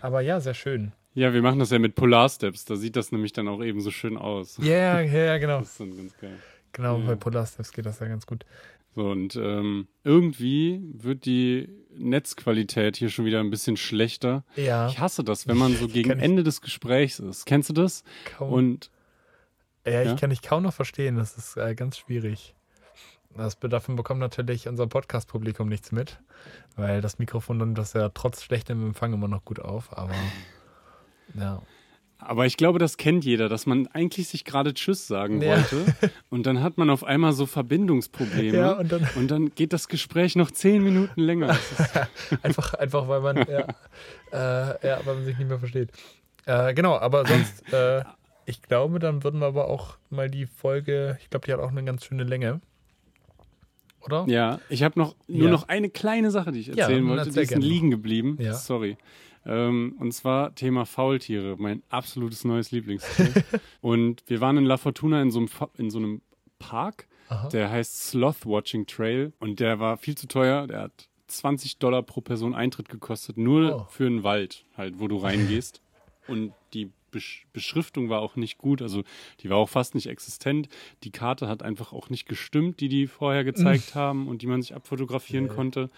Aber 0.00 0.20
ja, 0.20 0.40
sehr 0.40 0.54
schön. 0.54 0.92
Ja, 1.14 1.32
wir 1.34 1.42
machen 1.42 1.58
das 1.58 1.70
ja 1.70 1.78
mit 1.78 1.94
Polarsteps. 1.94 2.64
Da 2.64 2.76
sieht 2.76 2.96
das 2.96 3.12
nämlich 3.12 3.32
dann 3.32 3.48
auch 3.48 3.62
eben 3.62 3.80
so 3.80 3.90
schön 3.90 4.16
aus. 4.16 4.56
Ja, 4.58 5.00
yeah, 5.00 5.02
ja, 5.02 5.38
genau. 5.38 5.58
Das 5.60 5.70
ist 5.70 5.80
dann 5.80 5.96
ganz 5.96 6.16
geil. 6.16 6.38
Genau, 6.72 6.98
ja. 6.98 7.06
bei 7.06 7.14
Polarsteps 7.16 7.72
geht 7.72 7.84
das 7.84 8.00
ja 8.00 8.08
ganz 8.08 8.26
gut. 8.26 8.46
So, 8.94 9.10
und 9.10 9.36
ähm, 9.36 9.88
irgendwie 10.04 10.82
wird 10.92 11.24
die 11.24 11.68
Netzqualität 11.94 12.96
hier 12.96 13.08
schon 13.08 13.24
wieder 13.24 13.40
ein 13.40 13.50
bisschen 13.50 13.76
schlechter. 13.76 14.44
Ja. 14.56 14.88
Ich 14.88 14.98
hasse 14.98 15.24
das, 15.24 15.48
wenn 15.48 15.56
man 15.56 15.74
so 15.74 15.88
gegen 15.88 16.18
Ende 16.18 16.42
des 16.42 16.60
Gesprächs 16.60 17.18
ist. 17.18 17.46
Kennst 17.46 17.70
du 17.70 17.72
das? 17.72 18.04
Kaum. 18.36 18.52
Und 18.52 18.90
ja, 19.86 20.02
ich 20.02 20.20
kann 20.20 20.30
dich 20.30 20.42
kaum 20.42 20.62
noch 20.62 20.74
verstehen. 20.74 21.16
Das 21.16 21.36
ist 21.36 21.56
äh, 21.56 21.74
ganz 21.74 21.98
schwierig. 21.98 22.54
Das, 23.36 23.58
davon 23.58 23.96
bekommt 23.96 24.20
natürlich 24.20 24.68
unser 24.68 24.86
Podcast-Publikum 24.86 25.68
nichts 25.68 25.90
mit, 25.90 26.20
weil 26.76 27.00
das 27.00 27.18
Mikrofon 27.18 27.58
dann 27.58 27.74
das 27.74 27.94
ja 27.94 28.10
trotz 28.10 28.42
schlechtem 28.42 28.86
Empfang 28.86 29.14
immer 29.14 29.28
noch 29.28 29.44
gut 29.44 29.58
auf, 29.58 29.96
aber 29.96 30.14
ja. 31.34 31.62
Aber 32.24 32.46
ich 32.46 32.56
glaube, 32.56 32.78
das 32.78 32.96
kennt 32.96 33.24
jeder, 33.24 33.48
dass 33.48 33.66
man 33.66 33.88
eigentlich 33.88 34.28
sich 34.28 34.44
gerade 34.44 34.74
Tschüss 34.74 35.06
sagen 35.06 35.42
ja. 35.42 35.56
wollte. 35.56 35.94
Und 36.30 36.46
dann 36.46 36.62
hat 36.62 36.78
man 36.78 36.90
auf 36.90 37.04
einmal 37.04 37.32
so 37.32 37.46
Verbindungsprobleme. 37.46 38.56
Ja, 38.56 38.72
und, 38.72 38.92
dann, 38.92 39.08
und 39.16 39.30
dann 39.30 39.54
geht 39.54 39.72
das 39.72 39.88
Gespräch 39.88 40.36
noch 40.36 40.50
zehn 40.50 40.82
Minuten 40.82 41.20
länger. 41.20 41.56
einfach, 42.42 42.74
einfach, 42.74 43.08
weil 43.08 43.20
man, 43.20 43.36
ja, 43.38 43.66
äh, 44.32 44.86
ja, 44.86 45.00
weil 45.04 45.14
man 45.16 45.24
sich 45.24 45.36
nicht 45.38 45.48
mehr 45.48 45.58
versteht. 45.58 45.90
Äh, 46.46 46.74
genau, 46.74 46.96
aber 46.96 47.26
sonst, 47.26 47.62
äh, 47.72 48.04
ich 48.46 48.62
glaube, 48.62 48.98
dann 48.98 49.24
würden 49.24 49.40
wir 49.40 49.46
aber 49.46 49.68
auch 49.68 49.96
mal 50.10 50.30
die 50.30 50.46
Folge, 50.46 51.18
ich 51.22 51.30
glaube, 51.30 51.46
die 51.46 51.52
hat 51.52 51.60
auch 51.60 51.70
eine 51.70 51.84
ganz 51.84 52.04
schöne 52.04 52.24
Länge. 52.24 52.60
Oder? 54.04 54.24
Ja, 54.26 54.58
ich 54.68 54.82
habe 54.82 54.98
noch 54.98 55.14
nur 55.28 55.48
noch 55.48 55.68
eine 55.68 55.88
kleine 55.88 56.30
Sache, 56.30 56.50
die 56.50 56.60
ich 56.60 56.76
erzählen 56.76 57.06
wollte. 57.06 57.30
Die 57.30 57.40
ist 57.40 57.54
liegen 57.54 57.90
geblieben. 57.90 58.36
Sorry. 58.52 58.96
Ähm, 59.44 59.96
und 59.98 60.12
zwar 60.12 60.54
Thema 60.54 60.84
Faultiere, 60.86 61.56
mein 61.58 61.82
absolutes 61.88 62.44
neues 62.44 62.70
Lieblingstier. 62.70 63.32
und 63.80 64.22
wir 64.26 64.40
waren 64.40 64.56
in 64.56 64.64
La 64.64 64.76
Fortuna 64.76 65.20
in 65.20 65.30
so 65.30 65.40
einem, 65.40 65.48
in 65.76 65.90
so 65.90 65.98
einem 65.98 66.22
Park, 66.58 67.08
Aha. 67.28 67.48
der 67.48 67.70
heißt 67.70 68.10
Sloth 68.10 68.46
Watching 68.46 68.86
Trail 68.86 69.32
und 69.40 69.60
der 69.60 69.80
war 69.80 69.96
viel 69.96 70.16
zu 70.16 70.28
teuer. 70.28 70.66
Der 70.66 70.82
hat 70.82 71.08
20 71.26 71.78
Dollar 71.78 72.02
pro 72.02 72.20
Person 72.20 72.54
Eintritt 72.54 72.88
gekostet, 72.88 73.36
nur 73.36 73.74
oh. 73.74 73.86
für 73.90 74.06
einen 74.06 74.22
Wald, 74.22 74.64
halt, 74.76 75.00
wo 75.00 75.08
du 75.08 75.16
reingehst. 75.16 75.82
und 76.28 76.52
die 76.72 76.90
Beschriftung 77.52 78.08
war 78.08 78.20
auch 78.20 78.36
nicht 78.36 78.56
gut, 78.58 78.80
also 78.80 79.02
die 79.40 79.50
war 79.50 79.58
auch 79.58 79.68
fast 79.68 79.94
nicht 79.94 80.06
existent. 80.06 80.68
Die 81.04 81.10
Karte 81.10 81.46
hat 81.46 81.62
einfach 81.62 81.92
auch 81.92 82.08
nicht 82.08 82.26
gestimmt, 82.26 82.80
die 82.80 82.88
die 82.88 83.06
vorher 83.06 83.44
gezeigt 83.44 83.94
haben 83.94 84.28
und 84.28 84.42
die 84.42 84.46
man 84.46 84.62
sich 84.62 84.74
abfotografieren 84.74 85.46
okay. 85.46 85.54
konnte. 85.54 85.90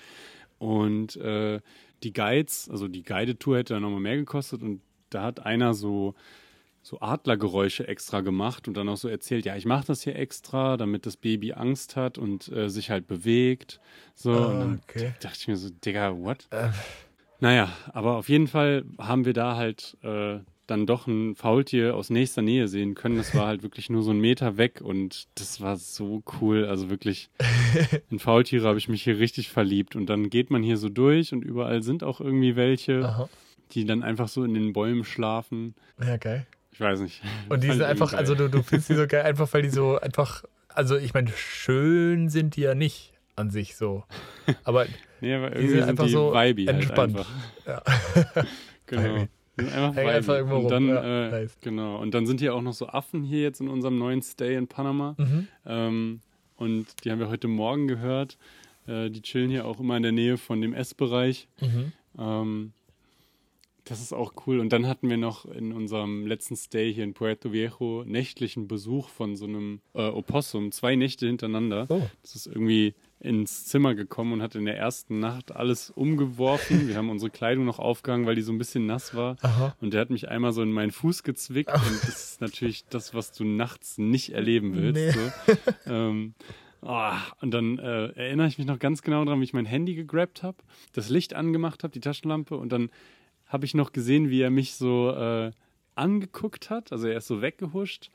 Und 0.59 1.17
äh, 1.17 1.61
die 2.03 2.13
Guides, 2.13 2.69
also 2.71 2.89
die 2.89 3.03
Guided-Tour 3.03 3.59
hätte 3.59 3.75
dann 3.75 3.83
nochmal 3.83 4.01
mehr 4.01 4.17
gekostet 4.17 4.63
und 4.63 4.81
da 5.11 5.23
hat 5.23 5.45
einer 5.45 5.75
so, 5.75 6.15
so 6.83 7.01
Adlergeräusche 7.01 7.89
extra 7.89 8.21
gemacht 8.21 8.69
und 8.69 8.77
dann 8.77 8.89
auch 8.89 8.97
so 8.97 9.09
erzählt, 9.09 9.45
ja, 9.47 9.57
ich 9.57 9.65
mache 9.65 9.87
das 9.87 10.03
hier 10.03 10.17
extra, 10.17 10.77
damit 10.77 11.07
das 11.07 11.17
Baby 11.17 11.53
Angst 11.53 11.97
hat 11.97 12.19
und 12.19 12.51
äh, 12.53 12.69
sich 12.69 12.91
halt 12.91 13.07
bewegt. 13.07 13.81
So, 14.15 14.33
oh, 14.33 14.47
und 14.49 14.61
dann 14.61 14.81
okay. 14.83 15.15
dachte 15.21 15.39
ich 15.41 15.49
mir 15.49 15.57
so, 15.57 15.71
Digga, 15.71 16.17
what? 16.19 16.47
Äh. 16.51 16.71
Naja, 17.41 17.69
aber 17.93 18.17
auf 18.17 18.29
jeden 18.29 18.49
Fall 18.49 18.85
haben 18.99 19.25
wir 19.25 19.33
da 19.33 19.57
halt 19.57 19.97
äh, 20.03 20.39
dann 20.67 20.87
doch 20.87 21.07
ein 21.07 21.35
Faultier 21.35 21.95
aus 21.95 22.11
nächster 22.11 22.43
Nähe 22.43 22.69
sehen 22.69 22.95
können. 22.95 23.17
Das 23.17 23.35
war 23.35 23.47
halt 23.47 23.63
wirklich 23.63 23.91
nur 23.91 24.03
so 24.03 24.13
ein 24.13 24.21
Meter 24.21 24.57
weg 24.57 24.81
und 24.81 25.27
das 25.35 25.61
war 25.61 25.77
so 25.77 26.23
cool. 26.41 26.65
Also 26.67 26.91
wirklich, 26.91 27.29
in 28.11 28.19
Faultiere 28.19 28.67
habe 28.67 28.79
ich 28.79 28.89
mich 28.89 29.03
hier 29.03 29.19
richtig 29.19 29.51
verliebt. 29.51 29.97
Und 29.97 30.07
dann 30.07 30.31
geht 30.31 30.51
man 30.51 30.63
hier 30.63 30.77
so 30.77 30.89
durch 30.89 31.33
und 31.33 31.45
überall 31.45 31.83
sind 31.83 32.03
auch 32.03 32.21
irgendwie 32.21 32.57
welche, 32.57 33.05
Aha. 33.05 33.29
die 33.73 33.85
dann 33.85 34.03
einfach 34.03 34.29
so 34.29 34.45
in 34.45 34.55
den 34.55 34.73
Bäumen 34.73 35.05
schlafen. 35.05 35.75
Ja, 36.01 36.17
geil. 36.17 36.47
Ich 36.73 36.81
weiß 36.81 37.01
nicht. 37.01 37.23
Und 37.49 37.63
die 37.63 37.71
sind 37.71 37.83
einfach, 37.83 38.15
also 38.15 38.35
du, 38.35 38.49
du 38.49 38.63
findest 38.63 38.89
die 38.89 38.95
so 38.95 39.07
geil, 39.09 39.23
einfach 39.23 39.53
weil 39.53 39.63
die 39.63 39.71
so 39.71 39.99
einfach, 40.01 40.45
also 40.69 40.97
ich 40.97 41.15
meine, 41.15 41.31
schön 41.37 42.29
sind 42.31 42.57
die 42.57 42.63
ja 42.63 42.75
nicht 42.75 43.13
an 43.37 43.51
sich 43.51 43.77
so. 43.77 44.05
Aber, 44.65 44.87
nee, 45.21 45.35
aber 45.35 45.51
die 45.51 45.69
sind 45.69 45.83
einfach 45.83 46.07
die 46.07 46.11
so 46.11 46.35
halt 46.35 46.59
entspannt. 46.59 47.17
Halt 47.67 47.83
ja. 48.35 48.45
genau. 48.87 49.29
Einfach, 49.57 49.97
einfach 49.97 50.35
irgendwo 50.35 50.57
und 50.57 50.71
dann, 50.71 50.87
rum. 50.87 50.95
Ja, 50.95 51.27
äh, 51.27 51.31
nice. 51.31 51.59
Genau. 51.61 52.01
Und 52.01 52.13
dann 52.15 52.27
sind 52.27 52.41
hier 52.41 52.55
auch 52.55 52.63
noch 52.63 52.73
so 52.73 52.89
Affen 52.89 53.23
hier 53.23 53.43
jetzt 53.43 53.61
in 53.61 53.69
unserem 53.69 53.99
neuen 53.99 54.23
Stay 54.23 54.57
in 54.57 54.67
Panama. 54.67 55.15
Mhm. 55.19 55.49
Ähm, 55.67 56.21
und 56.57 56.87
die 57.05 57.11
haben 57.11 57.21
wir 57.21 57.29
heute 57.29 57.49
Morgen 57.49 57.87
gehört. 57.87 58.37
Äh, 58.87 59.11
die 59.11 59.23
chillen 59.23 59.51
hier 59.51 59.67
auch 59.67 59.81
immer 59.81 59.97
in 59.97 60.03
der 60.03 60.13
Nähe 60.13 60.39
von 60.39 60.61
dem 60.61 60.75
Essbereich. 60.75 61.49
Mhm. 61.61 61.93
Ähm, 62.19 62.73
das 63.85 64.01
ist 64.01 64.13
auch 64.13 64.33
cool. 64.47 64.61
Und 64.61 64.73
dann 64.73 64.87
hatten 64.87 65.11
wir 65.11 65.19
noch 65.19 65.45
in 65.45 65.73
unserem 65.73 66.27
letzten 66.27 66.57
Stay 66.57 66.93
hier 66.93 67.05
in 67.05 67.15
Puerto 67.15 67.53
Viejo 67.53 68.03
nächtlichen 68.07 68.67
Besuch 68.67 69.09
von 69.09 69.37
so 69.37 69.45
einem 69.45 69.81
äh, 69.95 70.09
Opossum. 70.09 70.73
Zwei 70.73 70.97
Nächte 70.97 71.27
hintereinander. 71.27 71.87
Oh. 71.91 72.03
Das 72.23 72.35
ist 72.35 72.47
irgendwie 72.47 72.95
ins 73.25 73.65
Zimmer 73.67 73.95
gekommen 73.95 74.35
und 74.35 74.43
hat 74.43 74.55
in 74.55 74.65
der 74.65 74.77
ersten 74.77 75.19
Nacht 75.19 75.55
alles 75.55 75.91
umgeworfen. 75.91 76.89
Wir 76.89 76.97
haben 76.97 77.11
unsere 77.11 77.31
Kleidung 77.31 77.65
noch 77.65 77.79
aufgehangen, 77.79 78.27
weil 78.27 78.35
die 78.35 78.43
so 78.43 78.53
ein 78.53 78.59
bisschen 78.59 78.87
nass 78.87 79.15
war. 79.15 79.37
Aha. 79.43 79.75
Und 79.81 79.95
der 79.95 80.01
hat 80.01 80.11
mich 80.11 80.29
einmal 80.29 80.53
so 80.53 80.63
in 80.63 80.73
meinen 80.73 80.93
Fuß 80.93 81.23
gezwickt. 81.23 81.71
Oh. 81.73 81.79
Und 81.79 82.03
das 82.03 82.33
ist 82.33 82.41
natürlich 82.41 82.85
das, 82.87 83.15
was 83.15 83.33
du 83.33 83.45
nachts 83.45 83.99
nicht 83.99 84.31
erleben 84.33 84.75
willst. 84.75 85.17
Nee. 85.17 85.25
So. 85.87 85.91
ähm, 85.91 86.35
Oh, 86.87 87.13
und 87.41 87.53
dann 87.53 87.79
äh, 87.79 88.09
erinnere 88.09 88.47
ich 88.47 88.59
mich 88.59 88.67
noch 88.67 88.79
ganz 88.79 89.01
genau 89.01 89.25
daran, 89.25 89.41
wie 89.41 89.45
ich 89.45 89.55
mein 89.55 89.65
Handy 89.65 89.95
gegrabt 89.95 90.43
habe, 90.43 90.59
das 90.93 91.09
Licht 91.09 91.33
angemacht 91.33 91.83
habe, 91.83 91.93
die 91.93 92.01
Taschenlampe, 92.01 92.59
und 92.59 92.73
dann 92.73 92.91
habe 93.47 93.65
ich 93.65 93.73
noch 93.73 93.93
gesehen, 93.93 94.29
wie 94.29 94.43
er 94.43 94.51
mich 94.51 94.75
so 94.75 95.11
äh, 95.11 95.53
angeguckt 95.95 96.69
hat. 96.69 96.93
Also 96.93 97.07
er 97.07 97.17
ist 97.17 97.27
so 97.27 97.41
weggehuscht 97.41 98.11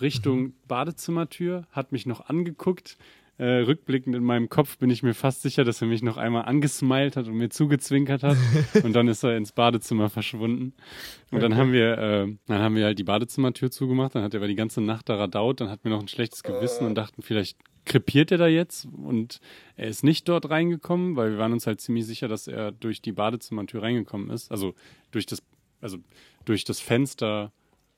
Richtung 0.00 0.40
mhm. 0.40 0.54
Badezimmertür, 0.66 1.66
hat 1.70 1.92
mich 1.92 2.06
noch 2.06 2.28
angeguckt. 2.28 2.96
Äh, 3.36 3.62
rückblickend 3.62 4.14
in 4.14 4.22
meinem 4.22 4.48
Kopf 4.48 4.78
bin 4.78 4.90
ich 4.90 5.02
mir 5.02 5.12
fast 5.12 5.42
sicher, 5.42 5.64
dass 5.64 5.82
er 5.82 5.88
mich 5.88 6.02
noch 6.02 6.16
einmal 6.16 6.44
angesmiled 6.44 7.16
hat 7.16 7.26
und 7.26 7.34
mir 7.34 7.50
zugezwinkert 7.50 8.22
hat. 8.22 8.36
und 8.84 8.92
dann 8.94 9.08
ist 9.08 9.24
er 9.24 9.36
ins 9.36 9.50
Badezimmer 9.50 10.08
verschwunden. 10.08 10.72
Und 11.30 11.38
okay. 11.38 11.40
dann 11.40 11.56
haben 11.56 11.72
wir, 11.72 11.98
äh, 11.98 12.36
dann 12.46 12.60
haben 12.60 12.76
wir 12.76 12.84
halt 12.84 12.98
die 12.98 13.04
Badezimmertür 13.04 13.72
zugemacht. 13.72 14.14
Dann 14.14 14.22
hat 14.22 14.34
er 14.34 14.38
aber 14.40 14.46
die 14.46 14.54
ganze 14.54 14.80
Nacht 14.80 15.08
da 15.08 15.16
radaut. 15.16 15.60
Dann 15.60 15.68
hatten 15.68 15.82
wir 15.84 15.90
noch 15.90 16.00
ein 16.00 16.08
schlechtes 16.08 16.44
Gewissen 16.44 16.86
und 16.86 16.94
dachten, 16.94 17.22
vielleicht 17.22 17.58
krepiert 17.84 18.30
er 18.30 18.38
da 18.38 18.46
jetzt 18.46 18.86
und 18.86 19.40
er 19.76 19.88
ist 19.88 20.04
nicht 20.04 20.28
dort 20.28 20.48
reingekommen, 20.48 21.16
weil 21.16 21.32
wir 21.32 21.38
waren 21.38 21.52
uns 21.52 21.66
halt 21.66 21.80
ziemlich 21.80 22.06
sicher, 22.06 22.28
dass 22.28 22.46
er 22.46 22.72
durch 22.72 23.02
die 23.02 23.12
Badezimmertür 23.12 23.82
reingekommen 23.82 24.30
ist. 24.30 24.50
Also 24.50 24.74
durch 25.10 25.26
das, 25.26 25.42
also 25.80 25.98
durch 26.44 26.64
das 26.64 26.80
Fenster 26.80 27.52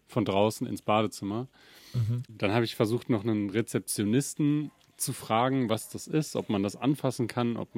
von 0.07 0.25
draußen 0.25 0.67
ins 0.67 0.83
Badezimmer. 0.83 1.49
Mhm. 1.95 2.23
Dann 2.29 2.53
habe 2.53 2.65
ich 2.65 2.75
versucht, 2.75 3.11
noch 3.11 3.23
einen 3.23 3.51
Rezeptionisten 3.51 4.71
zu 4.97 5.13
fragen, 5.13 5.69
was 5.69 5.89
das 5.89 6.07
ist, 6.07 6.37
ob 6.37 6.49
man 6.49 6.63
das 6.63 6.77
anfassen 6.77 7.29
kann, 7.29 7.57
ob, 7.57 7.69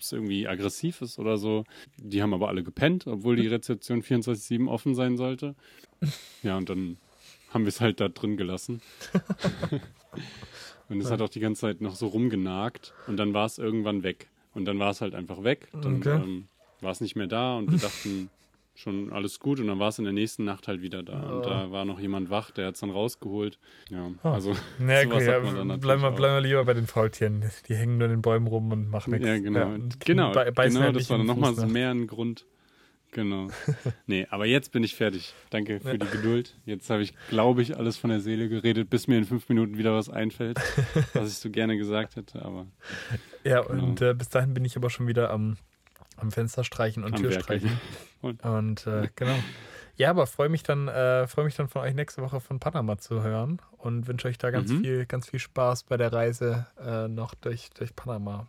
es 0.00 0.12
irgendwie 0.12 0.48
aggressiv 0.48 1.02
ist 1.02 1.18
oder 1.18 1.36
so. 1.36 1.64
Die 1.98 2.22
haben 2.22 2.34
aber 2.34 2.48
alle 2.48 2.62
gepennt, 2.62 3.06
obwohl 3.06 3.36
die 3.36 3.46
Rezeption 3.48 4.02
24-7 4.02 4.68
offen 4.68 4.94
sein 4.94 5.16
sollte. 5.16 5.54
Ja, 6.42 6.56
und 6.56 6.68
dann 6.68 6.96
haben 7.50 7.64
wir 7.64 7.68
es 7.68 7.80
halt 7.80 8.00
da 8.00 8.08
drin 8.08 8.36
gelassen. 8.36 8.80
und 10.88 11.00
es 11.00 11.10
hat 11.10 11.20
auch 11.20 11.28
die 11.28 11.40
ganze 11.40 11.62
Zeit 11.62 11.80
noch 11.80 11.94
so 11.94 12.06
rumgenagt 12.06 12.94
und 13.06 13.16
dann 13.16 13.34
war 13.34 13.46
es 13.46 13.58
irgendwann 13.58 14.02
weg. 14.02 14.28
Und 14.54 14.64
dann 14.64 14.78
war 14.78 14.90
es 14.90 15.00
halt 15.00 15.14
einfach 15.14 15.44
weg. 15.44 15.68
Dann 15.72 15.96
okay. 15.96 16.16
ähm, 16.22 16.48
war 16.80 16.92
es 16.92 17.00
nicht 17.00 17.16
mehr 17.16 17.26
da 17.26 17.56
und 17.56 17.70
wir 17.70 17.78
dachten, 17.78 18.30
schon 18.74 19.12
alles 19.12 19.38
gut 19.38 19.60
und 19.60 19.66
dann 19.66 19.78
war 19.78 19.88
es 19.88 19.98
in 19.98 20.04
der 20.04 20.12
nächsten 20.12 20.44
Nacht 20.44 20.66
halt 20.68 20.82
wieder 20.82 21.02
da. 21.02 21.28
Oh. 21.28 21.36
Und 21.36 21.46
da 21.46 21.70
war 21.70 21.84
noch 21.84 22.00
jemand 22.00 22.30
wach, 22.30 22.50
der 22.50 22.68
hat 22.68 22.74
es 22.74 22.80
dann 22.80 22.90
rausgeholt. 22.90 23.58
Ja, 23.90 24.10
oh. 24.22 24.28
also 24.28 24.56
nee, 24.78 25.06
okay, 25.06 25.26
ja, 25.26 25.38
bleiben 25.38 26.02
wir, 26.02 26.10
bleiben 26.10 26.34
wir 26.34 26.40
lieber 26.40 26.64
bei 26.64 26.74
den 26.74 26.86
Faultieren. 26.86 27.44
Die 27.68 27.74
hängen 27.74 27.98
nur 27.98 28.06
in 28.06 28.12
den 28.12 28.22
Bäumen 28.22 28.46
rum 28.46 28.72
und 28.72 28.88
machen 28.88 29.10
nichts. 29.10 29.26
Ja, 29.26 29.38
genau. 29.38 29.58
Ja, 29.58 29.66
genau, 29.98 30.32
genau 30.32 30.34
halt 30.34 30.96
das 30.96 31.10
war 31.10 31.18
dann 31.18 31.26
nochmal 31.26 31.54
so 31.54 31.66
mehr 31.66 31.90
ein 31.90 32.06
Grund. 32.06 32.46
Genau. 33.12 33.48
nee, 34.06 34.26
aber 34.30 34.46
jetzt 34.46 34.72
bin 34.72 34.82
ich 34.82 34.96
fertig. 34.96 35.34
Danke 35.50 35.80
für 35.80 35.98
die 35.98 36.06
Geduld. 36.06 36.56
Jetzt 36.64 36.88
habe 36.88 37.02
ich, 37.02 37.12
glaube 37.28 37.60
ich, 37.60 37.76
alles 37.76 37.98
von 37.98 38.08
der 38.08 38.20
Seele 38.20 38.48
geredet, 38.48 38.88
bis 38.88 39.06
mir 39.06 39.18
in 39.18 39.24
fünf 39.24 39.50
Minuten 39.50 39.76
wieder 39.76 39.94
was 39.94 40.08
einfällt, 40.08 40.58
was 41.12 41.30
ich 41.30 41.38
so 41.38 41.50
gerne 41.50 41.76
gesagt 41.76 42.16
hätte. 42.16 42.42
Aber 42.42 42.66
ja, 43.44 43.60
genau. 43.60 43.84
und 43.84 44.00
äh, 44.00 44.14
bis 44.14 44.30
dahin 44.30 44.54
bin 44.54 44.64
ich 44.64 44.76
aber 44.76 44.88
schon 44.88 45.06
wieder 45.06 45.30
am, 45.30 45.58
am 46.22 46.30
Fenster 46.30 46.64
streichen 46.64 47.04
und 47.04 47.16
Tür 47.16 47.32
streichen. 47.32 47.78
Und, 48.22 48.44
und 48.44 48.86
äh, 48.86 49.08
genau. 49.16 49.36
Ja, 49.96 50.10
aber 50.10 50.28
freue 50.28 50.48
mich 50.48 50.62
dann, 50.62 50.86
äh, 50.86 51.26
freue 51.26 51.44
mich 51.44 51.56
dann 51.56 51.68
von 51.68 51.82
euch 51.82 51.92
nächste 51.92 52.22
Woche 52.22 52.38
von 52.38 52.60
Panama 52.60 52.96
zu 52.96 53.20
hören 53.20 53.60
und 53.78 54.06
wünsche 54.06 54.28
euch 54.28 54.38
da 54.38 54.52
ganz 54.52 54.70
mhm. 54.70 54.80
viel, 54.80 55.06
ganz 55.06 55.28
viel 55.28 55.40
Spaß 55.40 55.82
bei 55.82 55.96
der 55.96 56.12
Reise 56.12 56.68
äh, 56.80 57.08
noch 57.08 57.34
durch, 57.34 57.70
durch 57.70 57.96
Panama. 57.96 58.46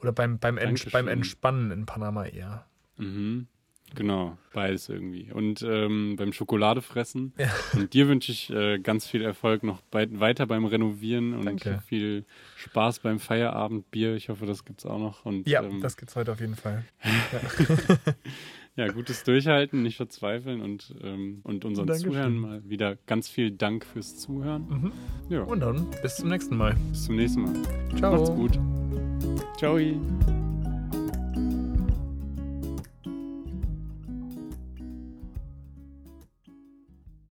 Oder 0.00 0.10
beim, 0.10 0.40
beim, 0.40 0.58
Ents 0.58 0.90
beim 0.90 1.06
Entspannen 1.06 1.70
in 1.70 1.86
Panama 1.86 2.26
eher. 2.26 2.66
Mhm. 2.96 3.46
Genau, 3.94 4.36
beides 4.52 4.88
irgendwie. 4.88 5.30
Und 5.32 5.62
ähm, 5.62 6.16
beim 6.16 6.32
Schokoladefressen. 6.32 7.32
Ja. 7.38 7.50
Und 7.74 7.94
dir 7.94 8.08
wünsche 8.08 8.32
ich 8.32 8.50
äh, 8.50 8.78
ganz 8.78 9.06
viel 9.06 9.22
Erfolg 9.22 9.62
noch 9.62 9.80
bei, 9.82 10.08
weiter 10.18 10.46
beim 10.46 10.64
Renovieren 10.64 11.34
und 11.34 11.44
Danke. 11.44 11.80
viel 11.86 12.24
Spaß 12.56 13.00
beim 13.00 13.20
Feierabendbier. 13.20 14.16
Ich 14.16 14.30
hoffe, 14.30 14.46
das 14.46 14.64
gibt 14.64 14.80
es 14.80 14.86
auch 14.86 14.98
noch. 14.98 15.24
Und, 15.24 15.48
ja, 15.48 15.62
ähm, 15.62 15.80
das 15.80 15.96
gibt 15.96 16.10
es 16.10 16.16
heute 16.16 16.32
auf 16.32 16.40
jeden 16.40 16.56
Fall. 16.56 16.84
Ja. 17.04 17.96
Ja, 18.76 18.88
gutes 18.88 19.22
Durchhalten, 19.22 19.82
nicht 19.82 19.96
verzweifeln 19.96 20.60
und, 20.60 20.94
ähm, 21.00 21.42
und 21.44 21.64
unseren 21.64 21.86
Dankeschön. 21.86 22.10
Zuhörern 22.10 22.36
mal 22.36 22.68
wieder 22.68 22.96
ganz 23.06 23.28
viel 23.28 23.52
Dank 23.52 23.84
fürs 23.84 24.16
Zuhören. 24.16 24.66
Mhm. 24.68 24.92
Ja. 25.28 25.42
Und 25.42 25.60
dann 25.60 25.86
bis 26.02 26.16
zum 26.16 26.28
nächsten 26.28 26.56
Mal. 26.56 26.74
Bis 26.90 27.04
zum 27.04 27.14
nächsten 27.14 27.42
Mal. 27.42 27.54
Ciao. 27.96 28.16
Macht's 28.16 28.30
gut. 28.30 28.58
Ciao. 29.56 29.78